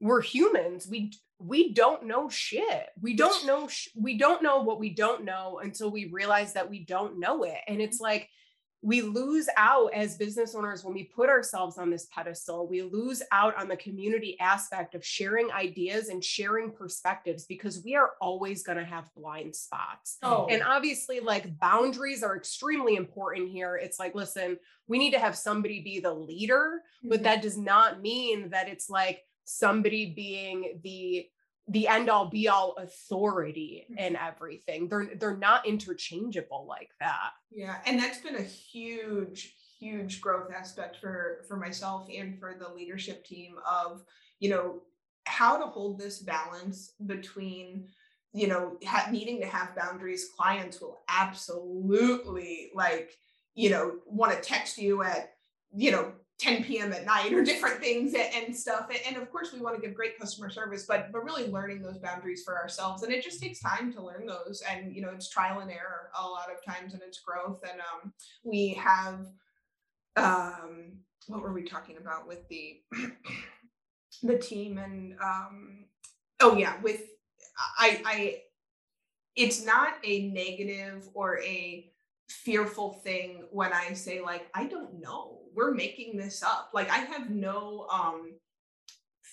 we're 0.00 0.22
humans 0.22 0.86
we 0.88 1.12
we 1.40 1.72
don't 1.72 2.04
know 2.04 2.28
shit 2.28 2.86
we 3.00 3.14
don't 3.14 3.44
know 3.44 3.66
sh- 3.66 3.88
we 3.96 4.16
don't 4.16 4.42
know 4.42 4.62
what 4.62 4.78
we 4.78 4.94
don't 4.94 5.24
know 5.24 5.60
until 5.62 5.90
we 5.90 6.06
realize 6.06 6.52
that 6.52 6.70
we 6.70 6.84
don't 6.84 7.18
know 7.18 7.42
it 7.42 7.58
and 7.66 7.82
it's 7.82 8.00
like 8.00 8.28
we 8.84 9.00
lose 9.00 9.48
out 9.56 9.94
as 9.94 10.18
business 10.18 10.54
owners 10.54 10.84
when 10.84 10.92
we 10.92 11.04
put 11.04 11.30
ourselves 11.30 11.78
on 11.78 11.88
this 11.88 12.06
pedestal. 12.12 12.68
We 12.68 12.82
lose 12.82 13.22
out 13.32 13.56
on 13.56 13.66
the 13.66 13.78
community 13.78 14.38
aspect 14.40 14.94
of 14.94 15.02
sharing 15.02 15.50
ideas 15.50 16.08
and 16.08 16.22
sharing 16.22 16.70
perspectives 16.70 17.46
because 17.46 17.82
we 17.82 17.96
are 17.96 18.10
always 18.20 18.62
going 18.62 18.76
to 18.76 18.84
have 18.84 19.08
blind 19.16 19.56
spots. 19.56 20.18
Oh. 20.22 20.48
And 20.50 20.62
obviously, 20.62 21.20
like 21.20 21.58
boundaries 21.58 22.22
are 22.22 22.36
extremely 22.36 22.96
important 22.96 23.48
here. 23.48 23.76
It's 23.76 23.98
like, 23.98 24.14
listen, 24.14 24.58
we 24.86 24.98
need 24.98 25.12
to 25.12 25.18
have 25.18 25.34
somebody 25.34 25.80
be 25.80 26.00
the 26.00 26.12
leader, 26.12 26.82
mm-hmm. 26.98 27.08
but 27.08 27.22
that 27.22 27.40
does 27.40 27.56
not 27.56 28.02
mean 28.02 28.50
that 28.50 28.68
it's 28.68 28.90
like 28.90 29.22
somebody 29.44 30.12
being 30.14 30.78
the 30.82 31.26
the 31.68 31.88
end 31.88 32.10
all 32.10 32.26
be 32.26 32.48
all 32.48 32.74
authority 32.76 33.86
mm-hmm. 33.90 33.98
in 33.98 34.16
everything. 34.16 34.88
They're 34.88 35.10
they're 35.18 35.36
not 35.36 35.66
interchangeable 35.66 36.66
like 36.68 36.90
that. 37.00 37.30
Yeah, 37.50 37.76
and 37.86 37.98
that's 37.98 38.18
been 38.18 38.36
a 38.36 38.42
huge 38.42 39.54
huge 39.78 40.20
growth 40.20 40.50
aspect 40.52 40.96
for 41.00 41.44
for 41.48 41.56
myself 41.56 42.08
and 42.14 42.38
for 42.38 42.56
the 42.58 42.72
leadership 42.72 43.24
team 43.24 43.56
of, 43.68 44.02
you 44.38 44.50
know, 44.50 44.82
how 45.26 45.56
to 45.56 45.66
hold 45.66 45.98
this 45.98 46.20
balance 46.20 46.92
between 47.06 47.88
you 48.32 48.48
know 48.48 48.76
ha- 48.84 49.08
needing 49.10 49.40
to 49.40 49.46
have 49.46 49.76
boundaries 49.76 50.28
clients 50.36 50.80
will 50.80 51.00
absolutely 51.08 52.70
like 52.74 53.12
you 53.54 53.70
know 53.70 53.92
want 54.06 54.32
to 54.32 54.40
text 54.40 54.76
you 54.76 55.02
at 55.02 55.30
you 55.74 55.90
know 55.90 56.12
10 56.40 56.64
p.m. 56.64 56.92
at 56.92 57.06
night 57.06 57.32
or 57.32 57.44
different 57.44 57.80
things 57.80 58.14
and, 58.14 58.54
stuff. 58.54 58.88
And 59.06 59.16
of 59.16 59.30
course, 59.30 59.52
we 59.52 59.60
want 59.60 59.76
to 59.76 59.80
give 59.80 59.94
great 59.94 60.18
customer 60.18 60.50
service, 60.50 60.84
but 60.86 61.12
but 61.12 61.24
really 61.24 61.50
learning 61.50 61.82
those 61.82 61.98
boundaries 61.98 62.42
for 62.42 62.58
ourselves. 62.58 63.02
And 63.02 63.12
it 63.12 63.22
just 63.22 63.40
takes 63.40 63.60
time 63.60 63.92
to 63.92 64.02
learn 64.02 64.26
those. 64.26 64.62
And 64.68 64.94
you 64.94 65.02
know, 65.02 65.10
it's 65.10 65.28
trial 65.28 65.60
and 65.60 65.70
error 65.70 66.10
a 66.18 66.26
lot 66.26 66.48
of 66.50 66.64
times, 66.64 66.92
and 66.92 67.02
it's 67.02 67.20
growth. 67.20 67.60
And 67.70 67.80
um, 67.80 68.12
we 68.42 68.74
have 68.74 69.26
um, 70.16 70.98
what 71.28 71.40
were 71.40 71.52
we 71.52 71.62
talking 71.62 71.96
about 71.98 72.26
with 72.26 72.46
the 72.48 72.80
the 74.22 74.38
team 74.38 74.78
and 74.78 75.14
um, 75.22 75.84
oh 76.40 76.56
yeah, 76.56 76.80
with 76.82 77.02
I 77.78 78.02
I 78.04 78.36
it's 79.36 79.64
not 79.64 79.94
a 80.04 80.28
negative 80.28 81.08
or 81.14 81.40
a 81.40 81.90
fearful 82.28 82.94
thing 83.04 83.46
when 83.50 83.72
I 83.72 83.92
say 83.94 84.20
like 84.20 84.48
I 84.54 84.66
don't 84.66 85.00
know. 85.00 85.40
We're 85.54 85.74
making 85.74 86.16
this 86.16 86.42
up. 86.42 86.70
Like 86.72 86.90
I 86.90 86.98
have 86.98 87.30
no 87.30 87.86
um 87.90 88.32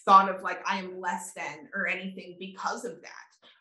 thought 0.06 0.30
of 0.30 0.42
like 0.42 0.62
I 0.68 0.80
am 0.80 1.00
less 1.00 1.34
than 1.34 1.70
or 1.76 1.88
anything 1.88 2.38
because 2.40 2.86
of 2.86 3.02
that. 3.02 3.12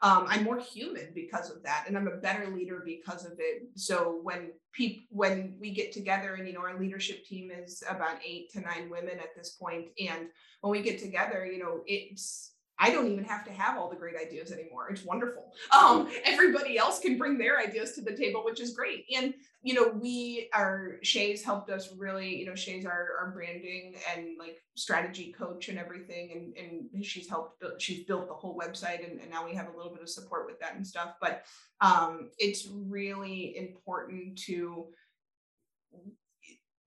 Um, 0.03 0.25
I'm 0.29 0.45
more 0.45 0.59
human 0.59 1.09
because 1.15 1.51
of 1.51 1.63
that, 1.65 1.85
and 1.87 1.97
I'm 1.97 2.09
a 2.09 2.17
better 2.17 2.49
leader 2.49 2.83
because 2.85 3.27
of 3.27 3.33
it. 3.39 3.69
So 3.75 4.21
when 4.23 4.53
people 4.73 5.05
when 5.11 5.57
we 5.61 5.73
get 5.73 5.93
together, 5.93 6.35
and 6.35 6.47
you 6.47 6.55
know, 6.55 6.61
our 6.61 6.79
leadership 6.79 7.27
team 7.27 7.51
is 7.51 7.85
about 7.89 8.17
eight 8.27 8.51
to 8.53 8.61
nine 8.61 8.89
women 8.89 9.19
at 9.19 9.37
this 9.37 9.51
point, 9.51 9.89
and 9.99 10.29
when 10.63 10.71
we 10.71 10.81
get 10.81 10.99
together, 11.01 11.45
you 11.45 11.59
know, 11.59 11.83
it's 11.87 12.53
I 12.79 12.91
don't 12.91 13.09
even 13.09 13.25
have 13.25 13.45
to 13.45 13.53
have 13.53 13.77
all 13.77 13.91
the 13.91 13.97
great 13.97 14.17
ideas 14.17 14.53
anymore. 14.53 14.89
It's 14.89 15.05
wonderful. 15.05 15.53
Um, 15.71 16.09
everybody 16.25 16.79
else 16.79 16.99
can 16.99 17.19
bring 17.19 17.37
their 17.37 17.59
ideas 17.59 17.93
to 17.93 18.01
the 18.01 18.17
table, 18.17 18.43
which 18.43 18.59
is 18.59 18.73
great. 18.73 19.05
And 19.15 19.35
you 19.63 19.75
know, 19.75 19.89
we 19.89 20.49
are 20.55 20.97
Shay's 21.03 21.45
helped 21.45 21.71
us 21.71 21.91
really. 21.97 22.39
You 22.39 22.47
know, 22.47 22.55
Shay's 22.55 22.87
our, 22.87 23.09
our 23.21 23.31
branding 23.35 23.95
and 24.11 24.39
like 24.39 24.63
strategy 24.75 25.35
coach 25.37 25.69
and 25.69 25.79
everything, 25.79 26.55
and 26.57 26.89
and 26.95 27.05
she's 27.05 27.29
helped. 27.29 27.61
Build, 27.61 27.81
she's 27.81 28.05
built 28.05 28.27
the 28.27 28.35
whole 28.35 28.59
website, 28.59 29.09
and, 29.09 29.21
and 29.21 29.31
now 29.31 29.45
we 29.45 29.55
have 29.55 29.69
a 29.69 29.77
little 29.77 29.93
bit 29.93 30.03
of 30.03 30.09
support 30.09 30.47
with 30.47 30.59
that 30.61 30.77
and 30.77 30.87
stuff. 30.87 31.17
But 31.21 31.45
um, 31.83 32.31
it's 32.39 32.69
really 32.73 33.55
important 33.57 34.39
to 34.47 34.87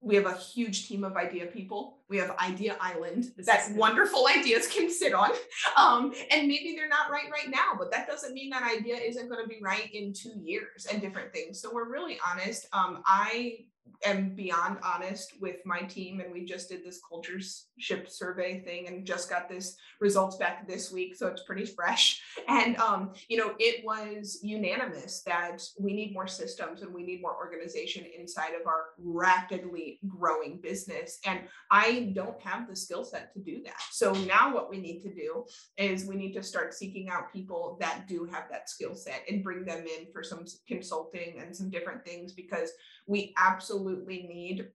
we 0.04 0.14
have 0.16 0.26
a 0.26 0.34
huge 0.34 0.86
team 0.86 1.02
of 1.02 1.16
idea 1.16 1.46
people. 1.46 1.98
We 2.08 2.18
have 2.18 2.36
Idea 2.38 2.76
Island 2.80 3.32
that 3.38 3.70
wonderful 3.74 4.28
ideas 4.38 4.68
can 4.68 4.90
sit 4.90 5.14
on. 5.14 5.30
Um, 5.76 6.12
and 6.30 6.46
maybe 6.46 6.74
they're 6.76 6.88
not 6.88 7.10
right 7.10 7.30
right 7.32 7.50
now, 7.50 7.72
but 7.78 7.90
that 7.90 8.06
doesn't 8.06 8.34
mean 8.34 8.50
that 8.50 8.62
idea 8.62 8.96
isn't 8.96 9.28
going 9.28 9.42
to 9.42 9.48
be 9.48 9.60
right 9.62 9.92
in 9.92 10.12
two 10.12 10.34
years 10.38 10.86
and 10.90 11.00
different 11.00 11.32
things. 11.32 11.60
So 11.60 11.72
we're 11.72 11.90
really 11.90 12.18
honest. 12.26 12.68
Um, 12.72 13.02
I 13.06 13.64
am 14.04 14.34
beyond 14.34 14.78
honest 14.82 15.40
with 15.40 15.56
my 15.64 15.80
team 15.80 16.20
and 16.20 16.32
we 16.32 16.44
just 16.44 16.68
did 16.68 16.84
this 16.84 17.00
culture 17.08 17.38
ship 17.78 18.08
survey 18.08 18.60
thing 18.60 18.86
and 18.88 19.06
just 19.06 19.30
got 19.30 19.48
this 19.48 19.76
results 20.00 20.36
back 20.36 20.68
this 20.68 20.92
week 20.92 21.14
so 21.14 21.26
it's 21.26 21.42
pretty 21.42 21.64
fresh. 21.64 22.20
And 22.46 22.76
um, 22.76 23.12
you 23.28 23.38
know 23.38 23.54
it 23.58 23.84
was 23.84 24.38
unanimous 24.42 25.22
that 25.22 25.62
we 25.78 25.94
need 25.94 26.12
more 26.12 26.26
systems 26.26 26.82
and 26.82 26.92
we 26.92 27.02
need 27.02 27.22
more 27.22 27.34
organization 27.34 28.04
inside 28.18 28.52
of 28.60 28.66
our 28.66 28.86
rapidly 28.98 29.98
growing 30.06 30.58
business 30.62 31.18
and 31.24 31.40
i 31.70 32.12
don't 32.14 32.40
have 32.42 32.68
the 32.68 32.76
skill 32.76 33.04
set 33.04 33.32
to 33.32 33.40
do 33.40 33.62
that. 33.64 33.80
So 33.90 34.12
now 34.12 34.52
what 34.54 34.70
we 34.70 34.78
need 34.78 35.00
to 35.02 35.14
do 35.14 35.44
is 35.76 36.06
we 36.06 36.16
need 36.16 36.32
to 36.34 36.42
start 36.42 36.74
seeking 36.74 37.08
out 37.08 37.32
people 37.32 37.76
that 37.80 38.06
do 38.08 38.28
have 38.32 38.44
that 38.50 38.68
skill 38.68 38.94
set 38.94 39.22
and 39.28 39.42
bring 39.42 39.64
them 39.64 39.84
in 39.86 40.12
for 40.12 40.22
some 40.22 40.44
consulting 40.66 41.40
and 41.40 41.54
some 41.54 41.70
different 41.70 42.04
things 42.04 42.32
because 42.32 42.70
we 43.06 43.34
absolutely 43.36 44.22
need 44.22 44.68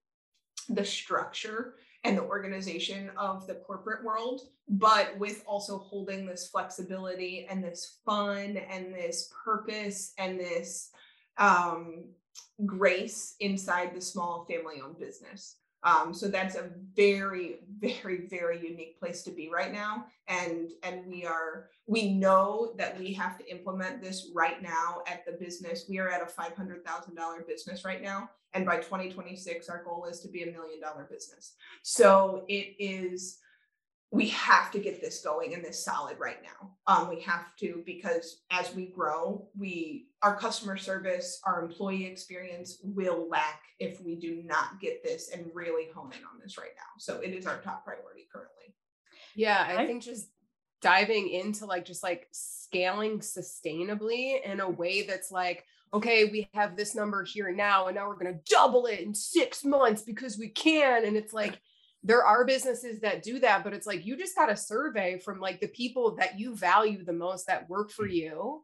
the 0.69 0.85
structure 0.85 1.75
and 2.03 2.17
the 2.17 2.23
organization 2.23 3.11
of 3.17 3.45
the 3.47 3.55
corporate 3.55 4.03
world, 4.03 4.41
but 4.69 5.17
with 5.19 5.43
also 5.45 5.77
holding 5.77 6.25
this 6.25 6.47
flexibility 6.47 7.45
and 7.49 7.63
this 7.63 7.97
fun 8.05 8.57
and 8.57 8.93
this 8.93 9.33
purpose 9.43 10.13
and 10.17 10.39
this 10.39 10.91
um, 11.37 12.05
grace 12.65 13.35
inside 13.39 13.93
the 13.93 14.01
small 14.01 14.45
family 14.45 14.81
owned 14.83 14.99
business. 14.99 15.57
Um, 15.83 16.13
so 16.13 16.27
that's 16.27 16.55
a 16.55 16.69
very, 16.95 17.59
very, 17.79 18.27
very 18.27 18.61
unique 18.61 18.99
place 18.99 19.23
to 19.23 19.31
be 19.31 19.49
right 19.49 19.71
now. 19.71 20.05
And 20.27 20.71
and 20.83 21.05
we 21.07 21.25
are 21.25 21.69
we 21.87 22.13
know 22.13 22.73
that 22.77 22.99
we 22.99 23.13
have 23.13 23.37
to 23.37 23.49
implement 23.49 24.01
this 24.01 24.29
right 24.33 24.61
now 24.61 25.01
at 25.07 25.25
the 25.25 25.33
business. 25.33 25.85
We 25.89 25.99
are 25.99 26.09
at 26.09 26.21
a 26.21 26.27
five 26.27 26.55
hundred 26.55 26.85
thousand 26.85 27.15
dollar 27.15 27.41
business 27.47 27.85
right 27.85 28.01
now, 28.01 28.29
and 28.53 28.65
by 28.65 28.77
2026, 28.77 29.69
our 29.69 29.83
goal 29.83 30.05
is 30.05 30.19
to 30.21 30.27
be 30.27 30.43
a 30.43 30.51
million 30.51 30.81
dollar 30.81 31.07
business. 31.09 31.53
So 31.83 32.43
it 32.47 32.75
is 32.77 33.39
we 34.11 34.29
have 34.29 34.71
to 34.71 34.79
get 34.79 35.01
this 35.01 35.21
going 35.21 35.53
and 35.53 35.63
this 35.63 35.83
solid 35.83 36.17
right 36.19 36.39
now. 36.41 36.71
Um, 36.87 37.09
we 37.09 37.21
have 37.21 37.55
to 37.57 37.83
because 37.85 38.41
as 38.49 38.73
we 38.73 38.87
grow, 38.87 39.47
we 39.57 40.07
our 40.23 40.35
customer 40.35 40.77
service, 40.77 41.39
our 41.45 41.63
employee 41.63 42.05
experience 42.05 42.79
will 42.83 43.29
lack 43.29 43.61
if 43.79 44.01
we 44.01 44.15
do 44.15 44.41
not 44.43 44.81
get 44.81 45.03
this 45.03 45.29
and 45.31 45.45
really 45.53 45.89
hone 45.95 46.11
in 46.11 46.23
on 46.25 46.39
this 46.41 46.57
right 46.57 46.71
now. 46.75 46.89
So 46.97 47.19
it 47.19 47.29
is 47.29 47.45
our 47.45 47.59
top 47.59 47.85
priority 47.85 48.27
currently. 48.33 48.73
Yeah, 49.35 49.63
I 49.77 49.85
think 49.85 50.03
just 50.03 50.29
diving 50.81 51.29
into 51.29 51.65
like 51.65 51.85
just 51.85 52.01
like 52.01 52.27
scaling 52.31 53.19
sustainably 53.19 54.43
in 54.43 54.59
a 54.59 54.69
way 54.69 55.03
that's 55.03 55.31
like 55.31 55.65
okay, 55.93 56.25
we 56.25 56.47
have 56.53 56.75
this 56.75 56.95
number 56.95 57.23
here 57.23 57.51
now, 57.51 57.87
and 57.87 57.95
now 57.95 58.07
we're 58.07 58.13
going 58.13 58.33
to 58.33 58.39
double 58.53 58.85
it 58.85 58.99
in 58.99 59.13
six 59.13 59.65
months 59.65 60.01
because 60.01 60.37
we 60.37 60.49
can. 60.49 61.05
And 61.05 61.17
it's 61.17 61.33
like, 61.33 61.59
there 62.03 62.23
are 62.25 62.45
businesses 62.45 62.99
that 63.01 63.23
do 63.23 63.39
that, 63.39 63.63
but 63.63 63.73
it's 63.73 63.87
like 63.87 64.05
you 64.05 64.17
just 64.17 64.35
got 64.35 64.51
a 64.51 64.55
survey 64.55 65.19
from 65.19 65.39
like 65.39 65.59
the 65.59 65.67
people 65.67 66.15
that 66.15 66.39
you 66.39 66.55
value 66.55 67.03
the 67.03 67.13
most 67.13 67.47
that 67.47 67.69
work 67.69 67.91
for 67.91 68.07
mm. 68.07 68.13
you 68.13 68.63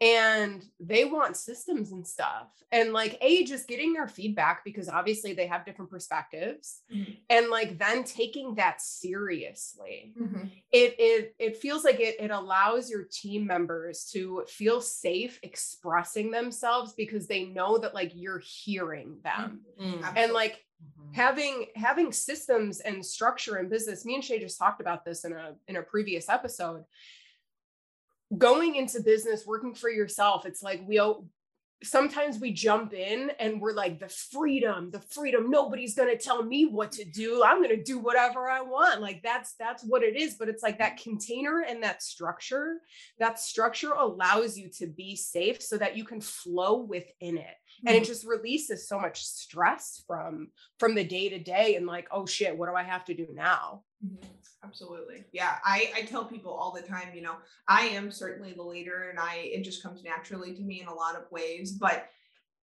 and 0.00 0.64
they 0.78 1.04
want 1.04 1.36
systems 1.36 1.90
and 1.90 2.06
stuff 2.06 2.46
and 2.70 2.92
like 2.92 3.18
a 3.20 3.44
just 3.44 3.66
getting 3.66 3.92
their 3.92 4.06
feedback 4.06 4.64
because 4.64 4.88
obviously 4.88 5.32
they 5.32 5.46
have 5.46 5.64
different 5.64 5.90
perspectives 5.90 6.82
mm-hmm. 6.94 7.12
and 7.30 7.48
like 7.48 7.78
then 7.78 8.04
taking 8.04 8.54
that 8.54 8.80
seriously 8.80 10.12
mm-hmm. 10.20 10.46
it 10.70 10.94
it 10.98 11.34
it 11.38 11.56
feels 11.56 11.84
like 11.84 11.98
it 11.98 12.16
it 12.20 12.30
allows 12.30 12.88
your 12.88 13.04
team 13.10 13.44
members 13.44 14.08
to 14.12 14.44
feel 14.48 14.80
safe 14.80 15.40
expressing 15.42 16.30
themselves 16.30 16.92
because 16.92 17.26
they 17.26 17.46
know 17.46 17.76
that 17.78 17.94
like 17.94 18.12
you're 18.14 18.42
hearing 18.44 19.16
them 19.24 19.62
mm-hmm. 19.80 20.04
and 20.16 20.32
like 20.32 20.64
mm-hmm. 20.80 21.12
having 21.12 21.66
having 21.74 22.12
systems 22.12 22.78
and 22.80 23.04
structure 23.04 23.58
in 23.58 23.68
business 23.68 24.04
me 24.04 24.14
and 24.14 24.24
shay 24.24 24.38
just 24.38 24.58
talked 24.58 24.80
about 24.80 25.04
this 25.04 25.24
in 25.24 25.32
a 25.32 25.54
in 25.66 25.74
a 25.76 25.82
previous 25.82 26.28
episode 26.28 26.84
going 28.36 28.76
into 28.76 29.00
business, 29.00 29.46
working 29.46 29.74
for 29.74 29.88
yourself, 29.88 30.44
it's 30.44 30.62
like 30.62 30.82
we 30.86 30.98
all 30.98 31.26
sometimes 31.82 32.40
we 32.40 32.52
jump 32.52 32.92
in 32.92 33.30
and 33.38 33.60
we're 33.60 33.72
like 33.72 34.00
the 34.00 34.08
freedom 34.08 34.90
the 34.90 35.00
freedom. 35.00 35.48
Nobody's 35.50 35.94
going 35.94 36.08
to 36.08 36.22
tell 36.22 36.42
me 36.42 36.66
what 36.66 36.92
to 36.92 37.04
do. 37.04 37.42
I'm 37.44 37.62
going 37.62 37.76
to 37.76 37.82
do 37.82 37.98
whatever 37.98 38.48
i 38.48 38.60
want. 38.60 39.00
Like 39.00 39.22
that's 39.22 39.54
that's 39.58 39.84
what 39.84 40.02
it 40.02 40.16
is 40.16 40.34
but 40.34 40.48
it's 40.48 40.62
like 40.62 40.78
that 40.78 40.96
container 40.96 41.64
and 41.68 41.82
that 41.82 42.02
structure 42.02 42.78
that 43.18 43.38
structure 43.38 43.92
allows 43.92 44.56
you 44.56 44.68
to 44.78 44.86
be 44.86 45.14
safe 45.14 45.62
so 45.62 45.78
that 45.78 45.96
you 45.96 46.04
can 46.04 46.20
flow 46.20 46.82
within 46.82 47.38
it. 47.38 47.54
And 47.86 47.94
it 47.94 48.02
mm-hmm. 48.02 48.08
just 48.08 48.26
releases 48.26 48.88
so 48.88 48.98
much 48.98 49.24
stress 49.24 50.02
from 50.06 50.48
from 50.78 50.94
the 50.94 51.04
day 51.04 51.28
to 51.28 51.38
day 51.38 51.76
and 51.76 51.86
like 51.86 52.08
oh 52.10 52.26
shit 52.26 52.56
what 52.56 52.68
do 52.68 52.74
i 52.74 52.82
have 52.82 53.04
to 53.04 53.14
do 53.14 53.28
now 53.32 53.82
mm-hmm. 54.04 54.26
absolutely 54.64 55.24
yeah 55.32 55.56
i 55.64 55.90
i 55.96 56.02
tell 56.02 56.24
people 56.24 56.52
all 56.52 56.72
the 56.72 56.82
time 56.82 57.08
you 57.14 57.22
know 57.22 57.36
i 57.66 57.82
am 57.82 58.10
certainly 58.10 58.52
the 58.52 58.62
leader 58.62 59.08
and 59.10 59.18
i 59.18 59.36
it 59.36 59.62
just 59.62 59.82
comes 59.82 60.02
naturally 60.02 60.54
to 60.54 60.62
me 60.62 60.80
in 60.80 60.88
a 60.88 60.94
lot 60.94 61.16
of 61.16 61.30
ways 61.30 61.72
but 61.72 62.08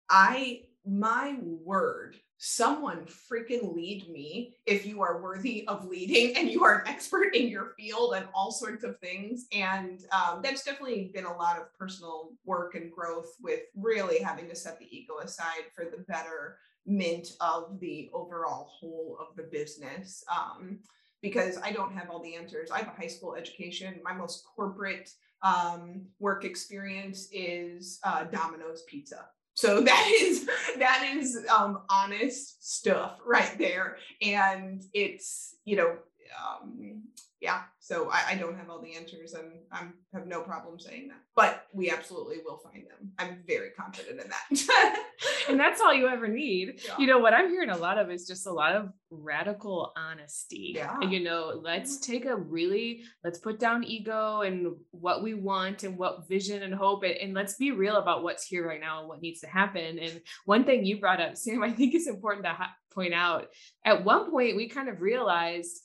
i 0.09 0.61
my 0.85 1.37
word 1.43 2.17
someone 2.39 3.07
freaking 3.07 3.75
lead 3.75 4.09
me 4.11 4.55
if 4.67 4.85
you 4.85 5.03
are 5.03 5.23
worthy 5.23 5.67
of 5.69 5.87
leading 5.87 6.37
and 6.37 6.51
you 6.51 6.65
are 6.65 6.81
an 6.81 6.89
expert 6.89 7.35
in 7.35 7.49
your 7.49 7.73
field 7.79 8.15
and 8.15 8.27
all 8.35 8.51
sorts 8.51 8.85
of 8.85 8.99
things. 8.99 9.47
And 9.53 10.03
um, 10.13 10.41
that's 10.43 10.63
definitely 10.63 11.11
been 11.15 11.25
a 11.25 11.37
lot 11.37 11.59
of 11.59 11.73
personal 11.79 12.33
work 12.45 12.75
and 12.75 12.93
growth 12.93 13.35
with 13.43 13.61
really 13.75 14.19
having 14.19 14.49
to 14.49 14.55
set 14.55 14.79
the 14.79 14.97
ego 14.97 15.19
aside 15.23 15.65
for 15.75 15.85
the 15.85 16.05
betterment 16.07 17.29
of 17.41 17.81
the 17.81 18.11
overall 18.13 18.69
whole 18.71 19.17
of 19.19 19.35
the 19.37 19.45
business. 19.45 20.23
Um, 20.31 20.81
because 21.27 21.59
I 21.63 21.73
don't 21.73 21.93
have 21.93 22.09
all 22.09 22.23
the 22.23 22.37
answers. 22.37 22.71
I 22.71 22.79
have 22.79 22.89
a 22.89 23.01
high 23.01 23.09
school 23.09 23.35
education. 23.35 24.01
My 24.05 24.13
most 24.13 24.45
corporate 24.55 25.11
um, 25.43 26.03
work 26.21 26.45
experience 26.45 27.29
is 27.33 27.99
uh, 28.05 28.25
Domino's 28.25 28.83
Pizza. 28.83 29.27
So 29.55 29.81
that 29.91 30.13
is 30.21 30.49
that 30.79 31.11
is 31.17 31.45
um, 31.55 31.81
honest 31.91 32.65
stuff 32.77 33.19
right 33.27 33.57
there, 33.59 33.97
and 34.23 34.85
it's 34.95 35.57
you 35.65 35.77
know 35.77 35.97
um, 36.39 37.03
yeah, 37.47 37.61
so 37.79 38.11
I, 38.11 38.31
I 38.31 38.35
don't 38.35 38.57
have 38.57 38.69
all 38.69 38.83
the 38.83 38.97
answers 38.97 39.35
and 39.35 39.53
I 39.71 39.85
have 40.13 40.27
no 40.27 40.41
problem 40.41 40.81
saying 40.81 41.07
that. 41.07 41.19
But 41.37 41.69
we 41.73 41.93
absolutely 41.93 42.39
will 42.45 42.59
find 42.59 42.83
them. 42.83 43.13
I'm 43.21 43.45
very 43.47 43.71
confident 43.71 44.21
in 44.21 44.29
that. 44.29 45.05
and 45.49 45.61
that's 45.61 45.81
all 45.81 45.95
you 45.95 46.09
ever 46.09 46.27
need. 46.27 46.81
Yeah. 46.85 46.95
You 46.99 47.07
know, 47.07 47.21
what 47.21 47.35
I'm 47.35 47.49
hearing 47.49 47.71
a 47.71 47.77
lot 47.77 47.99
of 47.99 48.11
is 48.11 48.27
just 48.27 48.49
a 48.49 48.53
lot 48.53 48.75
of 48.75 48.89
radical 49.13 49.93
honesty. 49.97 50.73
Yeah. 50.75 51.01
You 51.03 51.23
know, 51.23 51.61
let's 51.63 51.99
mm-hmm. 51.99 52.13
take 52.13 52.25
a 52.25 52.35
really, 52.35 53.05
let's 53.23 53.39
put 53.39 53.61
down 53.61 53.85
ego 53.85 54.41
and 54.41 54.75
what 54.91 55.23
we 55.23 55.35
want 55.35 55.85
and 55.85 55.97
what 55.97 56.27
vision 56.29 56.65
and 56.65 56.75
hope, 56.75 57.05
and, 57.05 57.15
and 57.15 57.33
let's 57.33 57.55
be 57.55 57.71
real 57.71 57.99
about 57.99 58.25
what's 58.25 58.45
here 58.45 58.67
right 58.67 58.81
now 58.81 58.99
and 58.99 59.09
what 59.09 59.23
needs 59.23 59.39
to 59.43 59.47
happen. 59.47 60.01
And 60.01 60.21
one 60.47 60.65
thing 60.65 60.85
you 60.85 60.99
brought 60.99 61.21
up, 61.21 61.37
Sam, 61.37 61.63
I 61.63 61.71
think 61.71 61.95
is 61.95 62.09
important 62.09 62.45
to 62.45 62.55
ha- 62.55 62.75
point 62.93 63.15
out. 63.15 63.47
At 63.85 64.05
one 64.05 64.33
point, 64.33 64.57
we 64.57 64.69
kind 64.69 64.89
of 64.89 65.01
realized 65.01 65.83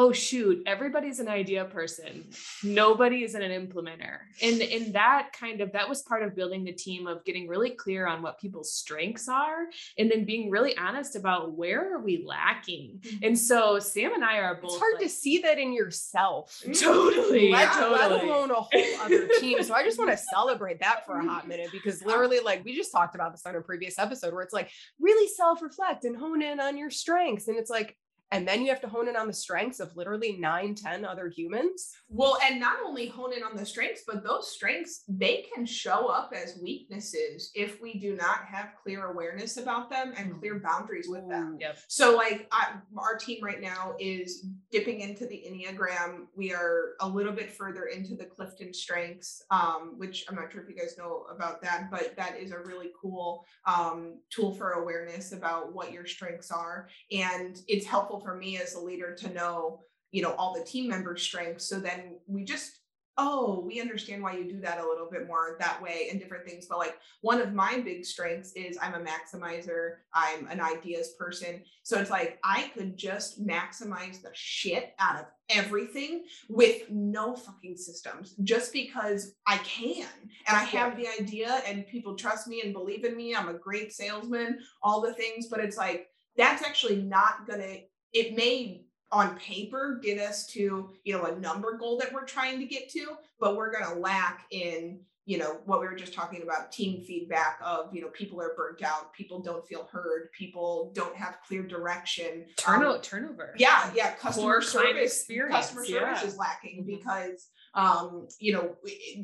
oh 0.00 0.12
shoot 0.12 0.62
everybody's 0.66 1.20
an 1.20 1.28
idea 1.28 1.62
person. 1.66 2.24
Nobody 2.64 3.22
is 3.22 3.34
an 3.34 3.42
implementer. 3.42 4.20
And 4.42 4.62
in 4.62 4.92
that 4.92 5.32
kind 5.38 5.60
of 5.60 5.72
that 5.72 5.86
was 5.90 6.00
part 6.00 6.22
of 6.22 6.34
building 6.34 6.64
the 6.64 6.72
team 6.72 7.06
of 7.06 7.22
getting 7.26 7.46
really 7.48 7.70
clear 7.70 8.06
on 8.06 8.22
what 8.22 8.40
people's 8.40 8.72
strengths 8.72 9.28
are 9.28 9.66
and 9.98 10.10
then 10.10 10.24
being 10.24 10.48
really 10.48 10.74
honest 10.78 11.16
about 11.16 11.52
where 11.52 11.94
are 11.94 12.00
we 12.00 12.24
lacking. 12.26 13.00
Mm-hmm. 13.00 13.24
and 13.24 13.38
so 13.38 13.78
sam 13.78 14.14
and 14.14 14.24
i 14.24 14.38
are 14.38 14.54
both 14.54 14.72
it's 14.72 14.78
hard 14.78 14.94
like, 14.94 15.02
to 15.02 15.08
see 15.08 15.38
that 15.38 15.58
in 15.58 15.72
yourself. 15.72 16.62
Totally 16.74 17.50
let, 17.50 17.72
totally. 17.72 17.98
let 17.98 18.24
alone 18.24 18.50
a 18.50 18.54
whole 18.54 19.00
other 19.00 19.28
team. 19.38 19.62
So 19.62 19.74
i 19.74 19.82
just 19.82 19.98
want 19.98 20.10
to 20.10 20.16
celebrate 20.34 20.80
that 20.80 21.04
for 21.04 21.18
a 21.18 21.24
hot 21.24 21.46
minute 21.46 21.68
because 21.72 22.02
literally 22.10 22.40
like 22.40 22.64
we 22.64 22.74
just 22.74 22.90
talked 22.90 23.14
about 23.14 23.32
this 23.32 23.44
on 23.44 23.54
a 23.54 23.60
previous 23.60 23.98
episode 23.98 24.32
where 24.32 24.42
it's 24.42 24.54
like 24.54 24.70
really 24.98 25.28
self-reflect 25.28 26.04
and 26.04 26.16
hone 26.16 26.40
in 26.40 26.58
on 26.58 26.78
your 26.78 26.90
strengths. 26.90 27.48
And 27.48 27.58
it's 27.58 27.70
like 27.70 27.96
and 28.30 28.46
then 28.46 28.62
you 28.62 28.68
have 28.68 28.80
to 28.82 28.88
hone 28.88 29.08
in 29.08 29.16
on 29.16 29.26
the 29.26 29.32
strengths 29.32 29.80
of 29.80 29.96
literally 29.96 30.36
nine, 30.38 30.74
ten 30.74 31.04
other 31.04 31.28
humans? 31.28 31.90
Well 32.08 32.38
and 32.44 32.60
not 32.60 32.78
only 32.84 33.06
hone 33.06 33.32
in 33.32 33.42
on 33.42 33.56
the 33.56 33.66
strengths 33.66 34.02
but 34.06 34.22
those 34.22 34.50
strengths 34.50 35.04
they 35.08 35.46
can 35.54 35.66
show 35.66 36.08
up 36.08 36.32
as 36.34 36.58
weaknesses 36.62 37.50
if 37.54 37.80
we 37.80 37.98
do 37.98 38.14
not 38.14 38.44
have 38.44 38.70
clear 38.82 39.06
awareness 39.06 39.56
about 39.56 39.90
them 39.90 40.12
and 40.16 40.38
clear 40.38 40.56
mm. 40.56 40.62
boundaries 40.62 41.06
with 41.08 41.28
them. 41.28 41.58
Yep. 41.60 41.78
so 41.88 42.16
like 42.16 42.48
I, 42.52 42.74
our 42.96 43.16
team 43.16 43.42
right 43.42 43.60
now 43.60 43.94
is 43.98 44.46
dipping 44.70 45.00
into 45.00 45.26
the 45.26 45.44
enneagram. 45.48 46.26
We 46.36 46.52
are 46.52 46.94
a 47.00 47.08
little 47.08 47.32
bit 47.32 47.52
further 47.52 47.86
into 47.86 48.14
the 48.14 48.24
clifton 48.24 48.72
strengths 48.72 49.42
um, 49.50 49.94
which 49.96 50.24
i'm 50.28 50.34
not 50.34 50.52
sure 50.52 50.62
if 50.62 50.68
you 50.68 50.76
guys 50.76 50.96
know 50.98 51.24
about 51.34 51.62
that 51.62 51.90
but 51.90 52.14
that 52.16 52.38
is 52.38 52.52
a 52.52 52.58
really 52.58 52.90
cool 53.00 53.44
um, 53.66 54.18
tool 54.30 54.54
for 54.54 54.72
awareness 54.72 55.32
about 55.32 55.74
what 55.74 55.92
your 55.92 56.06
strengths 56.06 56.50
are. 56.50 56.88
And 57.12 57.60
it's 57.68 57.86
helpful 57.86 58.19
for 58.22 58.36
me 58.36 58.58
as 58.58 58.74
a 58.74 58.80
leader 58.80 59.14
to 59.14 59.30
know 59.32 59.80
you 60.12 60.22
know 60.22 60.32
all 60.34 60.54
the 60.54 60.64
team 60.64 60.88
members 60.88 61.22
strengths. 61.22 61.66
So 61.66 61.78
then 61.78 62.16
we 62.26 62.44
just 62.44 62.80
oh 63.16 63.62
we 63.66 63.80
understand 63.80 64.22
why 64.22 64.36
you 64.36 64.44
do 64.44 64.60
that 64.60 64.78
a 64.78 64.86
little 64.86 65.08
bit 65.10 65.26
more 65.26 65.56
that 65.58 65.80
way 65.82 66.08
and 66.10 66.18
different 66.18 66.46
things. 66.46 66.66
But 66.66 66.78
like 66.78 66.98
one 67.20 67.40
of 67.40 67.52
my 67.52 67.80
big 67.84 68.04
strengths 68.04 68.52
is 68.52 68.78
i'm 68.80 68.94
a 68.94 69.04
maximizer. 69.04 69.96
I'm 70.14 70.46
an 70.48 70.60
ideas 70.60 71.14
person. 71.18 71.62
So 71.82 71.98
it's 71.98 72.10
like 72.10 72.38
i 72.44 72.70
could 72.74 72.96
just 72.96 73.44
maximize 73.44 74.22
the 74.22 74.30
shit 74.32 74.94
out 74.98 75.20
of 75.20 75.26
everything 75.48 76.24
with 76.48 76.88
no 76.90 77.34
fucking 77.34 77.76
systems 77.76 78.34
just 78.42 78.72
because 78.72 79.34
i 79.46 79.58
can. 79.58 80.08
And 80.46 80.56
i 80.56 80.64
have 80.64 80.96
the 80.96 81.08
idea 81.08 81.62
and 81.66 81.86
people 81.86 82.16
trust 82.16 82.48
me 82.48 82.62
and 82.62 82.72
believe 82.72 83.04
in 83.04 83.16
me. 83.16 83.34
I'm 83.34 83.48
a 83.48 83.54
great 83.54 83.92
salesman 83.92 84.60
all 84.82 85.00
the 85.00 85.14
things. 85.14 85.48
But 85.48 85.60
it's 85.60 85.76
like 85.76 86.08
that's 86.36 86.62
actually 86.62 87.02
not 87.02 87.46
gonna 87.46 87.80
it 88.12 88.36
may 88.36 88.84
on 89.12 89.36
paper 89.36 90.00
get 90.02 90.18
us 90.20 90.46
to 90.46 90.90
you 91.04 91.16
know 91.16 91.24
a 91.24 91.38
number 91.38 91.76
goal 91.76 91.98
that 91.98 92.12
we're 92.12 92.24
trying 92.24 92.58
to 92.58 92.66
get 92.66 92.88
to 92.88 93.16
but 93.40 93.56
we're 93.56 93.72
going 93.72 93.84
to 93.84 94.00
lack 94.00 94.44
in 94.50 95.00
you 95.26 95.38
know 95.38 95.58
what 95.64 95.80
we 95.80 95.86
were 95.86 95.94
just 95.94 96.14
talking 96.14 96.42
about 96.42 96.72
team 96.72 97.04
feedback 97.04 97.58
of 97.64 97.94
you 97.94 98.00
know 98.00 98.08
people 98.08 98.40
are 98.40 98.52
burnt 98.56 98.82
out 98.82 99.12
people 99.12 99.40
don't 99.40 99.66
feel 99.66 99.88
heard 99.92 100.30
people 100.36 100.90
don't 100.94 101.14
have 101.14 101.38
clear 101.46 101.62
direction 101.62 102.46
turnover 102.56 102.96
um, 102.96 103.00
turnover 103.00 103.54
yeah 103.56 103.90
yeah 103.94 104.12
customer 104.14 104.60
service 104.60 105.18
experience 105.18 105.54
customer 105.54 105.84
service 105.84 106.20
yeah. 106.22 106.26
is 106.26 106.36
lacking 106.36 106.80
mm-hmm. 106.80 106.96
because 106.96 107.48
um 107.74 108.26
you 108.40 108.52
know 108.52 108.76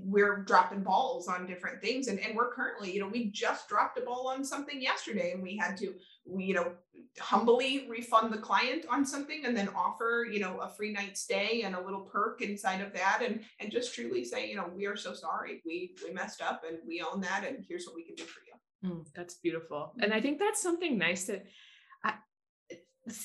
we're 0.04 0.42
dropping 0.44 0.82
balls 0.82 1.26
on 1.26 1.46
different 1.46 1.80
things 1.80 2.06
and, 2.06 2.20
and 2.20 2.36
we're 2.36 2.52
currently 2.52 2.92
you 2.92 3.00
know 3.00 3.08
we 3.08 3.30
just 3.30 3.68
dropped 3.68 3.98
a 3.98 4.02
ball 4.02 4.28
on 4.28 4.44
something 4.44 4.80
yesterday 4.80 5.32
and 5.32 5.42
we 5.42 5.56
had 5.56 5.76
to 5.76 5.92
we, 6.24 6.44
you 6.44 6.54
know 6.54 6.72
humbly 7.20 7.86
refund 7.88 8.32
the 8.32 8.38
client 8.38 8.84
on 8.90 9.04
something 9.04 9.44
and 9.46 9.56
then 9.56 9.68
offer 9.74 10.26
you 10.30 10.38
know 10.38 10.58
a 10.60 10.68
free 10.68 10.92
night 10.92 11.16
stay 11.16 11.62
and 11.62 11.74
a 11.74 11.80
little 11.80 12.02
perk 12.02 12.42
inside 12.42 12.80
of 12.80 12.92
that 12.92 13.22
and 13.24 13.40
and 13.60 13.70
just 13.72 13.94
truly 13.94 14.24
say 14.24 14.48
you 14.48 14.56
know 14.56 14.68
we 14.74 14.86
are 14.86 14.96
so 14.96 15.14
sorry 15.14 15.62
we 15.64 15.94
we 16.04 16.12
messed 16.12 16.42
up 16.42 16.62
and 16.68 16.78
we 16.86 17.02
own 17.02 17.20
that 17.20 17.44
and 17.46 17.64
here's 17.68 17.86
what 17.86 17.94
we 17.94 18.04
can 18.04 18.14
do 18.14 18.24
for 18.24 18.40
you 18.46 18.90
mm, 18.90 19.06
that's 19.14 19.36
beautiful 19.36 19.94
and 20.00 20.12
i 20.12 20.20
think 20.20 20.38
that's 20.38 20.62
something 20.62 20.98
nice 20.98 21.24
to 21.26 21.40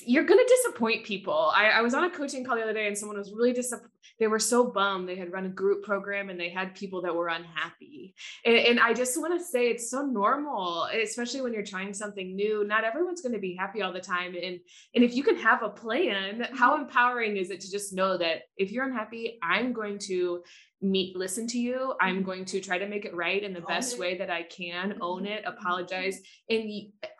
you're 0.06 0.26
gonna 0.26 0.44
disappoint 0.48 1.06
people. 1.06 1.52
I, 1.56 1.70
I, 1.70 1.82
was 1.82 1.94
on 1.94 2.04
a 2.04 2.10
coaching 2.10 2.44
call 2.44 2.56
the 2.56 2.62
other 2.62 2.74
day 2.74 2.88
and 2.88 2.98
someone 2.98 3.18
was 3.18 3.34
really 3.34 3.54
disappointed. 3.54 3.91
They 4.20 4.28
were 4.28 4.39
so 4.39 4.72
bummed. 4.72 5.08
They 5.08 5.16
had 5.16 5.32
run 5.32 5.45
a 5.45 5.49
group 5.49 5.84
program 5.84 6.30
and 6.30 6.39
they 6.39 6.49
had 6.49 6.76
people 6.76 7.02
that 7.04 7.16
were 7.16 7.28
unhappy. 7.28 8.16
And, 8.45 8.56
and 8.56 8.80
I 8.80 8.93
just 8.93 9.20
want 9.20 9.39
to 9.39 9.45
say 9.45 9.68
it's 9.68 9.89
so 9.89 10.02
normal, 10.02 10.88
especially 11.04 11.41
when 11.41 11.54
you're 11.54 11.66
trying 11.66 11.93
something 11.93 12.36
new. 12.36 12.64
Not 12.66 12.84
everyone's 12.84 13.22
going 13.22 13.34
to 13.34 13.39
be 13.39 13.56
happy 13.56 13.82
all 13.82 13.93
the 13.93 14.02
time. 14.02 14.36
And 14.36 14.60
and 14.95 15.04
if 15.04 15.16
you 15.16 15.24
can 15.24 15.38
have 15.38 15.64
a 15.64 15.70
plan, 15.70 16.47
how 16.54 16.74
mm-hmm. 16.74 16.84
empowering 16.84 17.38
is 17.38 17.49
it 17.49 17.62
to 17.62 17.72
just 17.72 17.93
know 17.93 18.18
that 18.18 18.43
if 18.58 18.72
you're 18.72 18.86
unhappy, 18.86 19.39
I'm 19.41 19.74
going 19.74 19.99
to 20.08 20.43
meet 20.82 21.16
listen 21.16 21.45
to 21.45 21.60
you 21.60 21.93
i'm 22.02 22.18
mm-hmm. 22.18 22.26
going 22.26 22.45
to 22.45 22.60
try 22.60 22.78
to 22.78 22.88
make 22.88 23.06
it 23.06 23.16
right 23.16 23.43
in 23.43 23.54
the 23.54 23.60
own 23.60 23.66
best 23.68 23.93
it. 23.93 23.99
way 23.99 24.18
that 24.18 24.32
i 24.32 24.41
can 24.41 24.95
own 24.99 25.24
mm-hmm. 25.24 25.34
it 25.34 25.43
apologize 25.45 26.20
and 26.49 26.64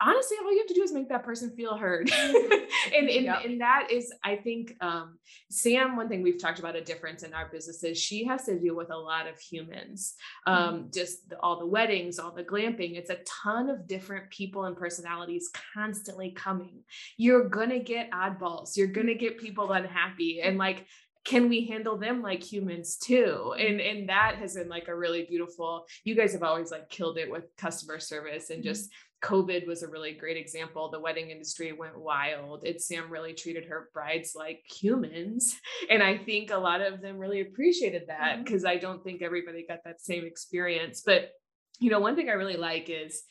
honestly 0.00 0.36
all 0.42 0.52
you 0.52 0.58
have 0.58 0.66
to 0.66 0.74
do 0.74 0.82
is 0.82 0.92
make 0.92 1.08
that 1.08 1.22
person 1.22 1.54
feel 1.54 1.76
heard 1.76 2.10
and 2.96 3.08
and, 3.08 3.24
yep. 3.24 3.44
and 3.44 3.60
that 3.60 3.86
is 3.90 4.12
i 4.24 4.34
think 4.34 4.74
um, 4.80 5.16
sam 5.48 5.96
one 5.96 6.08
thing 6.08 6.22
we've 6.22 6.40
talked 6.40 6.58
about 6.58 6.71
a 6.76 6.80
difference 6.80 7.22
in 7.22 7.34
our 7.34 7.48
businesses. 7.50 8.00
She 8.00 8.24
has 8.24 8.44
to 8.44 8.58
deal 8.58 8.76
with 8.76 8.90
a 8.90 8.96
lot 8.96 9.26
of 9.26 9.38
humans 9.38 10.14
um, 10.46 10.56
mm-hmm. 10.56 10.86
just 10.92 11.28
the, 11.28 11.38
all 11.40 11.58
the 11.58 11.66
weddings 11.66 12.18
all 12.18 12.32
the 12.32 12.44
glamping. 12.44 12.96
It's 12.96 13.10
a 13.10 13.18
ton 13.26 13.68
of 13.68 13.86
different 13.86 14.30
people 14.30 14.64
and 14.64 14.76
personalities 14.76 15.50
constantly 15.74 16.30
coming. 16.32 16.82
You're 17.16 17.48
gonna 17.48 17.80
get 17.80 18.10
oddballs. 18.10 18.76
You're 18.76 18.88
gonna 18.88 19.14
get 19.14 19.38
people 19.38 19.72
unhappy 19.72 20.40
and 20.42 20.58
like 20.58 20.86
can 21.24 21.48
we 21.48 21.66
handle 21.66 21.96
them 21.96 22.20
like 22.20 22.42
humans 22.42 22.96
too? 22.96 23.54
And 23.58 23.80
and 23.80 24.08
that 24.08 24.36
has 24.36 24.54
been 24.54 24.68
like 24.68 24.88
a 24.88 24.96
really 24.96 25.24
beautiful 25.24 25.86
you 26.04 26.14
guys 26.14 26.32
have 26.32 26.42
always 26.42 26.70
like 26.70 26.88
killed 26.88 27.18
it 27.18 27.30
with 27.30 27.44
customer 27.56 27.98
service 27.98 28.50
and 28.50 28.60
mm-hmm. 28.60 28.68
just 28.68 28.90
covid 29.22 29.66
was 29.66 29.82
a 29.82 29.88
really 29.88 30.12
great 30.12 30.36
example 30.36 30.90
the 30.90 31.00
wedding 31.00 31.30
industry 31.30 31.72
went 31.72 31.98
wild 31.98 32.64
it 32.64 32.80
sam 32.80 33.10
really 33.10 33.32
treated 33.32 33.64
her 33.64 33.88
brides 33.94 34.34
like 34.34 34.62
humans 34.68 35.56
and 35.90 36.02
i 36.02 36.16
think 36.16 36.50
a 36.50 36.56
lot 36.56 36.80
of 36.80 37.00
them 37.00 37.18
really 37.18 37.40
appreciated 37.40 38.02
that 38.08 38.44
because 38.44 38.62
mm-hmm. 38.62 38.76
i 38.76 38.76
don't 38.76 39.02
think 39.04 39.22
everybody 39.22 39.64
got 39.66 39.78
that 39.84 40.00
same 40.00 40.24
experience 40.24 41.02
but 41.04 41.30
you 41.78 41.90
know 41.90 42.00
one 42.00 42.16
thing 42.16 42.28
i 42.28 42.32
really 42.32 42.56
like 42.56 42.90
is 42.90 43.22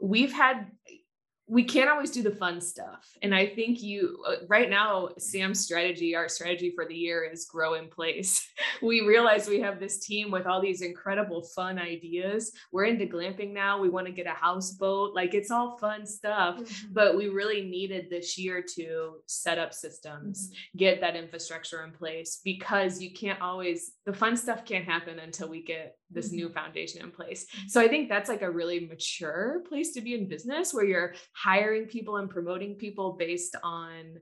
we've 0.00 0.32
had 0.32 0.66
we 1.48 1.64
can't 1.64 1.88
always 1.88 2.10
do 2.10 2.22
the 2.22 2.30
fun 2.30 2.60
stuff. 2.60 3.08
And 3.22 3.34
I 3.34 3.46
think 3.46 3.82
you, 3.82 4.22
uh, 4.26 4.44
right 4.48 4.68
now, 4.68 5.08
Sam's 5.18 5.60
strategy, 5.60 6.14
our 6.14 6.28
strategy 6.28 6.72
for 6.74 6.86
the 6.86 6.94
year 6.94 7.24
is 7.24 7.46
grow 7.46 7.74
in 7.74 7.88
place. 7.88 8.46
we 8.82 9.00
realize 9.00 9.48
we 9.48 9.60
have 9.60 9.80
this 9.80 9.98
team 10.04 10.30
with 10.30 10.46
all 10.46 10.60
these 10.60 10.82
incredible 10.82 11.42
fun 11.42 11.78
ideas. 11.78 12.52
We're 12.70 12.84
into 12.84 13.06
glamping 13.06 13.52
now. 13.52 13.80
We 13.80 13.88
want 13.88 14.06
to 14.06 14.12
get 14.12 14.26
a 14.26 14.30
houseboat. 14.30 15.14
Like 15.14 15.32
it's 15.34 15.50
all 15.50 15.78
fun 15.78 16.06
stuff. 16.06 16.58
Mm-hmm. 16.58 16.92
But 16.92 17.16
we 17.16 17.28
really 17.28 17.62
needed 17.62 18.08
this 18.10 18.38
year 18.38 18.62
to 18.76 19.16
set 19.26 19.58
up 19.58 19.72
systems, 19.72 20.48
mm-hmm. 20.48 20.78
get 20.78 21.00
that 21.00 21.16
infrastructure 21.16 21.82
in 21.82 21.92
place 21.92 22.40
because 22.44 23.00
you 23.00 23.12
can't 23.12 23.40
always, 23.40 23.92
the 24.04 24.12
fun 24.12 24.36
stuff 24.36 24.64
can't 24.64 24.84
happen 24.84 25.18
until 25.18 25.48
we 25.48 25.62
get 25.62 25.97
this 26.10 26.28
mm-hmm. 26.28 26.36
new 26.36 26.48
foundation 26.48 27.02
in 27.02 27.10
place. 27.10 27.44
Mm-hmm. 27.44 27.68
So 27.68 27.80
I 27.80 27.88
think 27.88 28.08
that's 28.08 28.28
like 28.28 28.42
a 28.42 28.50
really 28.50 28.86
mature 28.86 29.62
place 29.68 29.92
to 29.92 30.00
be 30.00 30.14
in 30.14 30.28
business 30.28 30.72
where 30.72 30.84
you're 30.84 31.14
hiring 31.32 31.86
people 31.86 32.16
and 32.16 32.30
promoting 32.30 32.74
people 32.74 33.12
based 33.12 33.56
on 33.62 34.18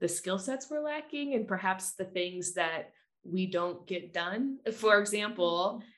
the 0.00 0.08
skill 0.08 0.38
sets 0.38 0.68
we're 0.70 0.82
lacking 0.82 1.34
and 1.34 1.48
perhaps 1.48 1.94
the 1.94 2.04
things 2.04 2.54
that 2.54 2.90
we 3.24 3.46
don't 3.46 3.86
get 3.86 4.12
done. 4.12 4.58
For 4.72 4.98
example, 5.00 5.80
mm-hmm. 5.80 5.88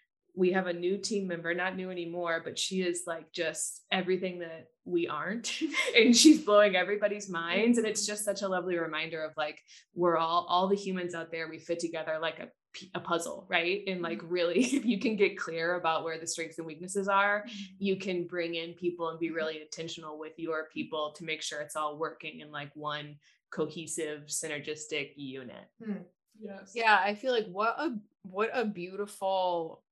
we 0.40 0.52
have 0.52 0.66
a 0.66 0.72
new 0.72 0.98
team 0.98 1.26
member, 1.26 1.52
not 1.54 1.76
new 1.76 1.90
anymore, 1.90 2.40
but 2.44 2.58
she 2.58 2.82
is 2.82 3.02
like 3.06 3.32
just 3.32 3.82
everything 3.90 4.38
that 4.40 4.66
we 4.84 5.08
aren't. 5.08 5.60
and 5.96 6.16
she's 6.16 6.42
blowing 6.42 6.76
everybody's 6.76 7.28
minds. 7.28 7.78
And 7.78 7.86
it's 7.86 8.06
just 8.06 8.24
such 8.24 8.42
a 8.42 8.48
lovely 8.48 8.78
reminder 8.78 9.22
of 9.22 9.32
like, 9.36 9.60
we're 9.94 10.16
all, 10.16 10.46
all 10.48 10.68
the 10.68 10.76
humans 10.76 11.14
out 11.14 11.30
there, 11.30 11.48
we 11.48 11.58
fit 11.58 11.80
together 11.80 12.18
like 12.20 12.38
a 12.38 12.48
a 12.94 13.00
puzzle, 13.00 13.46
right? 13.48 13.82
And 13.86 14.02
like 14.02 14.18
mm-hmm. 14.18 14.32
really, 14.32 14.60
if 14.76 14.84
you 14.84 14.98
can 14.98 15.16
get 15.16 15.38
clear 15.38 15.74
about 15.74 16.04
where 16.04 16.18
the 16.18 16.26
strengths 16.26 16.58
and 16.58 16.66
weaknesses 16.66 17.08
are, 17.08 17.44
mm-hmm. 17.46 17.74
you 17.78 17.96
can 17.96 18.26
bring 18.26 18.54
in 18.54 18.72
people 18.74 19.08
and 19.08 19.18
be 19.18 19.30
really 19.30 19.60
intentional 19.60 20.18
with 20.18 20.32
your 20.36 20.68
people 20.72 21.12
to 21.16 21.24
make 21.24 21.42
sure 21.42 21.60
it's 21.60 21.76
all 21.76 21.98
working 21.98 22.40
in 22.40 22.50
like 22.50 22.70
one 22.74 23.16
cohesive, 23.50 24.24
synergistic 24.26 25.12
unit. 25.16 25.68
Hmm. 25.84 26.02
Yes. 26.40 26.72
Yeah, 26.74 27.00
I 27.02 27.14
feel 27.14 27.32
like 27.32 27.48
what 27.50 27.74
a 27.78 27.96
what 28.22 28.50
a 28.52 28.64
beautiful 28.64 29.82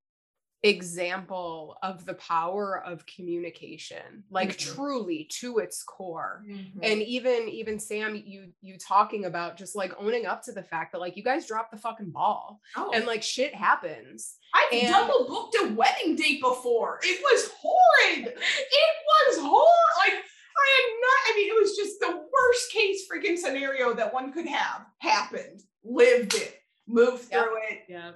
example 0.68 1.76
of 1.82 2.04
the 2.06 2.14
power 2.14 2.82
of 2.84 3.04
communication 3.06 4.24
like 4.30 4.50
Mhm. 4.56 4.74
truly 4.74 5.24
to 5.40 5.58
its 5.58 5.82
core 5.82 6.44
Mm-hmm. 6.48 6.80
and 6.82 7.02
even 7.02 7.48
even 7.48 7.78
sam 7.78 8.14
you 8.16 8.52
you 8.60 8.76
talking 8.78 9.24
about 9.26 9.56
just 9.56 9.74
like 9.76 9.92
owning 9.98 10.26
up 10.26 10.42
to 10.44 10.52
the 10.52 10.62
fact 10.62 10.92
that 10.92 10.98
like 11.00 11.16
you 11.16 11.22
guys 11.22 11.46
dropped 11.46 11.70
the 11.70 11.78
fucking 11.78 12.10
ball 12.10 12.60
oh, 12.76 12.90
and 12.94 13.06
like 13.06 13.22
shit 13.22 13.54
happens 13.54 14.36
I've 14.54 14.72
and- 14.72 14.88
double 14.92 15.26
booked 15.28 15.56
a 15.60 15.74
wedding 15.74 16.16
date 16.16 16.40
before. 16.40 16.98
It 17.02 17.20
was 17.22 17.50
horrid. 17.60 18.26
It 18.28 18.96
was 19.28 19.38
horrid. 19.38 19.96
Like 19.98 20.14
I 20.58 20.80
am 20.80 21.00
not. 21.00 21.18
I 21.26 21.32
mean, 21.36 21.50
it 21.50 21.60
was 21.60 21.76
just 21.76 22.00
the 22.00 22.12
worst 22.16 22.72
case 22.72 23.06
freaking 23.10 23.36
scenario 23.36 23.92
that 23.94 24.14
one 24.14 24.32
could 24.32 24.46
have 24.46 24.86
happened. 24.98 25.60
Lived 25.84 26.34
it. 26.34 26.58
Moved 26.86 27.30
Yep. 27.30 27.44
through 27.44 27.56
it. 27.70 27.82
Yeah. 27.88 28.12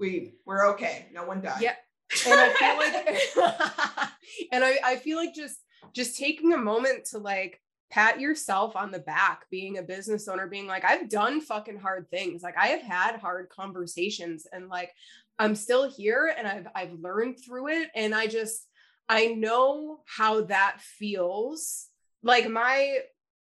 We 0.00 0.34
we're 0.44 0.66
okay. 0.72 1.06
No 1.12 1.24
one 1.24 1.40
died. 1.40 1.60
Yeah. 1.62 1.76
And 2.26 2.40
I 2.40 2.52
feel 2.52 2.76
like 2.76 4.10
and 4.52 4.64
I, 4.64 4.78
I 4.84 4.96
feel 4.96 5.16
like 5.16 5.34
just 5.34 5.58
just 5.92 6.18
taking 6.18 6.52
a 6.52 6.58
moment 6.58 7.06
to 7.06 7.18
like 7.18 7.60
pat 7.90 8.20
yourself 8.20 8.74
on 8.74 8.90
the 8.90 8.98
back 8.98 9.44
being 9.50 9.78
a 9.78 9.82
business 9.82 10.26
owner 10.26 10.46
being 10.46 10.66
like 10.66 10.84
I've 10.84 11.08
done 11.08 11.40
fucking 11.40 11.78
hard 11.78 12.08
things. 12.10 12.42
Like 12.42 12.56
I 12.58 12.68
have 12.68 12.82
had 12.82 13.16
hard 13.16 13.48
conversations 13.48 14.46
and 14.50 14.68
like 14.68 14.92
I'm 15.38 15.54
still 15.54 15.90
here 15.90 16.34
and 16.36 16.46
I've 16.46 16.66
I've 16.74 16.92
learned 16.92 17.38
through 17.44 17.68
it. 17.68 17.90
And 17.94 18.14
I 18.14 18.26
just 18.26 18.66
I 19.08 19.26
know 19.26 20.00
how 20.06 20.42
that 20.44 20.80
feels. 20.80 21.88
Like 22.22 22.48
my 22.48 22.98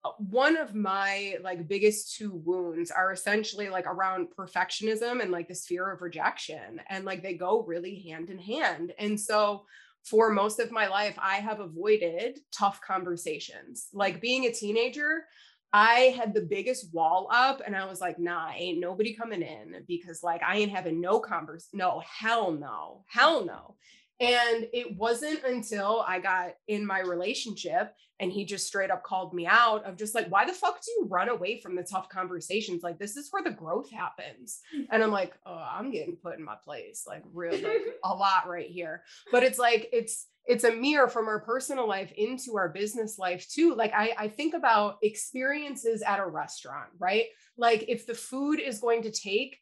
Uh, 0.05 0.11
one 0.17 0.55
of 0.55 0.73
my 0.73 1.35
like 1.43 1.67
biggest 1.67 2.15
two 2.15 2.33
wounds 2.45 2.89
are 2.89 3.11
essentially 3.11 3.67
like 3.67 3.85
around 3.85 4.27
perfectionism 4.37 5.21
and 5.21 5.29
like 5.29 5.49
this 5.49 5.65
fear 5.65 5.91
of 5.91 6.01
rejection 6.01 6.79
and 6.89 7.03
like 7.03 7.21
they 7.21 7.33
go 7.33 7.63
really 7.63 7.99
hand 8.07 8.29
in 8.29 8.39
hand 8.39 8.93
and 8.97 9.19
so 9.19 9.65
for 10.05 10.29
most 10.29 10.57
of 10.61 10.71
my 10.71 10.87
life 10.87 11.15
i 11.19 11.35
have 11.35 11.59
avoided 11.59 12.39
tough 12.51 12.79
conversations. 12.79 13.89
Like 13.91 14.21
being 14.21 14.45
a 14.45 14.53
teenager 14.53 15.25
i 15.73 16.15
had 16.17 16.33
the 16.33 16.41
biggest 16.41 16.93
wall 16.93 17.27
up 17.29 17.61
and 17.65 17.75
i 17.75 17.85
was 17.85 18.01
like 18.01 18.17
nah 18.17 18.51
ain't 18.55 18.79
nobody 18.79 19.13
coming 19.13 19.41
in 19.41 19.83
because 19.87 20.23
like 20.23 20.41
i 20.43 20.57
ain't 20.57 20.71
having 20.71 20.99
no 20.99 21.19
converse 21.19 21.67
no 21.73 22.01
hell 22.05 22.51
no 22.51 23.03
hell 23.07 23.45
no 23.45 23.75
and 24.19 24.67
it 24.73 24.97
wasn't 24.97 25.43
until 25.43 26.03
I 26.05 26.19
got 26.19 26.55
in 26.67 26.85
my 26.85 26.99
relationship 26.99 27.93
and 28.19 28.31
he 28.31 28.43
just 28.43 28.67
straight 28.67 28.91
up 28.91 29.01
called 29.01 29.33
me 29.33 29.47
out 29.47 29.85
of 29.85 29.95
just 29.95 30.13
like, 30.13 30.27
why 30.29 30.45
the 30.45 30.51
fuck 30.51 30.81
do 30.83 30.91
you 30.91 31.07
run 31.09 31.29
away 31.29 31.61
from 31.61 31.75
the 31.75 31.83
tough 31.83 32.09
conversations? 32.09 32.83
Like, 32.83 32.99
this 32.99 33.15
is 33.15 33.29
where 33.31 33.43
the 33.43 33.51
growth 33.51 33.89
happens. 33.89 34.59
Mm-hmm. 34.75 34.93
And 34.93 35.03
I'm 35.03 35.11
like, 35.11 35.33
oh, 35.45 35.67
I'm 35.71 35.89
getting 35.89 36.17
put 36.17 36.37
in 36.37 36.43
my 36.43 36.55
place, 36.61 37.05
like, 37.07 37.23
really 37.33 37.63
a 38.03 38.13
lot 38.13 38.49
right 38.49 38.67
here. 38.67 39.03
But 39.31 39.43
it's 39.43 39.57
like, 39.57 39.87
it's, 39.93 40.27
it's 40.45 40.65
a 40.65 40.71
mirror 40.71 41.07
from 41.07 41.27
our 41.27 41.39
personal 41.39 41.87
life 41.87 42.11
into 42.17 42.57
our 42.57 42.69
business 42.69 43.19
life 43.19 43.47
too. 43.47 43.75
Like 43.75 43.93
I, 43.93 44.15
I 44.17 44.27
think 44.27 44.55
about 44.55 44.97
experiences 45.03 46.01
at 46.01 46.19
a 46.19 46.25
restaurant, 46.25 46.89
right? 46.97 47.25
Like 47.55 47.85
if 47.87 48.07
the 48.07 48.15
food 48.15 48.59
is 48.59 48.79
going 48.79 49.03
to 49.03 49.11
take 49.11 49.59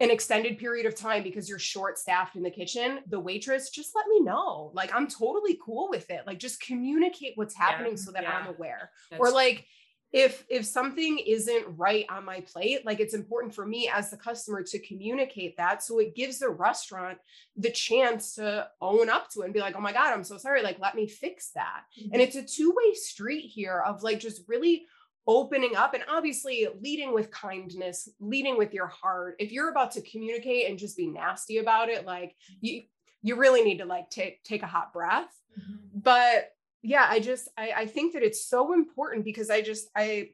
an 0.00 0.10
extended 0.10 0.58
period 0.58 0.86
of 0.86 0.94
time 0.94 1.22
because 1.22 1.48
you're 1.48 1.58
short 1.58 1.98
staffed 1.98 2.36
in 2.36 2.42
the 2.42 2.50
kitchen, 2.50 3.00
the 3.08 3.18
waitress, 3.18 3.70
just 3.70 3.96
let 3.96 4.06
me 4.06 4.20
know. 4.20 4.70
Like, 4.72 4.94
I'm 4.94 5.08
totally 5.08 5.58
cool 5.64 5.88
with 5.90 6.08
it. 6.10 6.22
Like, 6.26 6.38
just 6.38 6.60
communicate 6.60 7.32
what's 7.34 7.56
happening 7.56 7.96
so 7.96 8.12
that 8.12 8.28
I'm 8.28 8.46
aware. 8.46 8.90
That's 9.10 9.20
or 9.20 9.32
like, 9.32 9.66
if 10.12 10.44
if 10.48 10.64
something 10.64 11.18
isn't 11.18 11.66
right 11.76 12.06
on 12.08 12.24
my 12.24 12.40
plate 12.40 12.84
like 12.86 12.98
it's 12.98 13.12
important 13.12 13.54
for 13.54 13.66
me 13.66 13.90
as 13.92 14.10
the 14.10 14.16
customer 14.16 14.62
to 14.62 14.78
communicate 14.78 15.54
that 15.58 15.82
so 15.82 15.98
it 15.98 16.14
gives 16.14 16.38
the 16.38 16.48
restaurant 16.48 17.18
the 17.56 17.70
chance 17.70 18.34
to 18.34 18.66
own 18.80 19.10
up 19.10 19.28
to 19.28 19.42
it 19.42 19.44
and 19.44 19.54
be 19.54 19.60
like 19.60 19.76
oh 19.76 19.80
my 19.80 19.92
god 19.92 20.14
i'm 20.14 20.24
so 20.24 20.38
sorry 20.38 20.62
like 20.62 20.78
let 20.80 20.94
me 20.94 21.06
fix 21.06 21.50
that 21.54 21.82
and 21.98 22.12
mm-hmm. 22.12 22.20
it's 22.20 22.36
a 22.36 22.42
two-way 22.42 22.94
street 22.94 23.42
here 23.42 23.82
of 23.86 24.02
like 24.02 24.18
just 24.18 24.42
really 24.48 24.86
opening 25.28 25.76
up 25.76 25.92
and 25.94 26.02
obviously 26.08 26.66
leading 26.80 27.12
with 27.12 27.30
kindness 27.30 28.08
leading 28.18 28.56
with 28.56 28.72
your 28.72 28.86
heart 28.86 29.36
if 29.38 29.52
you're 29.52 29.68
about 29.70 29.90
to 29.92 30.00
communicate 30.00 30.68
and 30.68 30.78
just 30.78 30.96
be 30.96 31.06
nasty 31.06 31.58
about 31.58 31.88
it 31.90 32.06
like 32.06 32.34
you 32.62 32.82
you 33.22 33.36
really 33.36 33.62
need 33.62 33.76
to 33.78 33.84
like 33.84 34.08
take 34.08 34.42
take 34.42 34.62
a 34.62 34.66
hot 34.66 34.92
breath 34.92 35.28
Mhm. 35.60 35.78
but 35.94 36.50
yeah 36.82 37.06
i 37.10 37.20
just 37.20 37.48
I, 37.58 37.72
I 37.76 37.86
think 37.86 38.14
that 38.14 38.22
it's 38.22 38.44
so 38.46 38.72
important 38.72 39.24
because 39.24 39.50
i 39.50 39.60
just 39.60 39.90
i 39.94 40.30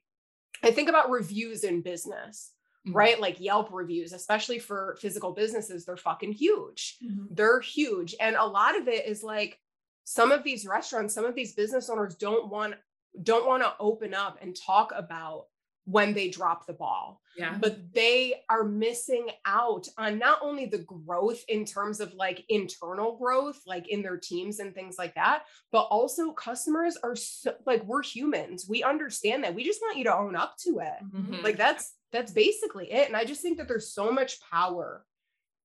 i 0.62 0.70
think 0.70 0.88
about 0.88 1.10
reviews 1.10 1.64
in 1.64 1.80
business 1.82 2.52
Mhm. 2.86 2.94
right 2.94 3.18
like 3.20 3.40
yelp 3.40 3.72
reviews 3.72 4.12
especially 4.12 4.58
for 4.60 4.96
physical 5.00 5.32
businesses 5.32 5.84
they're 5.84 5.96
fucking 5.96 6.32
huge 6.32 6.98
Mhm. 7.04 7.26
they're 7.30 7.60
huge 7.60 8.14
and 8.20 8.36
a 8.36 8.44
lot 8.44 8.78
of 8.78 8.86
it 8.86 9.06
is 9.06 9.22
like 9.24 9.58
some 10.04 10.30
of 10.30 10.44
these 10.44 10.66
restaurants 10.66 11.14
some 11.14 11.24
of 11.24 11.34
these 11.34 11.54
business 11.54 11.88
owners 11.90 12.14
don't 12.14 12.48
want 12.48 12.74
don't 13.22 13.46
want 13.46 13.62
to 13.62 13.72
open 13.78 14.14
up 14.14 14.38
and 14.42 14.56
talk 14.56 14.92
about 14.94 15.46
when 15.86 16.14
they 16.14 16.30
drop 16.30 16.66
the 16.66 16.72
ball. 16.72 17.20
Yeah. 17.36 17.58
but 17.60 17.92
they 17.92 18.34
are 18.48 18.62
missing 18.62 19.26
out 19.44 19.88
on 19.98 20.20
not 20.20 20.38
only 20.40 20.66
the 20.66 20.78
growth 20.78 21.42
in 21.48 21.64
terms 21.64 21.98
of 21.98 22.14
like 22.14 22.44
internal 22.48 23.16
growth 23.16 23.60
like 23.66 23.88
in 23.88 24.02
their 24.02 24.16
teams 24.18 24.60
and 24.60 24.72
things 24.72 24.94
like 24.98 25.16
that 25.16 25.42
but 25.72 25.88
also 25.90 26.30
customers 26.30 26.96
are 27.02 27.16
so, 27.16 27.52
like 27.66 27.84
we're 27.86 28.04
humans. 28.04 28.66
We 28.68 28.84
understand 28.84 29.42
that. 29.42 29.52
We 29.56 29.64
just 29.64 29.82
want 29.82 29.98
you 29.98 30.04
to 30.04 30.16
own 30.16 30.36
up 30.36 30.54
to 30.60 30.78
it. 30.78 31.04
Mhm. 31.12 31.42
like 31.42 31.56
that's 31.56 31.94
that's 32.12 32.30
basically 32.30 32.92
it. 32.92 33.08
And 33.08 33.16
i 33.16 33.24
just 33.24 33.42
think 33.42 33.58
that 33.58 33.66
there's 33.66 33.92
so 33.92 34.12
much 34.12 34.40
power 34.48 35.04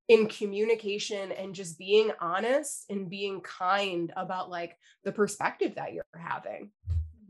in 0.07 0.27
communication 0.27 1.31
and 1.33 1.53
just 1.53 1.77
being 1.77 2.09
honest 2.19 2.85
and 2.89 3.11
being 3.11 3.41
kind 3.41 4.11
about 4.17 4.49
like 4.49 4.75
the 5.03 5.11
perspective 5.11 5.75
that 5.75 5.93
you're 5.93 6.03
having 6.17 6.71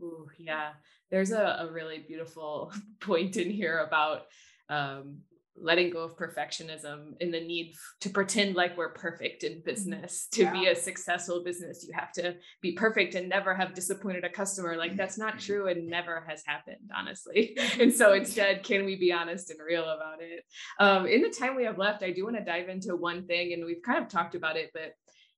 Ooh, 0.02 0.28
yeah. 0.38 0.70
There's 1.10 1.32
a, 1.32 1.58
a 1.60 1.72
really 1.72 1.98
beautiful 2.06 2.72
point 3.00 3.36
in 3.36 3.50
here 3.50 3.78
about 3.78 4.22
um, 4.68 5.22
letting 5.62 5.90
go 5.90 6.00
of 6.04 6.16
perfectionism 6.16 7.12
and 7.20 7.32
the 7.34 7.40
need 7.40 7.74
to 8.00 8.10
pretend 8.10 8.54
like 8.54 8.76
we're 8.76 8.92
perfect 8.92 9.44
in 9.44 9.62
business. 9.64 10.28
To 10.32 10.50
be 10.50 10.66
a 10.66 10.74
successful 10.74 11.42
business, 11.44 11.84
you 11.86 11.92
have 11.92 12.12
to 12.12 12.36
be 12.62 12.72
perfect 12.72 13.14
and 13.14 13.28
never 13.28 13.54
have 13.54 13.74
disappointed 13.74 14.24
a 14.24 14.28
customer. 14.28 14.76
Like 14.76 14.96
that's 14.96 15.18
not 15.18 15.38
true 15.38 15.68
and 15.68 15.88
never 15.88 16.24
has 16.28 16.42
happened, 16.46 16.90
honestly. 16.96 17.56
And 17.80 17.92
so 17.92 18.12
instead, 18.12 18.62
can 18.62 18.84
we 18.84 18.96
be 18.96 19.12
honest 19.12 19.50
and 19.50 19.58
real 19.64 19.84
about 19.84 20.20
it? 20.20 20.44
Um, 20.78 21.06
in 21.06 21.22
the 21.22 21.30
time 21.30 21.56
we 21.56 21.64
have 21.64 21.78
left, 21.78 22.02
I 22.02 22.10
do 22.10 22.24
want 22.24 22.36
to 22.36 22.44
dive 22.44 22.68
into 22.68 22.96
one 22.96 23.26
thing, 23.26 23.52
and 23.52 23.64
we've 23.64 23.82
kind 23.82 24.02
of 24.02 24.08
talked 24.08 24.34
about 24.34 24.56
it, 24.56 24.70
but 24.74 24.94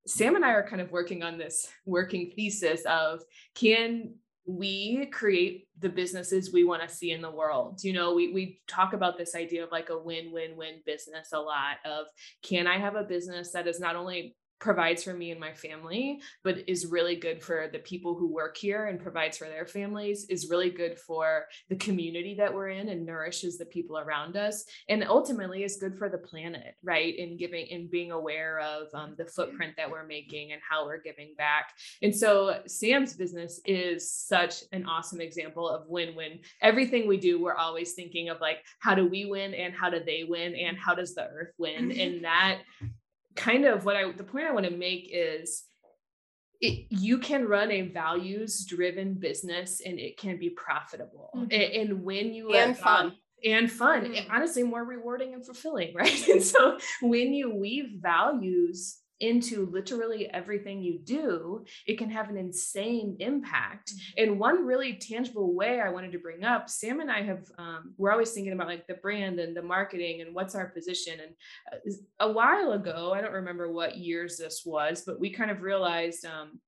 Sam 0.06 0.34
and 0.34 0.44
I 0.44 0.52
are 0.52 0.66
kind 0.66 0.82
of 0.82 0.90
working 0.90 1.22
on 1.22 1.38
this 1.38 1.68
working 1.86 2.32
thesis 2.34 2.82
of 2.86 3.20
can 3.54 4.14
we 4.45 5.07
create 5.07 5.68
the 5.78 5.88
businesses 5.88 6.53
we 6.53 6.64
want 6.64 6.82
to 6.82 6.95
see 6.95 7.12
in 7.12 7.22
the 7.22 7.30
world. 7.30 7.80
You 7.82 7.93
know 7.93 8.14
we 8.14 8.32
we 8.32 8.61
talk 8.66 8.93
about 8.93 9.18
this 9.18 9.34
idea 9.34 9.64
of 9.64 9.70
like 9.70 9.90
a 9.90 9.99
win-win-win 9.99 10.82
business 10.84 11.28
a 11.32 11.38
lot 11.38 11.76
of 11.84 12.07
can 12.43 12.66
i 12.66 12.78
have 12.78 12.95
a 12.95 13.05
business 13.05 13.53
that 13.53 13.66
is 13.66 13.80
not 13.80 13.97
only 13.97 14.34
provides 14.62 15.02
for 15.02 15.12
me 15.12 15.32
and 15.32 15.40
my 15.40 15.52
family 15.52 16.20
but 16.44 16.56
is 16.68 16.86
really 16.86 17.16
good 17.16 17.42
for 17.42 17.68
the 17.72 17.80
people 17.80 18.14
who 18.14 18.32
work 18.32 18.56
here 18.56 18.86
and 18.86 19.00
provides 19.00 19.36
for 19.36 19.48
their 19.48 19.66
families 19.66 20.24
is 20.30 20.48
really 20.48 20.70
good 20.70 20.96
for 20.98 21.46
the 21.68 21.76
community 21.76 22.34
that 22.34 22.54
we're 22.54 22.68
in 22.68 22.88
and 22.88 23.04
nourishes 23.04 23.58
the 23.58 23.66
people 23.66 23.98
around 23.98 24.36
us 24.36 24.64
and 24.88 25.04
ultimately 25.04 25.64
is 25.64 25.76
good 25.76 25.98
for 25.98 26.08
the 26.08 26.16
planet 26.16 26.76
right 26.84 27.18
in 27.18 27.36
giving 27.36 27.66
and 27.72 27.90
being 27.90 28.12
aware 28.12 28.60
of 28.60 28.86
um, 28.94 29.14
the 29.18 29.26
footprint 29.26 29.74
that 29.76 29.90
we're 29.90 30.06
making 30.06 30.52
and 30.52 30.62
how 30.66 30.86
we're 30.86 31.02
giving 31.02 31.34
back 31.36 31.72
and 32.00 32.14
so 32.14 32.60
Sam's 32.66 33.14
business 33.14 33.60
is 33.66 34.10
such 34.10 34.62
an 34.72 34.86
awesome 34.86 35.20
example 35.20 35.68
of 35.68 35.88
win-win. 35.88 36.40
Everything 36.60 37.08
we 37.08 37.16
do, 37.16 37.42
we're 37.42 37.54
always 37.54 37.94
thinking 37.94 38.28
of 38.28 38.40
like, 38.40 38.58
how 38.78 38.94
do 38.94 39.06
we 39.06 39.26
win 39.26 39.54
and 39.54 39.74
how 39.74 39.90
do 39.90 40.00
they 40.04 40.24
win 40.28 40.54
and 40.54 40.76
how 40.78 40.94
does 40.94 41.14
the 41.14 41.24
earth 41.24 41.54
win? 41.58 41.92
And 41.92 42.24
that 42.24 42.60
kind 43.37 43.64
of 43.64 43.85
what 43.85 43.97
I 43.97 44.11
the 44.12 44.24
point 44.24 44.47
I 44.47 44.53
want 44.53 44.66
to 44.66 44.76
make 44.76 45.09
is 45.12 45.64
it, 46.61 46.87
you 46.91 47.18
can 47.18 47.47
run 47.49 47.70
a 47.72 47.83
values 47.83 48.64
driven 48.66 49.14
business 49.14 49.80
and 49.85 49.99
it 49.99 50.16
can 50.16 50.39
be 50.39 50.51
profitable. 50.51 51.30
Mhm. 51.35 51.53
A- 51.53 51.80
And, 51.80 52.05
when 52.05 52.33
you 52.33 52.55
And 52.55 52.76
fun. 52.78 53.09
val- 53.11 53.18
and 53.45 53.72
fun, 53.72 54.05
Mhm. 54.05 54.18
and 54.18 54.26
honestly, 54.30 54.62
more 54.62 54.85
rewarding 54.85 55.35
and 55.35 55.45
fulfilling, 55.45 55.93
right? 55.95 56.28
And 56.28 56.43
so 56.43 56.78
when 57.01 57.33
you 57.35 57.53
weave 57.55 57.95
values 58.01 58.99
into 59.22 59.66
literally 59.66 60.28
everything 60.30 60.82
you 60.82 60.98
do, 60.98 61.64
it 61.86 61.96
can 61.96 62.10
have 62.10 62.28
an 62.28 62.36
insane 62.36 63.16
impact. 63.20 63.92
And 64.18 64.38
one 64.38 64.66
really 64.66 64.94
tangible 64.94 65.54
way 65.54 65.80
I 65.80 65.90
wanted 65.90 66.12
to 66.12 66.18
bring 66.18 66.44
up, 66.44 66.68
Sam 66.68 67.00
and 67.00 67.10
I 67.10 67.22
have, 67.22 67.44
um, 67.56 67.94
we're 67.96 68.10
always 68.10 68.32
thinking 68.32 68.52
about 68.52 68.66
like 68.66 68.86
the 68.86 68.94
brand 68.94 69.38
and 69.38 69.56
the 69.56 69.62
marketing 69.62 70.20
and 70.20 70.34
what's 70.34 70.54
our 70.54 70.68
position. 70.68 71.20
And 71.20 71.32
uh, 71.72 72.26
a 72.28 72.32
while 72.32 72.72
ago, 72.72 73.12
I 73.14 73.20
don't 73.20 73.32
remember 73.32 73.72
what 73.72 73.96
years 73.96 74.36
this 74.36 74.62
was, 74.66 75.04
but 75.06 75.20
we 75.20 75.30
kind 75.30 75.50
of 75.50 75.62
realized 75.62 76.26
um, 76.26 76.60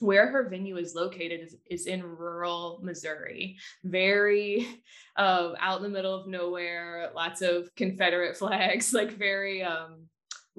where 0.00 0.30
her 0.30 0.48
venue 0.48 0.76
is 0.76 0.94
located 0.94 1.40
is, 1.40 1.56
is 1.70 1.86
in 1.86 2.02
rural 2.02 2.80
Missouri, 2.82 3.58
very 3.84 4.66
uh, 5.16 5.52
out 5.60 5.78
in 5.78 5.82
the 5.82 5.88
middle 5.88 6.14
of 6.14 6.26
nowhere, 6.26 7.10
lots 7.14 7.42
of 7.42 7.74
Confederate 7.76 8.36
flags, 8.36 8.92
like 8.94 9.12
very 9.12 9.62
um, 9.62 10.07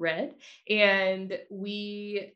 red. 0.00 0.34
And 0.68 1.38
we 1.50 2.32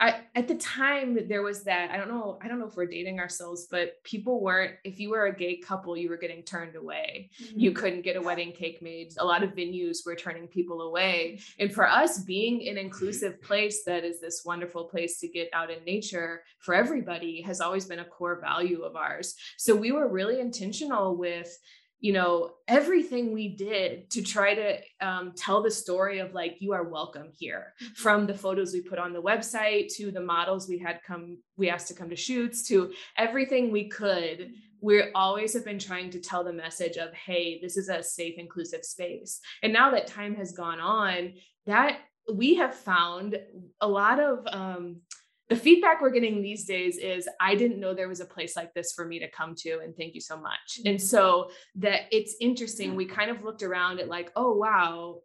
I, 0.00 0.20
at 0.36 0.46
the 0.46 0.54
time 0.54 1.26
there 1.26 1.42
was 1.42 1.64
that 1.64 1.90
i 1.90 1.96
don't 1.96 2.08
know 2.08 2.38
i 2.40 2.46
don't 2.46 2.60
know 2.60 2.68
if 2.68 2.76
we're 2.76 2.86
dating 2.86 3.18
ourselves 3.18 3.66
but 3.68 4.02
people 4.04 4.40
weren't 4.40 4.74
if 4.84 5.00
you 5.00 5.10
were 5.10 5.26
a 5.26 5.34
gay 5.34 5.56
couple 5.56 5.96
you 5.96 6.08
were 6.08 6.16
getting 6.16 6.44
turned 6.44 6.76
away 6.76 7.30
mm-hmm. 7.42 7.58
you 7.58 7.72
couldn't 7.72 8.02
get 8.02 8.14
a 8.14 8.22
wedding 8.22 8.52
cake 8.52 8.80
made 8.80 9.12
a 9.18 9.24
lot 9.24 9.42
of 9.42 9.50
venues 9.56 10.06
were 10.06 10.14
turning 10.14 10.46
people 10.46 10.82
away 10.82 11.40
and 11.58 11.72
for 11.74 11.88
us 11.88 12.20
being 12.20 12.68
an 12.68 12.78
inclusive 12.78 13.42
place 13.42 13.82
that 13.84 14.04
is 14.04 14.20
this 14.20 14.42
wonderful 14.44 14.84
place 14.84 15.18
to 15.18 15.26
get 15.26 15.48
out 15.52 15.70
in 15.70 15.82
nature 15.84 16.42
for 16.60 16.74
everybody 16.74 17.42
has 17.42 17.60
always 17.60 17.84
been 17.84 17.98
a 17.98 18.04
core 18.04 18.40
value 18.40 18.82
of 18.82 18.94
ours 18.94 19.34
so 19.56 19.74
we 19.74 19.90
were 19.90 20.08
really 20.08 20.38
intentional 20.38 21.16
with 21.16 21.58
you 22.00 22.12
know 22.12 22.52
everything 22.68 23.32
we 23.32 23.48
did 23.48 24.08
to 24.10 24.22
try 24.22 24.54
to 24.54 24.78
um, 25.00 25.32
tell 25.36 25.62
the 25.62 25.70
story 25.70 26.20
of 26.20 26.32
like 26.32 26.56
you 26.60 26.72
are 26.72 26.84
welcome 26.84 27.28
here 27.36 27.74
mm-hmm. 27.82 27.92
from 27.94 28.26
the 28.26 28.34
photos 28.34 28.72
we 28.72 28.80
put 28.80 28.98
on 28.98 29.12
the 29.12 29.22
website 29.22 29.92
to 29.94 30.10
the 30.10 30.20
models 30.20 30.68
we 30.68 30.78
had 30.78 31.00
come 31.06 31.38
we 31.56 31.68
asked 31.68 31.88
to 31.88 31.94
come 31.94 32.08
to 32.08 32.16
shoots 32.16 32.66
to 32.68 32.92
everything 33.16 33.70
we 33.70 33.88
could 33.88 34.52
we 34.80 35.10
always 35.12 35.52
have 35.52 35.64
been 35.64 35.78
trying 35.78 36.08
to 36.08 36.20
tell 36.20 36.44
the 36.44 36.52
message 36.52 36.96
of 36.96 37.12
hey 37.14 37.58
this 37.60 37.76
is 37.76 37.88
a 37.88 38.02
safe 38.02 38.38
inclusive 38.38 38.84
space 38.84 39.40
and 39.62 39.72
now 39.72 39.90
that 39.90 40.06
time 40.06 40.34
has 40.34 40.52
gone 40.52 40.80
on 40.80 41.32
that 41.66 41.98
we 42.32 42.54
have 42.56 42.74
found 42.74 43.38
a 43.80 43.88
lot 43.88 44.20
of 44.20 44.46
um, 44.52 45.00
the 45.48 45.56
feedback 45.56 46.00
we're 46.00 46.10
getting 46.10 46.42
these 46.42 46.64
days 46.64 46.98
is 46.98 47.28
i 47.40 47.54
didn't 47.54 47.80
know 47.80 47.94
there 47.94 48.08
was 48.08 48.20
a 48.20 48.26
place 48.26 48.56
like 48.56 48.72
this 48.74 48.92
for 48.92 49.04
me 49.04 49.18
to 49.18 49.30
come 49.30 49.54
to 49.54 49.80
and 49.82 49.96
thank 49.96 50.14
you 50.14 50.20
so 50.20 50.36
much 50.36 50.80
and 50.84 50.98
mm-hmm. 50.98 51.06
so 51.06 51.50
that 51.74 52.02
it's 52.10 52.36
interesting 52.40 52.94
we 52.94 53.04
kind 53.04 53.30
of 53.30 53.42
looked 53.44 53.62
around 53.62 54.00
at 54.00 54.08
like 54.08 54.30
oh 54.36 54.54
wow 54.54 55.16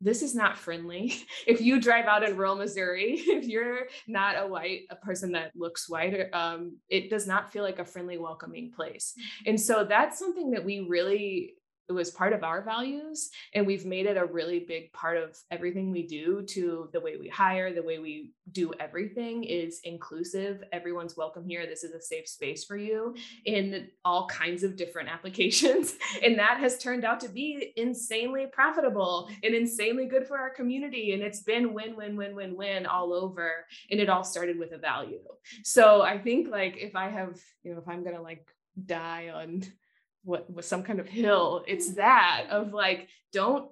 this 0.00 0.22
is 0.22 0.34
not 0.34 0.58
friendly. 0.58 1.14
If 1.46 1.60
you 1.60 1.80
drive 1.80 2.06
out 2.06 2.24
in 2.24 2.36
rural 2.36 2.56
Missouri, 2.56 3.14
if 3.18 3.46
you're 3.46 3.86
not 4.08 4.34
a 4.36 4.46
white, 4.46 4.82
a 4.90 4.96
person 4.96 5.32
that 5.32 5.52
looks 5.54 5.88
white, 5.88 6.28
um, 6.32 6.78
it 6.88 7.08
does 7.08 7.26
not 7.26 7.52
feel 7.52 7.62
like 7.62 7.78
a 7.78 7.84
friendly, 7.84 8.18
welcoming 8.18 8.72
place. 8.72 9.14
Mm-hmm. 9.16 9.50
And 9.50 9.60
so 9.60 9.84
that's 9.84 10.18
something 10.18 10.50
that 10.50 10.64
we 10.64 10.80
really 10.80 11.54
it 11.88 11.92
was 11.92 12.10
part 12.10 12.32
of 12.32 12.42
our 12.42 12.62
values 12.62 13.30
and 13.54 13.66
we've 13.66 13.86
made 13.86 14.06
it 14.06 14.16
a 14.16 14.24
really 14.24 14.60
big 14.60 14.92
part 14.92 15.16
of 15.16 15.38
everything 15.50 15.90
we 15.90 16.06
do 16.06 16.42
to 16.42 16.88
the 16.92 17.00
way 17.00 17.16
we 17.16 17.28
hire 17.28 17.72
the 17.72 17.82
way 17.82 17.98
we 17.98 18.32
do 18.52 18.72
everything 18.78 19.44
is 19.44 19.80
inclusive. 19.84 20.62
Everyone's 20.72 21.16
welcome 21.16 21.44
here. 21.44 21.66
This 21.66 21.82
is 21.82 21.92
a 21.92 22.00
safe 22.00 22.28
space 22.28 22.64
for 22.64 22.76
you 22.76 23.14
in 23.44 23.88
all 24.04 24.26
kinds 24.28 24.62
of 24.62 24.76
different 24.76 25.08
applications. 25.12 25.94
And 26.22 26.38
that 26.38 26.58
has 26.58 26.78
turned 26.78 27.04
out 27.04 27.20
to 27.20 27.28
be 27.28 27.72
insanely 27.76 28.46
profitable 28.52 29.28
and 29.42 29.54
insanely 29.54 30.06
good 30.06 30.26
for 30.26 30.38
our 30.38 30.50
community. 30.50 31.12
And 31.12 31.22
it's 31.22 31.42
been 31.42 31.74
win 31.74 31.96
win 31.96 32.16
win 32.16 32.36
win 32.36 32.56
win 32.56 32.86
all 32.86 33.12
over. 33.12 33.66
And 33.90 34.00
it 34.00 34.08
all 34.08 34.24
started 34.24 34.58
with 34.58 34.72
a 34.72 34.78
value. 34.78 35.20
So 35.64 36.02
i 36.02 36.18
think 36.18 36.48
like 36.48 36.76
if 36.78 36.96
i 36.96 37.08
have 37.08 37.38
you 37.62 37.72
know 37.72 37.78
if 37.78 37.88
i'm 37.88 38.02
going 38.02 38.16
to 38.16 38.22
like 38.22 38.46
die 38.84 39.30
on 39.32 39.62
what 40.26 40.52
was 40.52 40.66
some 40.66 40.82
kind 40.82 41.00
of 41.00 41.08
hill 41.08 41.64
it's 41.66 41.94
that 41.94 42.46
of 42.50 42.72
like 42.74 43.08
don't 43.32 43.70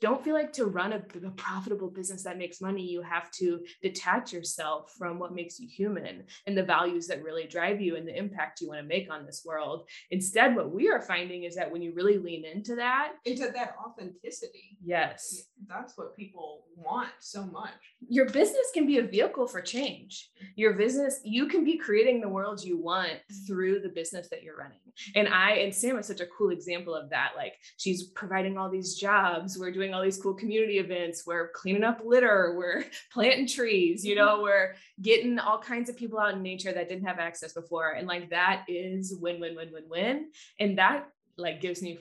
don't 0.00 0.22
feel 0.22 0.34
like 0.34 0.52
to 0.54 0.66
run 0.66 0.92
a, 0.92 1.02
a, 1.26 1.30
profitable 1.30 1.90
business 1.90 2.22
that 2.24 2.38
makes 2.38 2.60
money, 2.60 2.82
you 2.82 3.02
have 3.02 3.30
to 3.32 3.60
detach 3.82 4.32
yourself 4.32 4.92
from 4.98 5.18
what 5.18 5.34
makes 5.34 5.58
you 5.58 5.68
human 5.68 6.24
and 6.46 6.56
the 6.56 6.62
values 6.62 7.06
that 7.06 7.22
really 7.22 7.46
drive 7.46 7.80
you 7.80 7.96
and 7.96 8.06
the 8.06 8.16
impact 8.16 8.60
you 8.60 8.68
want 8.68 8.80
to 8.80 8.86
make 8.86 9.10
on 9.10 9.26
this 9.26 9.42
world. 9.44 9.88
Instead, 10.10 10.54
what 10.54 10.72
we 10.72 10.88
are 10.88 11.00
finding 11.00 11.44
is 11.44 11.54
that 11.56 11.70
when 11.70 11.82
you 11.82 11.92
really 11.94 12.18
lean 12.18 12.44
into 12.44 12.74
that, 12.76 13.12
into 13.24 13.50
that 13.52 13.74
authenticity, 13.84 14.78
yes, 14.84 15.44
that's 15.68 15.96
what 15.96 16.16
people 16.16 16.64
want 16.76 17.10
so 17.18 17.44
much. 17.44 17.70
Your 18.08 18.26
business 18.26 18.70
can 18.72 18.86
be 18.86 18.98
a 18.98 19.02
vehicle 19.02 19.46
for 19.46 19.60
change. 19.60 20.30
Your 20.56 20.74
business, 20.74 21.20
you 21.24 21.48
can 21.48 21.64
be 21.64 21.76
creating 21.76 22.20
the 22.20 22.28
world 22.28 22.62
you 22.62 22.80
want 22.80 23.18
through 23.46 23.80
the 23.80 23.88
business 23.88 24.28
that 24.30 24.42
you're 24.42 24.56
running. 24.56 24.78
And 25.14 25.28
I 25.28 25.52
and 25.52 25.74
Sam 25.74 25.98
is 25.98 26.06
such 26.06 26.20
a 26.20 26.26
cool 26.26 26.50
example 26.50 26.94
of 26.94 27.10
that. 27.10 27.32
Like 27.36 27.54
she's 27.76 28.04
providing 28.08 28.58
all 28.58 28.70
these 28.70 28.94
jobs 28.94 29.57
we're 29.58 29.72
doing 29.72 29.94
all 29.94 30.02
these 30.02 30.20
cool 30.20 30.34
community 30.34 30.78
events 30.78 31.24
we're 31.26 31.48
cleaning 31.48 31.84
up 31.84 32.00
litter 32.04 32.54
we're 32.56 32.84
planting 33.12 33.46
trees 33.46 34.04
you 34.04 34.14
know 34.14 34.40
we're 34.42 34.74
getting 35.00 35.38
all 35.38 35.58
kinds 35.58 35.88
of 35.88 35.96
people 35.96 36.18
out 36.18 36.34
in 36.34 36.42
nature 36.42 36.72
that 36.72 36.88
didn't 36.88 37.06
have 37.06 37.18
access 37.18 37.52
before. 37.52 37.92
And 37.92 38.06
like 38.06 38.30
that 38.30 38.64
is 38.68 39.14
win 39.20 39.40
win 39.40 39.54
win 39.56 39.72
win 39.72 39.84
win. 39.88 40.30
And 40.58 40.78
that 40.78 41.08
like 41.36 41.60
gives 41.60 41.82
me 41.82 41.98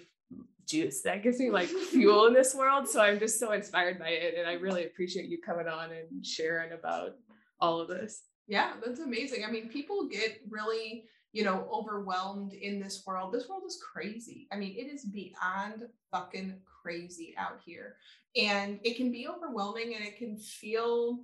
juice. 0.66 1.02
That 1.02 1.24
gives 1.24 1.40
me 1.40 1.50
like 1.50 1.68
fuel 1.68 2.28
in 2.28 2.34
this 2.34 2.56
world. 2.56 2.88
So 2.88 3.02
i'm 3.02 3.20
just 3.20 3.40
so 3.40 3.52
inspired 3.52 4.00
by 4.00 4.10
it. 4.10 4.36
And 4.38 4.48
i 4.48 4.54
really 4.54 4.86
appreciate 4.86 5.30
you 5.30 5.40
coming 5.40 5.68
on 5.68 5.92
and 5.92 6.26
sharing 6.26 6.74
about 6.74 7.16
all 7.60 7.80
of 7.80 7.88
this. 7.88 8.24
Yeah 8.48 8.74
that's 8.84 9.00
amazing. 9.00 9.46
I 9.46 9.52
mean 9.52 9.70
people 9.70 10.08
get 10.08 10.42
really 10.50 11.06
you 11.34 11.44
know, 11.44 11.68
overwhelmed 11.72 12.54
in 12.54 12.80
this 12.80 13.04
world. 13.06 13.34
This 13.34 13.48
world 13.48 13.64
is 13.68 13.80
crazy. 13.82 14.48
I 14.52 14.56
mean, 14.56 14.76
it 14.78 14.92
is 14.92 15.06
beyond 15.06 15.84
fucking 16.12 16.56
crazy 16.82 17.36
out 17.38 17.60
here. 17.66 17.96
And 18.36 18.80
it 18.84 18.98
can 18.98 19.12
be 19.12 19.28
overwhelming 19.28 19.96
and 19.96 20.06
it 20.06 20.18
can 20.18 20.38
feel 20.38 21.20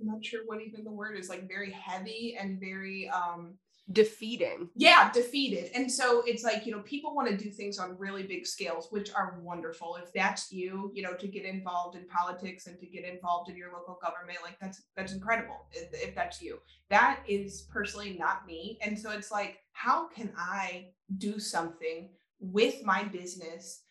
I'm 0.00 0.06
not 0.06 0.24
sure 0.24 0.42
what 0.46 0.60
even 0.60 0.84
the 0.84 0.90
word 0.90 1.16
is 1.16 1.28
like 1.28 1.48
very 1.48 1.70
heavy 1.70 2.36
and 2.38 2.60
very 2.60 3.08
um 3.08 3.54
defeating. 3.92 4.70
Yeah, 4.74 5.12
defeated. 5.12 5.70
And 5.74 5.90
so 5.90 6.22
it's 6.26 6.42
like, 6.42 6.64
you 6.64 6.72
know, 6.72 6.80
people 6.80 7.14
want 7.14 7.28
to 7.28 7.36
do 7.36 7.50
things 7.50 7.78
on 7.78 7.98
really 7.98 8.22
big 8.22 8.46
scales, 8.46 8.88
which 8.90 9.12
are 9.14 9.38
wonderful. 9.42 9.96
If 10.02 10.12
that's 10.12 10.50
you, 10.50 10.90
you 10.94 11.02
know, 11.02 11.14
to 11.14 11.28
get 11.28 11.44
involved 11.44 11.96
in 11.96 12.06
politics 12.08 12.66
and 12.66 12.78
to 12.80 12.86
get 12.86 13.04
involved 13.04 13.50
in 13.50 13.56
your 13.56 13.72
local 13.72 13.98
government, 14.02 14.38
like 14.42 14.58
that's 14.58 14.82
that's 14.96 15.12
incredible. 15.12 15.66
If, 15.72 16.14
that's 16.14 16.40
you. 16.40 16.58
That 16.90 17.20
is 17.28 17.66
personally 17.70 18.16
not 18.18 18.46
me. 18.46 18.78
And 18.80 18.98
so 18.98 19.10
it's 19.10 19.30
like, 19.30 19.58
how 19.72 20.08
can 20.08 20.32
I 20.38 20.88
do 21.18 21.38
something 21.38 22.10
with 22.40 22.84
my 22.84 23.04
business 23.04 23.82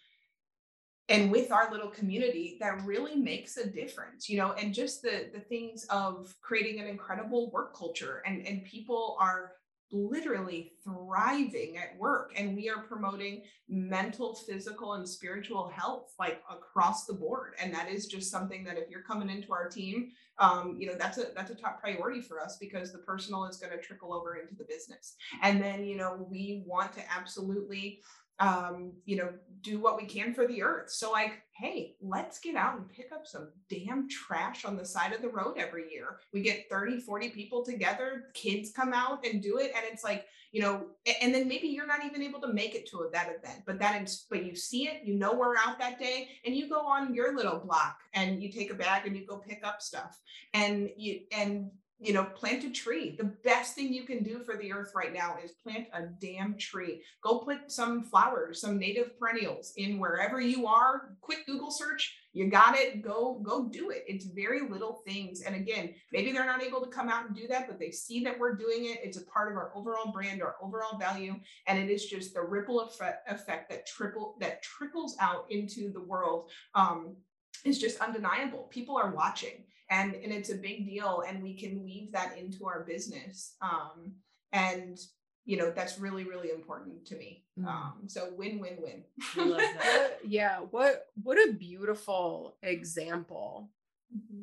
and 1.09 1.31
with 1.31 1.51
our 1.51 1.69
little 1.71 1.89
community 1.89 2.57
that 2.61 2.81
really 2.85 3.15
makes 3.15 3.57
a 3.57 3.69
difference 3.69 4.29
you 4.29 4.37
know 4.37 4.53
and 4.53 4.73
just 4.73 5.01
the 5.01 5.29
the 5.33 5.39
things 5.39 5.85
of 5.89 6.33
creating 6.41 6.79
an 6.79 6.87
incredible 6.87 7.51
work 7.51 7.75
culture 7.75 8.23
and 8.25 8.45
and 8.47 8.63
people 8.63 9.17
are 9.19 9.51
literally 9.93 10.73
thriving 10.83 11.77
at 11.77 11.97
work 11.97 12.33
and 12.35 12.55
we 12.55 12.69
are 12.69 12.81
promoting 12.83 13.43
mental 13.69 14.35
physical 14.35 14.93
and 14.93 15.07
spiritual 15.07 15.69
health 15.69 16.13
like 16.19 16.41
across 16.49 17.05
the 17.05 17.13
board. 17.13 17.53
And 17.61 17.73
that 17.73 17.89
is 17.89 18.07
just 18.07 18.31
something 18.31 18.63
that 18.65 18.77
if 18.77 18.89
you're 18.89 19.03
coming 19.03 19.29
into 19.29 19.53
our 19.53 19.69
team 19.69 20.11
um, 20.39 20.77
you 20.79 20.87
know 20.87 20.95
that's 20.97 21.17
a 21.17 21.27
that's 21.35 21.51
a 21.51 21.55
top 21.55 21.79
priority 21.79 22.21
for 22.21 22.39
us 22.39 22.57
because 22.59 22.91
the 22.91 22.99
personal 22.99 23.45
is 23.45 23.57
going 23.57 23.71
to 23.71 23.77
trickle 23.83 24.13
over 24.13 24.35
into 24.35 24.55
the 24.55 24.63
business. 24.63 25.15
And 25.41 25.61
then 25.61 25.85
you 25.85 25.95
know 25.95 26.27
we 26.29 26.63
want 26.65 26.93
to 26.93 27.01
absolutely 27.11 28.01
um, 28.39 28.93
you 29.05 29.15
know, 29.15 29.29
do 29.61 29.79
what 29.79 29.97
we 29.97 30.05
can 30.05 30.33
for 30.33 30.47
the 30.47 30.61
earth. 30.61 30.91
So, 30.91 31.11
like, 31.11 31.41
hey, 31.53 31.95
let's 32.01 32.39
get 32.39 32.55
out 32.55 32.77
and 32.77 32.89
pick 32.89 33.11
up 33.13 33.25
some 33.25 33.49
damn 33.69 34.09
trash 34.09 34.65
on 34.65 34.75
the 34.75 34.85
side 34.85 35.13
of 35.13 35.21
the 35.21 35.29
road 35.29 35.55
every 35.57 35.91
year. 35.91 36.19
We 36.33 36.41
get 36.41 36.69
30, 36.69 36.99
40 36.99 37.29
people 37.29 37.63
together, 37.63 38.25
kids 38.33 38.71
come 38.71 38.93
out 38.93 39.25
and 39.25 39.41
do 39.41 39.59
it. 39.59 39.71
And 39.75 39.85
it's 39.89 40.03
like, 40.03 40.25
you 40.51 40.61
know, 40.61 40.85
and 41.21 41.33
then 41.33 41.47
maybe 41.47 41.67
you're 41.67 41.87
not 41.87 42.05
even 42.05 42.21
able 42.21 42.39
to 42.41 42.53
make 42.53 42.75
it 42.75 42.87
to 42.89 43.09
that 43.11 43.27
event, 43.27 43.63
but 43.65 43.79
that 43.79 44.01
is, 44.03 44.25
but 44.29 44.45
you 44.45 44.55
see 44.55 44.87
it, 44.87 45.01
you 45.03 45.15
know, 45.15 45.33
we're 45.33 45.57
out 45.57 45.79
that 45.79 45.97
day 45.97 46.29
and 46.45 46.55
you 46.55 46.69
go 46.69 46.85
on 46.85 47.13
your 47.13 47.35
little 47.35 47.59
block 47.59 47.97
and 48.13 48.41
you 48.41 48.51
take 48.51 48.71
a 48.71 48.75
bag 48.75 49.07
and 49.07 49.17
you 49.17 49.25
go 49.25 49.37
pick 49.37 49.65
up 49.65 49.81
stuff 49.81 50.19
and 50.53 50.89
you, 50.95 51.21
and 51.31 51.71
you 51.99 52.11
know, 52.13 52.25
plant 52.25 52.63
a 52.65 52.69
tree. 52.69 53.15
The 53.17 53.31
best 53.43 53.75
thing 53.75 53.93
you 53.93 54.03
can 54.03 54.23
do 54.23 54.39
for 54.43 54.57
the 54.57 54.73
earth 54.73 54.91
right 54.95 55.13
now 55.13 55.37
is 55.43 55.51
plant 55.51 55.87
a 55.93 56.03
damn 56.19 56.57
tree. 56.57 57.01
Go 57.23 57.39
put 57.39 57.71
some 57.71 58.03
flowers, 58.03 58.59
some 58.59 58.77
native 58.77 59.17
perennials 59.17 59.73
in 59.77 59.99
wherever 59.99 60.41
you 60.41 60.67
are. 60.67 61.15
Quick 61.21 61.45
Google 61.45 61.71
search, 61.71 62.17
you 62.33 62.49
got 62.49 62.75
it. 62.75 63.01
Go 63.01 63.39
go 63.43 63.69
do 63.69 63.91
it. 63.91 64.03
It's 64.07 64.25
very 64.25 64.67
little 64.67 65.01
things. 65.07 65.43
And 65.43 65.55
again, 65.55 65.93
maybe 66.11 66.31
they're 66.31 66.45
not 66.45 66.63
able 66.63 66.81
to 66.81 66.89
come 66.89 67.09
out 67.09 67.27
and 67.27 67.35
do 67.35 67.47
that, 67.47 67.67
but 67.67 67.79
they 67.79 67.91
see 67.91 68.23
that 68.23 68.37
we're 68.37 68.55
doing 68.55 68.85
it. 68.85 68.99
It's 69.03 69.17
a 69.17 69.25
part 69.25 69.51
of 69.51 69.57
our 69.57 69.71
overall 69.75 70.11
brand, 70.11 70.41
our 70.41 70.55
overall 70.61 70.97
value, 70.97 71.35
and 71.67 71.79
it 71.79 71.89
is 71.89 72.05
just 72.05 72.33
the 72.33 72.41
ripple 72.41 72.81
effect, 72.81 73.69
that 73.69 73.85
triple 73.85 74.35
that 74.39 74.61
trickles 74.61 75.15
out 75.21 75.45
into 75.49 75.91
the 75.93 76.01
world. 76.01 76.49
Um, 76.75 77.15
is 77.63 77.79
just 77.79 78.01
undeniable. 78.01 78.67
People 78.71 78.97
are 78.97 79.15
watching 79.15 79.63
and 79.89 80.13
and 80.15 80.31
it's 80.31 80.49
a 80.49 80.55
big 80.55 80.85
deal 80.85 81.23
and 81.27 81.41
we 81.43 81.53
can 81.53 81.83
weave 81.83 82.11
that 82.11 82.37
into 82.37 82.65
our 82.65 82.83
business 82.83 83.55
um, 83.61 84.13
and 84.51 84.99
you 85.45 85.57
know 85.57 85.71
that's 85.71 85.99
really 85.99 86.23
really 86.23 86.51
important 86.51 87.05
to 87.05 87.15
me 87.15 87.43
mm. 87.59 87.67
um, 87.67 87.93
so 88.07 88.29
win 88.37 88.59
win 88.59 88.77
win 88.79 89.03
yeah 90.25 90.59
what 90.71 91.07
what 91.21 91.37
a 91.37 91.53
beautiful 91.53 92.57
example 92.63 93.69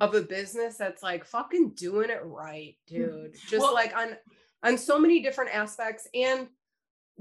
of 0.01 0.15
a 0.15 0.21
business 0.23 0.77
that's 0.77 1.01
like 1.03 1.25
fucking 1.25 1.71
doing 1.77 2.11
it 2.11 2.21
right, 2.25 2.75
Mm-hmm. 2.91 3.05
dude. 3.05 3.35
Just 3.49 3.63
Well- 3.63 3.73
like 3.75 3.97
on 3.97 4.17
on 4.63 4.77
so 4.77 4.99
many 4.99 5.23
different 5.23 5.55
aspects 5.55 6.09
and 6.13 6.49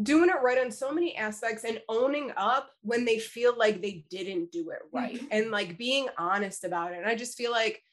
doing 0.01 0.30
it 0.30 0.41
right 0.41 0.57
on 0.57 0.72
so 0.72 0.91
many 0.91 1.15
aspects 1.15 1.63
and 1.63 1.80
owning 1.88 2.32
up 2.38 2.72
when 2.82 3.05
they 3.05 3.20
feel 3.20 3.55
like 3.57 3.82
they 3.82 4.03
didn't 4.09 4.51
do 4.51 4.72
it 4.72 4.80
right 4.91 5.20
Mhm. 5.22 5.28
and 5.32 5.51
like 5.51 5.78
being 5.78 6.07
honest 6.17 6.63
about 6.63 6.91
it. 6.93 6.97
And 6.97 7.05
I 7.07 7.15
just 7.15 7.38
feel 7.38 7.51
like 7.51 7.84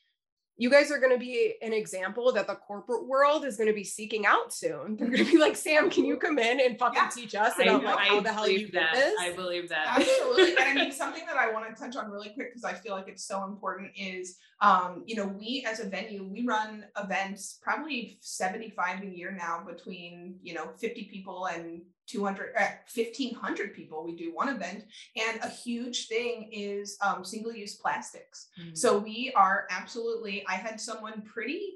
you 0.59 0.71
guys 0.71 0.91
are 0.91 0.99
going 0.99 1.13
to 1.13 1.19
be 1.19 1.55
an 1.61 1.73
example 1.75 2.33
that 2.33 2.47
the 2.47 2.55
corporate 2.55 3.07
world 3.07 3.45
is 3.45 3.57
going 3.59 3.69
to 3.69 3.75
be 3.75 3.85
seeking 3.85 4.25
out 4.25 4.55
soon. 4.55 4.97
They're 4.97 5.09
going 5.09 5.25
to 5.25 5.31
be 5.31 5.37
like, 5.39 5.55
Sam, 5.57 5.91
can 5.91 6.05
you 6.07 6.17
come 6.17 6.39
in 6.39 6.61
and 6.61 6.79
fucking 6.79 6.95
Yeah. 7.03 7.11
teach 7.15 7.35
us 7.35 7.53
I, 7.59 7.65
about 7.65 7.85
like, 7.85 7.99
how 8.09 8.19
I 8.19 8.23
the 8.23 8.33
hell 8.33 8.49
you 8.49 8.55
believe 8.59 8.73
did 8.73 8.81
that. 8.81 8.95
this? 8.95 9.15
I 9.21 9.33
believe 9.33 9.69
that. 9.69 9.87
Absolutely. 9.99 10.57
and 10.57 10.67
I 10.67 10.75
mean, 10.75 10.93
something 11.05 11.25
that 11.27 11.37
I 11.37 11.53
want 11.53 11.69
to 11.69 11.81
touch 11.83 11.95
on 11.97 12.11
really 12.11 12.31
quick 12.31 12.51
because 12.55 12.65
I 12.65 12.73
feel 12.73 12.95
like 12.95 13.09
it's 13.09 13.25
so 13.25 13.45
important 13.45 13.91
is, 13.97 14.39
um, 14.61 15.03
you 15.07 15.17
know, 15.17 15.27
we 15.27 15.67
as 15.69 15.81
a 15.81 15.89
venue, 15.89 16.25
we 16.25 16.43
run 16.43 16.87
events 16.99 17.59
probably 17.63 18.19
75 18.23 19.03
a 19.03 19.07
year 19.07 19.31
now 19.31 19.63
between, 19.67 20.37
you 20.43 20.55
know, 20.55 20.71
50 20.79 21.05
people 21.05 21.47
and 21.47 21.83
200, 22.07 22.55
uh, 22.59 22.69
1500 22.93 23.75
people. 23.75 24.05
We 24.05 24.17
do 24.17 24.35
one 24.35 24.49
event. 24.49 24.85
And 25.17 25.41
a 25.43 25.49
huge 25.49 26.09
thing 26.09 26.51
is 26.53 26.97
um, 27.05 27.23
single 27.23 27.53
use 27.53 27.75
plastics. 27.75 28.49
Mm. 28.59 28.77
So 28.77 28.99
we 28.99 29.33
are 29.37 29.67
absolutely, 29.71 30.45
I 30.49 30.55
had 30.55 30.81
someone 30.81 31.23
pretty 31.23 31.75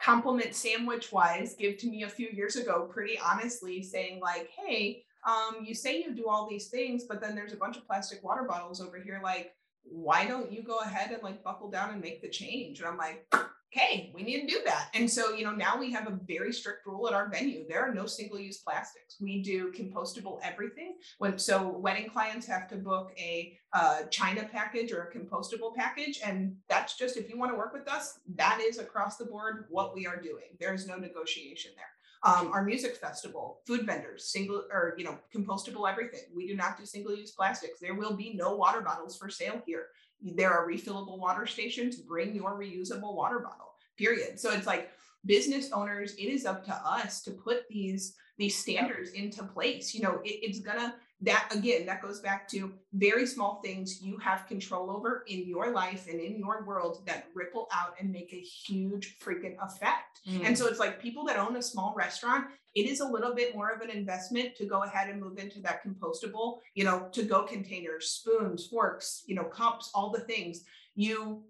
compliment 0.00 0.54
sandwich 0.54 1.12
wise 1.12 1.54
give 1.58 1.76
to 1.76 1.90
me 1.90 2.04
a 2.04 2.08
few 2.08 2.28
years 2.28 2.56
ago, 2.56 2.88
pretty 2.90 3.18
honestly 3.22 3.82
saying, 3.82 4.18
like, 4.20 4.48
hey, 4.56 5.04
um, 5.26 5.62
you 5.62 5.74
say 5.74 6.00
you 6.00 6.14
do 6.14 6.26
all 6.26 6.48
these 6.48 6.68
things, 6.68 7.04
but 7.04 7.20
then 7.20 7.34
there's 7.34 7.52
a 7.52 7.56
bunch 7.56 7.76
of 7.76 7.86
plastic 7.86 8.24
water 8.24 8.44
bottles 8.44 8.80
over 8.80 8.98
here. 8.98 9.20
Like, 9.22 9.52
why 9.84 10.26
don't 10.26 10.52
you 10.52 10.62
go 10.62 10.78
ahead 10.78 11.10
and 11.10 11.22
like 11.22 11.42
buckle 11.42 11.70
down 11.70 11.90
and 11.90 12.00
make 12.00 12.22
the 12.22 12.28
change? 12.28 12.80
And 12.80 12.88
I'm 12.88 12.96
like, 12.96 13.26
okay, 13.72 14.10
we 14.14 14.22
need 14.22 14.40
to 14.40 14.46
do 14.46 14.60
that. 14.64 14.88
And 14.94 15.08
so, 15.08 15.32
you 15.32 15.44
know, 15.44 15.52
now 15.52 15.78
we 15.78 15.92
have 15.92 16.08
a 16.08 16.18
very 16.26 16.52
strict 16.52 16.86
rule 16.86 17.06
at 17.06 17.14
our 17.14 17.28
venue. 17.28 17.64
There 17.68 17.80
are 17.80 17.94
no 17.94 18.06
single-use 18.06 18.58
plastics. 18.58 19.16
We 19.20 19.42
do 19.42 19.72
compostable 19.72 20.40
everything. 20.42 20.96
When 21.18 21.38
so 21.38 21.68
wedding 21.68 22.10
clients 22.10 22.46
have 22.46 22.68
to 22.68 22.76
book 22.76 23.12
a 23.18 23.56
uh, 23.72 24.02
China 24.10 24.48
package 24.50 24.92
or 24.92 25.04
a 25.04 25.16
compostable 25.16 25.74
package, 25.74 26.20
and 26.24 26.56
that's 26.68 26.96
just 26.96 27.16
if 27.16 27.28
you 27.30 27.38
want 27.38 27.52
to 27.52 27.56
work 27.56 27.72
with 27.72 27.88
us, 27.88 28.18
that 28.34 28.60
is 28.60 28.78
across 28.78 29.16
the 29.16 29.26
board 29.26 29.66
what 29.70 29.94
we 29.94 30.06
are 30.06 30.20
doing. 30.20 30.56
There 30.58 30.74
is 30.74 30.86
no 30.86 30.96
negotiation 30.96 31.70
there. 31.76 31.86
Um, 32.22 32.52
our 32.52 32.62
music 32.62 32.96
festival, 32.96 33.60
food 33.66 33.86
vendors, 33.86 34.26
single 34.26 34.64
or 34.70 34.94
you 34.98 35.04
know, 35.04 35.18
compostable 35.34 35.90
everything. 35.90 36.20
We 36.36 36.46
do 36.46 36.54
not 36.54 36.76
do 36.76 36.84
single-use 36.84 37.30
plastics. 37.30 37.80
There 37.80 37.94
will 37.94 38.14
be 38.14 38.34
no 38.34 38.54
water 38.54 38.82
bottles 38.82 39.16
for 39.16 39.30
sale 39.30 39.62
here. 39.64 39.86
There 40.20 40.52
are 40.52 40.68
refillable 40.68 41.18
water 41.18 41.46
stations. 41.46 41.96
Bring 41.96 42.34
your 42.34 42.58
reusable 42.58 43.14
water 43.14 43.38
bottle. 43.38 43.72
Period. 43.96 44.38
So 44.38 44.52
it's 44.52 44.66
like 44.66 44.90
business 45.24 45.72
owners. 45.72 46.14
It 46.14 46.26
is 46.26 46.44
up 46.44 46.62
to 46.66 46.74
us 46.74 47.22
to 47.22 47.30
put 47.30 47.68
these 47.68 48.16
these 48.36 48.56
standards 48.56 49.10
into 49.12 49.42
place. 49.44 49.94
You 49.94 50.02
know, 50.02 50.20
it, 50.24 50.40
it's 50.42 50.60
gonna 50.60 50.94
that 51.22 51.48
again. 51.54 51.86
That 51.86 52.02
goes 52.02 52.20
back 52.20 52.48
to 52.48 52.72
very 52.92 53.26
small 53.26 53.60
things 53.62 54.02
you 54.02 54.16
have 54.18 54.46
control 54.46 54.90
over 54.90 55.24
in 55.28 55.46
your 55.46 55.70
life 55.72 56.06
and 56.08 56.20
in 56.20 56.38
your 56.38 56.64
world 56.64 57.02
that 57.06 57.26
ripple 57.34 57.68
out 57.72 57.94
and 58.00 58.10
make 58.10 58.32
a 58.32 58.40
huge 58.40 59.18
freaking 59.18 59.56
effect. 59.62 60.20
Mm. 60.28 60.46
And 60.46 60.58
so 60.58 60.66
it's 60.66 60.78
like 60.78 61.00
people 61.00 61.24
that 61.26 61.38
own 61.38 61.56
a 61.56 61.62
small 61.62 61.94
restaurant, 61.96 62.46
it 62.74 62.86
is 62.86 63.00
a 63.00 63.06
little 63.06 63.34
bit 63.34 63.54
more 63.54 63.70
of 63.70 63.80
an 63.80 63.90
investment 63.90 64.54
to 64.56 64.64
go 64.64 64.84
ahead 64.84 65.10
and 65.10 65.20
move 65.20 65.38
into 65.38 65.60
that 65.60 65.84
compostable, 65.84 66.58
you 66.74 66.84
know, 66.84 67.08
to 67.12 67.22
go 67.22 67.42
containers, 67.42 68.10
spoons, 68.10 68.66
forks, 68.66 69.22
you 69.26 69.34
know, 69.34 69.44
cups, 69.44 69.90
all 69.94 70.10
the 70.10 70.20
things. 70.20 70.64
You 70.94 71.42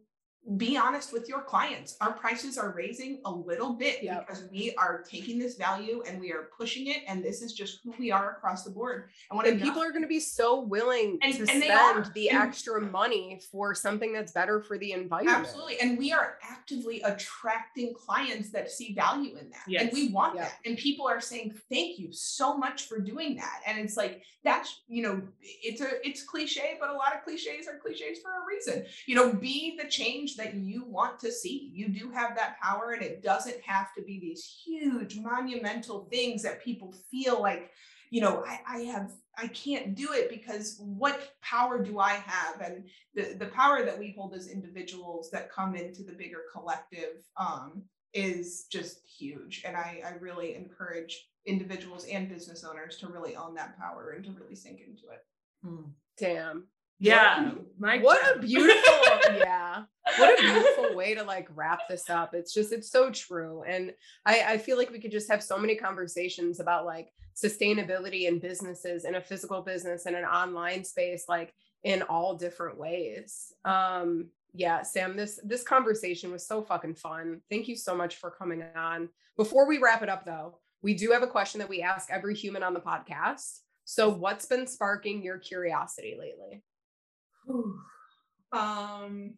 be 0.56 0.76
honest 0.76 1.12
with 1.12 1.28
your 1.28 1.42
clients. 1.42 1.96
Our 2.00 2.12
prices 2.12 2.56
are 2.56 2.70
raising 2.70 3.20
a 3.24 3.30
little 3.30 3.74
bit 3.74 4.02
Yep. 4.02 4.26
because 4.26 4.44
we 4.50 4.74
are 4.76 5.02
taking 5.08 5.38
this 5.38 5.56
value 5.56 6.02
and 6.06 6.18
we 6.18 6.32
are 6.32 6.48
pushing 6.56 6.86
it. 6.88 7.02
And 7.06 7.22
this 7.22 7.42
is 7.42 7.52
just 7.52 7.80
who 7.84 7.92
we 7.98 8.10
are 8.10 8.32
across 8.32 8.64
the 8.64 8.70
board. 8.70 9.10
And 9.30 9.36
what 9.36 9.46
and 9.46 9.60
people 9.60 9.82
are 9.82 9.90
going 9.90 10.02
to 10.02 10.08
be 10.08 10.18
so 10.18 10.60
willing 10.60 11.18
And- 11.22 11.34
to 11.34 11.40
and 11.40 11.62
spend 11.62 12.10
the 12.14 12.30
And- 12.30 12.42
extra 12.48 12.80
money 12.80 13.40
for 13.52 13.74
something 13.74 14.12
that's 14.12 14.32
better 14.32 14.60
for 14.62 14.78
the 14.78 14.92
environment. 14.92 15.38
Absolutely. 15.38 15.78
And 15.80 15.98
we 15.98 16.10
are 16.12 16.38
actively 16.42 17.02
attracting 17.02 17.94
clients 17.94 18.50
that 18.50 18.70
see 18.70 18.94
value 18.94 19.36
in 19.36 19.50
that. 19.50 19.64
Yes. 19.68 19.82
And 19.82 19.92
we 19.92 20.08
want 20.08 20.36
Yeah. 20.36 20.44
that. 20.44 20.58
And 20.64 20.76
people 20.78 21.06
are 21.06 21.20
saying, 21.20 21.60
thank 21.68 21.98
you 21.98 22.12
so 22.12 22.56
much 22.56 22.88
for 22.88 22.98
doing 22.98 23.36
that. 23.36 23.62
And 23.66 23.78
it's 23.78 23.96
like, 23.96 24.24
that's, 24.42 24.80
you 24.88 25.02
know, 25.02 25.20
it's 25.42 25.82
a, 25.82 26.04
it's 26.06 26.22
cliche, 26.22 26.76
but 26.80 26.88
a 26.88 26.94
lot 26.94 27.14
of 27.14 27.22
cliches 27.24 27.68
are 27.68 27.78
cliches 27.78 28.20
for 28.20 28.30
a 28.30 28.46
reason. 28.46 28.86
You 29.06 29.14
know, 29.14 29.32
be 29.34 29.76
the 29.76 29.86
change 29.86 30.29
that 30.36 30.54
you 30.54 30.84
want 30.84 31.18
to 31.20 31.32
see. 31.32 31.70
You 31.72 31.88
do 31.88 32.10
have 32.10 32.36
that 32.36 32.60
power 32.60 32.92
and 32.92 33.02
it 33.02 33.22
doesn't 33.22 33.60
have 33.64 33.94
to 33.94 34.02
be 34.02 34.18
these 34.20 34.62
huge 34.64 35.16
monumental 35.16 36.06
things 36.10 36.42
that 36.42 36.62
people 36.62 36.94
feel 37.10 37.40
like, 37.40 37.70
you 38.10 38.20
know, 38.20 38.44
I, 38.46 38.60
I 38.68 38.78
have, 38.82 39.12
I 39.38 39.46
can't 39.48 39.94
do 39.94 40.12
it 40.12 40.28
because 40.28 40.80
what 40.80 41.32
power 41.42 41.82
do 41.82 41.98
I 41.98 42.14
have? 42.14 42.60
And 42.60 42.84
the, 43.14 43.34
the 43.34 43.46
power 43.46 43.84
that 43.84 43.98
we 43.98 44.14
hold 44.16 44.34
as 44.34 44.48
individuals 44.48 45.30
that 45.30 45.52
come 45.52 45.74
into 45.76 46.02
the 46.02 46.12
bigger 46.12 46.42
collective 46.52 47.24
um, 47.36 47.82
is 48.12 48.66
just 48.70 49.00
huge. 49.06 49.62
And 49.64 49.76
I, 49.76 50.02
I 50.04 50.14
really 50.20 50.54
encourage 50.54 51.28
individuals 51.46 52.04
and 52.06 52.28
business 52.28 52.64
owners 52.64 52.96
to 52.98 53.06
really 53.06 53.36
own 53.36 53.54
that 53.54 53.78
power 53.78 54.10
and 54.10 54.24
to 54.24 54.32
really 54.32 54.56
sink 54.56 54.80
into 54.80 55.04
it. 55.12 55.24
Mm. 55.64 55.90
Damn. 56.18 56.64
Yeah. 57.00 57.52
My 57.78 57.98
What 57.98 58.36
a 58.36 58.38
beautiful, 58.38 58.94
yeah. 59.36 59.84
What 60.18 60.38
a 60.38 60.42
beautiful 60.42 60.94
way 60.94 61.14
to 61.14 61.22
like 61.22 61.48
wrap 61.54 61.80
this 61.88 62.10
up. 62.10 62.34
It's 62.34 62.52
just, 62.52 62.72
it's 62.72 62.90
so 62.90 63.10
true. 63.10 63.64
And 63.66 63.92
I, 64.26 64.44
I 64.46 64.58
feel 64.58 64.76
like 64.76 64.90
we 64.90 65.00
could 65.00 65.10
just 65.10 65.30
have 65.30 65.42
so 65.42 65.58
many 65.58 65.74
conversations 65.74 66.60
about 66.60 66.84
like 66.84 67.10
sustainability 67.34 68.28
in 68.28 68.38
businesses 68.38 69.04
in 69.04 69.14
a 69.14 69.20
physical 69.20 69.62
business 69.62 70.06
and 70.06 70.14
an 70.14 70.24
online 70.24 70.84
space, 70.84 71.24
like 71.28 71.54
in 71.82 72.02
all 72.02 72.36
different 72.36 72.78
ways. 72.78 73.52
Um, 73.64 74.28
yeah, 74.52 74.82
Sam, 74.82 75.16
this 75.16 75.38
this 75.44 75.62
conversation 75.62 76.32
was 76.32 76.46
so 76.46 76.62
fucking 76.62 76.96
fun. 76.96 77.40
Thank 77.48 77.68
you 77.68 77.76
so 77.76 77.94
much 77.94 78.16
for 78.16 78.30
coming 78.30 78.64
on. 78.76 79.08
Before 79.36 79.66
we 79.66 79.78
wrap 79.78 80.02
it 80.02 80.08
up 80.08 80.24
though, 80.26 80.58
we 80.82 80.94
do 80.94 81.12
have 81.12 81.22
a 81.22 81.28
question 81.28 81.60
that 81.60 81.68
we 81.68 81.82
ask 81.82 82.10
every 82.10 82.34
human 82.34 82.62
on 82.62 82.74
the 82.74 82.80
podcast. 82.80 83.60
So 83.84 84.08
what's 84.08 84.46
been 84.46 84.66
sparking 84.66 85.22
your 85.22 85.38
curiosity 85.38 86.16
lately? 86.18 86.62
Um 88.52 89.34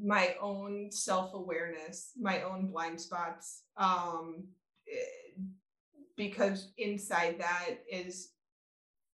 my 0.00 0.34
own 0.40 0.90
self-awareness 0.90 2.12
my 2.20 2.42
own 2.42 2.66
blind 2.66 3.00
spots 3.00 3.62
um 3.76 4.44
eh, 4.90 5.40
because 6.16 6.72
inside 6.78 7.36
that 7.38 7.76
is 7.90 8.30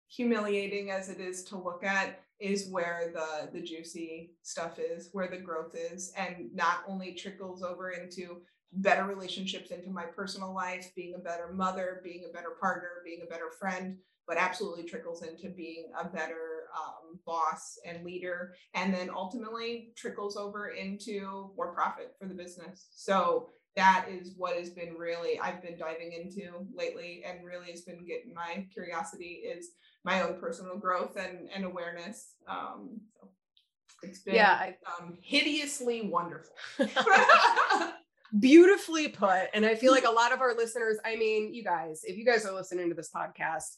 humiliating 0.08 0.90
as 0.90 1.08
it 1.08 1.20
is 1.20 1.44
to 1.44 1.56
look 1.56 1.84
at 1.84 2.20
is 2.40 2.68
where 2.68 3.12
the 3.14 3.50
the 3.52 3.64
juicy 3.64 4.32
stuff 4.42 4.78
is 4.78 5.10
where 5.12 5.28
the 5.28 5.36
growth 5.36 5.74
is 5.74 6.12
and 6.16 6.50
not 6.52 6.78
only 6.88 7.12
trickles 7.12 7.62
over 7.62 7.90
into 7.90 8.42
better 8.72 9.04
relationships 9.04 9.70
into 9.70 9.90
my 9.90 10.04
personal 10.04 10.52
life 10.52 10.92
being 10.96 11.14
a 11.14 11.18
better 11.18 11.52
mother 11.52 12.00
being 12.02 12.24
a 12.28 12.32
better 12.32 12.50
partner 12.60 12.88
being 13.04 13.20
a 13.22 13.30
better 13.30 13.50
friend 13.58 13.96
but 14.26 14.36
absolutely 14.36 14.82
trickles 14.82 15.22
into 15.22 15.48
being 15.48 15.86
a 16.00 16.08
better 16.08 16.53
um, 16.76 17.18
boss 17.26 17.78
and 17.86 18.04
leader 18.04 18.54
and 18.74 18.92
then 18.92 19.10
ultimately 19.14 19.92
trickles 19.96 20.36
over 20.36 20.68
into 20.68 21.50
more 21.56 21.72
profit 21.74 22.14
for 22.20 22.26
the 22.26 22.34
business. 22.34 22.88
So 22.94 23.50
that 23.76 24.06
is 24.08 24.34
what 24.36 24.56
has 24.56 24.70
been 24.70 24.94
really 24.96 25.36
i've 25.40 25.60
been 25.60 25.76
diving 25.76 26.12
into 26.12 26.64
lately 26.76 27.24
and 27.26 27.44
really 27.44 27.72
has 27.72 27.80
been 27.80 28.06
getting 28.06 28.32
my 28.32 28.64
curiosity 28.72 29.42
is 29.44 29.70
my 30.04 30.22
own 30.22 30.38
personal 30.38 30.76
growth 30.76 31.16
and, 31.16 31.48
and 31.52 31.64
awareness. 31.64 32.34
Um, 32.46 33.00
so 33.20 33.28
it's 34.02 34.20
been 34.20 34.34
Yeah, 34.34 34.52
I- 34.52 34.76
um, 35.00 35.16
hideously 35.22 36.02
wonderful. 36.02 36.54
Beautifully 38.40 39.08
put 39.08 39.48
and 39.54 39.64
i 39.64 39.76
feel 39.76 39.92
like 39.92 40.04
a 40.06 40.10
lot 40.10 40.32
of 40.32 40.40
our 40.40 40.56
listeners 40.56 40.96
i 41.04 41.14
mean 41.14 41.54
you 41.54 41.62
guys 41.62 42.02
if 42.04 42.16
you 42.16 42.24
guys 42.24 42.44
are 42.44 42.52
listening 42.52 42.88
to 42.88 42.94
this 42.94 43.08
podcast 43.14 43.76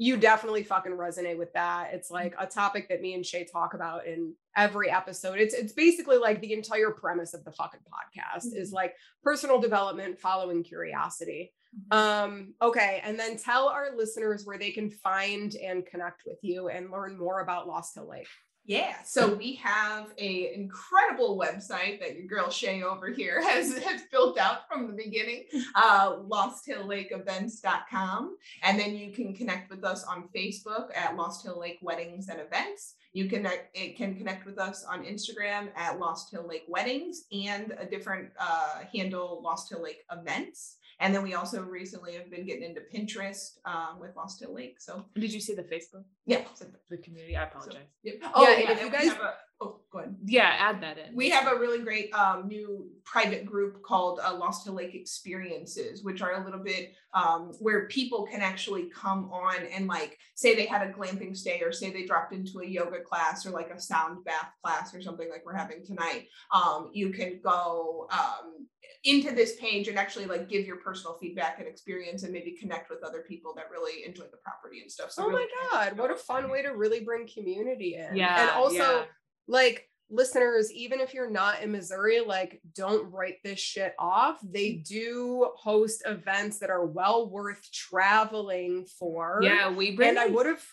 you 0.00 0.16
definitely 0.16 0.62
fucking 0.62 0.92
resonate 0.92 1.36
with 1.36 1.52
that. 1.54 1.90
It's 1.92 2.08
like 2.08 2.32
a 2.38 2.46
topic 2.46 2.88
that 2.88 3.02
me 3.02 3.14
and 3.14 3.26
shay 3.26 3.44
talk 3.44 3.74
about 3.74 4.06
in 4.06 4.32
every 4.56 4.90
episode. 4.90 5.38
It's 5.38 5.54
it's 5.54 5.72
basically 5.72 6.18
like 6.18 6.40
the 6.40 6.52
entire 6.52 6.92
premise 6.92 7.34
of 7.34 7.44
the 7.44 7.50
fucking 7.50 7.80
podcast 7.80 8.56
is 8.56 8.72
like 8.72 8.94
personal 9.24 9.60
development 9.60 10.20
following 10.20 10.62
curiosity. 10.62 11.52
Um 11.90 12.54
okay 12.62 13.02
and 13.04 13.18
then 13.18 13.36
tell 13.36 13.68
our 13.68 13.96
listeners 13.96 14.44
where 14.44 14.56
they 14.56 14.70
can 14.70 14.88
find 14.88 15.54
and 15.56 15.84
connect 15.84 16.22
with 16.24 16.38
you 16.42 16.68
and 16.68 16.90
learn 16.90 17.18
more 17.18 17.40
about 17.40 17.68
lost 17.68 17.94
hill 17.94 18.08
lake 18.08 18.28
Yeah, 18.68 19.02
so 19.02 19.34
we 19.34 19.54
have 19.54 20.12
a 20.18 20.52
incredible 20.52 21.38
website 21.38 22.00
that 22.00 22.16
your 22.16 22.26
girl 22.26 22.50
Shay 22.50 22.82
over 22.82 23.08
here 23.08 23.42
has, 23.48 23.78
has 23.78 24.02
built 24.12 24.38
out 24.38 24.68
from 24.68 24.86
the 24.86 24.92
beginning, 24.92 25.44
uh, 25.74 26.16
LostHillLakeEvents.com. 26.16 28.36
And 28.62 28.78
then 28.78 28.94
you 28.94 29.10
can 29.10 29.34
connect 29.34 29.70
with 29.70 29.84
us 29.84 30.04
on 30.04 30.28
Facebook 30.36 30.94
at 30.94 31.16
Lost 31.16 31.44
Hill 31.44 31.58
Lake 31.58 31.78
Weddings 31.80 32.28
and 32.28 32.42
Events. 32.42 32.96
You 33.14 33.30
can 33.30 33.48
it 33.72 33.96
can 33.96 34.14
connect 34.14 34.44
with 34.44 34.58
us 34.58 34.84
on 34.84 35.02
Instagram 35.02 35.70
at 35.74 35.98
Lost 35.98 36.30
Hill 36.30 36.46
Lake 36.46 36.66
Weddings 36.68 37.24
and 37.32 37.74
a 37.78 37.86
different 37.86 38.28
uh, 38.38 38.80
handle, 38.92 39.40
Lost 39.42 39.70
Hill 39.70 39.82
Lake 39.82 40.04
Events. 40.12 40.76
And 41.00 41.14
then 41.14 41.22
we 41.22 41.34
also 41.34 41.62
recently 41.62 42.14
have 42.14 42.30
been 42.30 42.44
getting 42.44 42.64
into 42.64 42.80
Pinterest 42.92 43.58
um, 43.64 44.00
with 44.00 44.16
Lost 44.16 44.40
Hill 44.40 44.54
Lake. 44.54 44.80
So 44.80 45.04
did 45.14 45.32
you 45.32 45.40
see 45.40 45.54
the 45.54 45.62
Facebook? 45.62 46.04
Yeah, 46.26 46.42
the 46.90 46.98
community. 46.98 47.36
I 47.36 47.44
apologize. 47.44 47.74
So, 47.74 47.78
yeah. 48.02 48.30
Oh, 48.34 48.48
yeah, 48.48 48.58
yeah. 48.58 48.72
if 48.72 48.82
you 48.82 48.90
guys. 48.90 49.08
A, 49.08 49.34
oh, 49.60 49.80
go 49.90 49.98
ahead. 50.00 50.16
Yeah, 50.24 50.54
add 50.58 50.82
that 50.82 50.98
in. 50.98 51.14
We 51.14 51.30
have 51.30 51.50
a 51.50 51.58
really 51.58 51.80
great 51.80 52.12
um, 52.14 52.46
new 52.46 52.88
private 53.04 53.44
group 53.44 53.82
called 53.82 54.20
uh, 54.22 54.34
Lost 54.36 54.64
Hill 54.64 54.74
Lake 54.74 54.94
Experiences, 54.94 56.04
which 56.04 56.22
are 56.22 56.40
a 56.40 56.44
little 56.44 56.62
bit 56.62 56.92
um, 57.14 57.52
where 57.58 57.86
people 57.86 58.26
can 58.26 58.40
actually 58.40 58.90
come 58.90 59.30
on 59.32 59.56
and 59.72 59.86
like 59.86 60.18
say 60.34 60.54
they 60.54 60.66
had 60.66 60.86
a 60.86 60.92
glamping 60.92 61.36
stay 61.36 61.60
or 61.60 61.72
say 61.72 61.90
they 61.90 62.04
dropped 62.04 62.32
into 62.32 62.60
a 62.60 62.66
yoga 62.66 63.00
class 63.00 63.46
or 63.46 63.50
like 63.50 63.70
a 63.70 63.80
sound 63.80 64.24
bath 64.24 64.52
class 64.62 64.94
or 64.94 65.00
something 65.00 65.28
like 65.30 65.44
we're 65.44 65.56
having 65.56 65.84
tonight. 65.84 66.28
Um, 66.52 66.90
you 66.92 67.10
can 67.10 67.40
go 67.42 68.08
um, 68.10 68.66
into 69.04 69.34
this 69.34 69.56
page 69.56 69.88
and 69.88 69.98
actually 69.98 70.26
like 70.26 70.48
give 70.48 70.66
your 70.66 70.76
personal 70.76 71.16
feedback 71.20 71.58
and 71.58 71.68
experience 71.68 72.24
and 72.24 72.32
maybe 72.32 72.56
connect 72.60 72.90
with 72.90 73.02
other 73.04 73.24
people 73.26 73.54
that 73.54 73.70
really 73.70 74.04
enjoy 74.04 74.24
the 74.24 74.36
property 74.38 74.80
and 74.82 74.90
stuff. 74.90 75.12
So 75.12 75.24
oh 75.24 75.28
really 75.28 75.46
my 75.62 75.68
God, 75.70 75.98
what 75.98 76.10
a 76.10 76.16
fun 76.16 76.50
way 76.50 76.62
to 76.62 76.70
really 76.70 77.00
bring 77.00 77.26
community 77.26 77.94
in. 77.94 78.16
Yeah. 78.16 78.40
And 78.40 78.50
also 78.50 78.76
yeah. 78.76 79.04
Like 79.48 79.88
listeners, 80.10 80.72
even 80.72 81.00
if 81.00 81.12
you're 81.12 81.30
not 81.30 81.62
in 81.62 81.72
Missouri, 81.72 82.20
like 82.20 82.60
don't 82.74 83.10
write 83.10 83.36
this 83.42 83.58
shit 83.58 83.94
off. 83.98 84.38
They 84.42 84.74
do 84.74 85.50
host 85.56 86.02
events 86.06 86.58
that 86.58 86.70
are 86.70 86.86
well 86.86 87.28
worth 87.28 87.70
traveling 87.72 88.86
for. 88.98 89.40
Yeah, 89.42 89.70
we 89.70 89.96
bring 89.96 90.10
and 90.10 90.18
I 90.18 90.26
would 90.26 90.46
have 90.46 90.64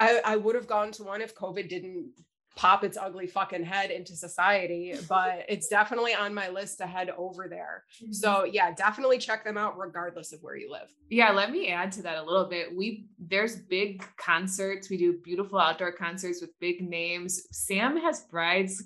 I, 0.00 0.20
I 0.24 0.36
would 0.36 0.54
have 0.54 0.66
gone 0.66 0.92
to 0.92 1.04
one 1.04 1.20
if 1.22 1.34
COVID 1.34 1.68
didn't 1.68 2.12
pop 2.58 2.82
its 2.82 2.98
ugly 2.98 3.28
fucking 3.28 3.62
head 3.62 3.92
into 3.92 4.16
society, 4.16 4.92
but 5.08 5.44
it's 5.48 5.68
definitely 5.68 6.12
on 6.12 6.34
my 6.34 6.48
list 6.48 6.78
to 6.78 6.86
head 6.88 7.08
over 7.16 7.46
there. 7.48 7.84
Mm-hmm. 8.02 8.12
So 8.12 8.42
yeah, 8.42 8.74
definitely 8.74 9.18
check 9.18 9.44
them 9.44 9.56
out 9.56 9.78
regardless 9.78 10.32
of 10.32 10.40
where 10.42 10.56
you 10.56 10.68
live. 10.68 10.92
Yeah, 11.08 11.30
let 11.30 11.52
me 11.52 11.68
add 11.68 11.92
to 11.92 12.02
that 12.02 12.18
a 12.18 12.22
little 12.22 12.46
bit. 12.46 12.76
We 12.76 13.06
there's 13.20 13.54
big 13.54 14.04
concerts. 14.16 14.90
We 14.90 14.96
do 14.96 15.20
beautiful 15.24 15.60
outdoor 15.60 15.92
concerts 15.92 16.40
with 16.40 16.50
big 16.58 16.80
names. 16.80 17.46
Sam 17.52 17.96
has 17.96 18.22
brides 18.22 18.82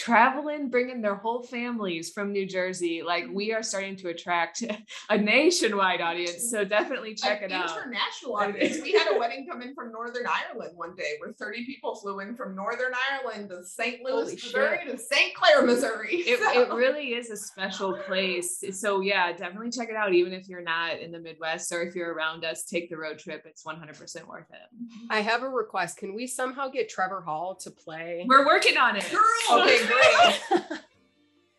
traveling, 0.00 0.70
bringing 0.70 1.02
their 1.02 1.14
whole 1.14 1.42
families 1.42 2.10
from 2.10 2.32
New 2.32 2.46
Jersey. 2.46 3.02
Like 3.02 3.26
we 3.30 3.52
are 3.52 3.62
starting 3.62 3.96
to 3.96 4.08
attract 4.08 4.62
a 5.10 5.18
nationwide 5.18 6.00
audience. 6.00 6.50
So 6.50 6.64
definitely 6.64 7.14
check 7.14 7.42
An 7.42 7.50
it 7.50 7.54
out. 7.54 7.76
International 7.76 8.36
audience. 8.36 8.80
We 8.82 8.92
had 8.92 9.14
a 9.14 9.18
wedding 9.18 9.46
come 9.46 9.60
in 9.60 9.74
from 9.74 9.92
Northern 9.92 10.24
Ireland 10.26 10.72
one 10.74 10.94
day 10.94 11.16
where 11.18 11.32
30 11.32 11.66
people 11.66 11.94
flew 11.96 12.20
in 12.20 12.34
from 12.34 12.56
Northern 12.56 12.92
Ireland 13.12 13.50
to 13.50 13.62
St. 13.62 14.02
Louis, 14.02 14.12
Holy 14.12 14.34
Missouri 14.34 14.78
shit. 14.86 14.96
to 14.96 15.02
St. 15.02 15.34
Clair, 15.34 15.66
Missouri. 15.66 16.16
It, 16.16 16.40
so. 16.40 16.62
it 16.62 16.74
really 16.74 17.08
is 17.14 17.30
a 17.30 17.36
special 17.36 17.92
place. 18.06 18.64
So 18.72 19.02
yeah, 19.02 19.32
definitely 19.32 19.70
check 19.70 19.90
it 19.90 19.96
out. 19.96 20.14
Even 20.14 20.32
if 20.32 20.48
you're 20.48 20.62
not 20.62 20.98
in 20.98 21.12
the 21.12 21.20
Midwest 21.20 21.72
or 21.72 21.82
if 21.82 21.94
you're 21.94 22.14
around 22.14 22.44
us, 22.44 22.64
take 22.64 22.88
the 22.88 22.96
road 22.96 23.18
trip. 23.18 23.42
It's 23.44 23.64
100% 23.64 24.26
worth 24.26 24.46
it. 24.50 25.10
I 25.10 25.20
have 25.20 25.42
a 25.42 25.48
request. 25.48 25.98
Can 25.98 26.14
we 26.14 26.26
somehow 26.26 26.68
get 26.68 26.88
Trevor 26.88 27.20
Hall 27.20 27.54
to 27.56 27.70
play? 27.70 28.24
We're 28.26 28.46
working 28.46 28.78
on 28.78 28.96
it. 28.96 29.04
Girl. 29.10 29.60
Okay, 29.60 29.86
great. 29.90 30.62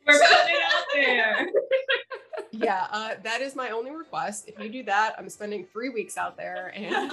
We're 0.07 0.19
putting 0.19 0.55
it 0.55 0.63
out 0.73 0.84
there. 0.93 1.47
yeah, 2.51 2.88
uh, 2.91 3.15
that 3.23 3.41
is 3.41 3.55
my 3.55 3.69
only 3.69 3.91
request. 3.91 4.45
If 4.47 4.59
you 4.59 4.69
do 4.69 4.84
that, 4.84 5.15
I'm 5.17 5.29
spending 5.29 5.65
three 5.71 5.89
weeks 5.89 6.17
out 6.17 6.38
there 6.38 6.71
and 6.75 7.11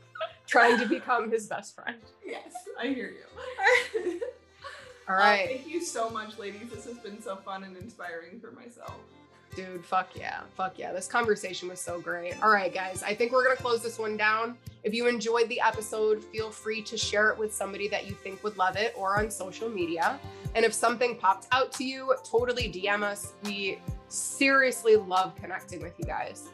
trying 0.46 0.78
to 0.78 0.86
become 0.86 1.30
his 1.30 1.46
best 1.46 1.74
friend. 1.74 1.98
Yes, 2.24 2.52
I 2.80 2.88
hear 2.88 3.12
you. 3.12 4.20
All 5.08 5.16
right. 5.16 5.44
Uh, 5.44 5.48
thank 5.48 5.68
you 5.68 5.82
so 5.82 6.08
much, 6.08 6.38
ladies. 6.38 6.70
This 6.72 6.84
has 6.86 6.98
been 6.98 7.20
so 7.20 7.36
fun 7.36 7.64
and 7.64 7.76
inspiring 7.76 8.40
for 8.40 8.52
myself. 8.52 8.94
Dude, 9.56 9.84
fuck 9.84 10.10
yeah. 10.14 10.42
Fuck 10.56 10.78
yeah. 10.78 10.92
This 10.92 11.08
conversation 11.08 11.68
was 11.68 11.80
so 11.80 12.00
great. 12.00 12.40
All 12.42 12.50
right, 12.50 12.72
guys. 12.72 13.02
I 13.02 13.14
think 13.14 13.32
we're 13.32 13.44
going 13.44 13.56
to 13.56 13.62
close 13.62 13.82
this 13.82 13.98
one 13.98 14.16
down. 14.16 14.56
If 14.84 14.94
you 14.94 15.08
enjoyed 15.08 15.48
the 15.48 15.60
episode, 15.60 16.22
feel 16.24 16.50
free 16.50 16.82
to 16.82 16.96
share 16.96 17.30
it 17.30 17.38
with 17.38 17.52
somebody 17.52 17.88
that 17.88 18.06
you 18.08 18.14
think 18.14 18.42
would 18.44 18.56
love 18.56 18.76
it 18.76 18.94
or 18.96 19.18
on 19.18 19.30
social 19.30 19.68
media. 19.68 20.20
And 20.54 20.64
if 20.64 20.72
something 20.72 21.16
popped 21.16 21.48
out 21.52 21.72
to 21.72 21.84
you, 21.84 22.14
totally 22.24 22.70
DM 22.70 23.02
us. 23.02 23.34
We 23.44 23.80
seriously 24.08 24.96
love 24.96 25.34
connecting 25.36 25.82
with 25.82 25.94
you 25.98 26.04
guys. 26.04 26.48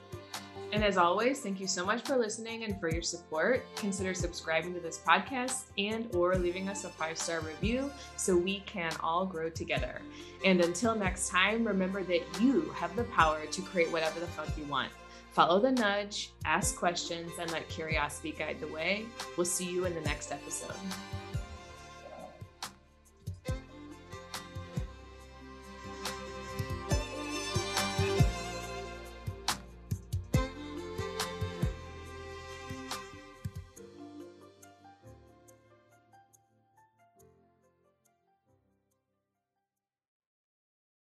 And 0.76 0.84
as 0.84 0.98
always, 0.98 1.40
thank 1.40 1.58
you 1.58 1.66
so 1.66 1.86
much 1.86 2.02
for 2.02 2.18
listening 2.18 2.64
and 2.64 2.78
for 2.78 2.90
your 2.90 3.00
support. 3.00 3.64
Consider 3.76 4.12
subscribing 4.12 4.74
to 4.74 4.80
this 4.80 4.98
podcast 4.98 5.70
and 5.78 6.14
or 6.14 6.36
leaving 6.36 6.68
us 6.68 6.84
a 6.84 6.90
five-star 6.90 7.40
review 7.40 7.90
so 8.18 8.36
we 8.36 8.60
can 8.66 8.92
all 9.00 9.24
grow 9.24 9.48
together. 9.48 10.02
And 10.44 10.60
until 10.60 10.94
next 10.94 11.30
time, 11.30 11.66
remember 11.66 12.02
that 12.02 12.20
you 12.42 12.74
have 12.76 12.94
the 12.94 13.04
power 13.04 13.46
to 13.46 13.62
create 13.62 13.90
whatever 13.90 14.20
the 14.20 14.26
fuck 14.26 14.48
you 14.58 14.64
want. 14.64 14.92
Follow 15.32 15.60
the 15.60 15.72
nudge, 15.72 16.32
ask 16.44 16.76
questions, 16.76 17.32
and 17.40 17.50
let 17.52 17.66
curiosity 17.70 18.32
guide 18.32 18.60
the 18.60 18.68
way. 18.68 19.06
We'll 19.38 19.46
see 19.46 19.64
you 19.64 19.86
in 19.86 19.94
the 19.94 20.02
next 20.02 20.30
episode. 20.30 20.76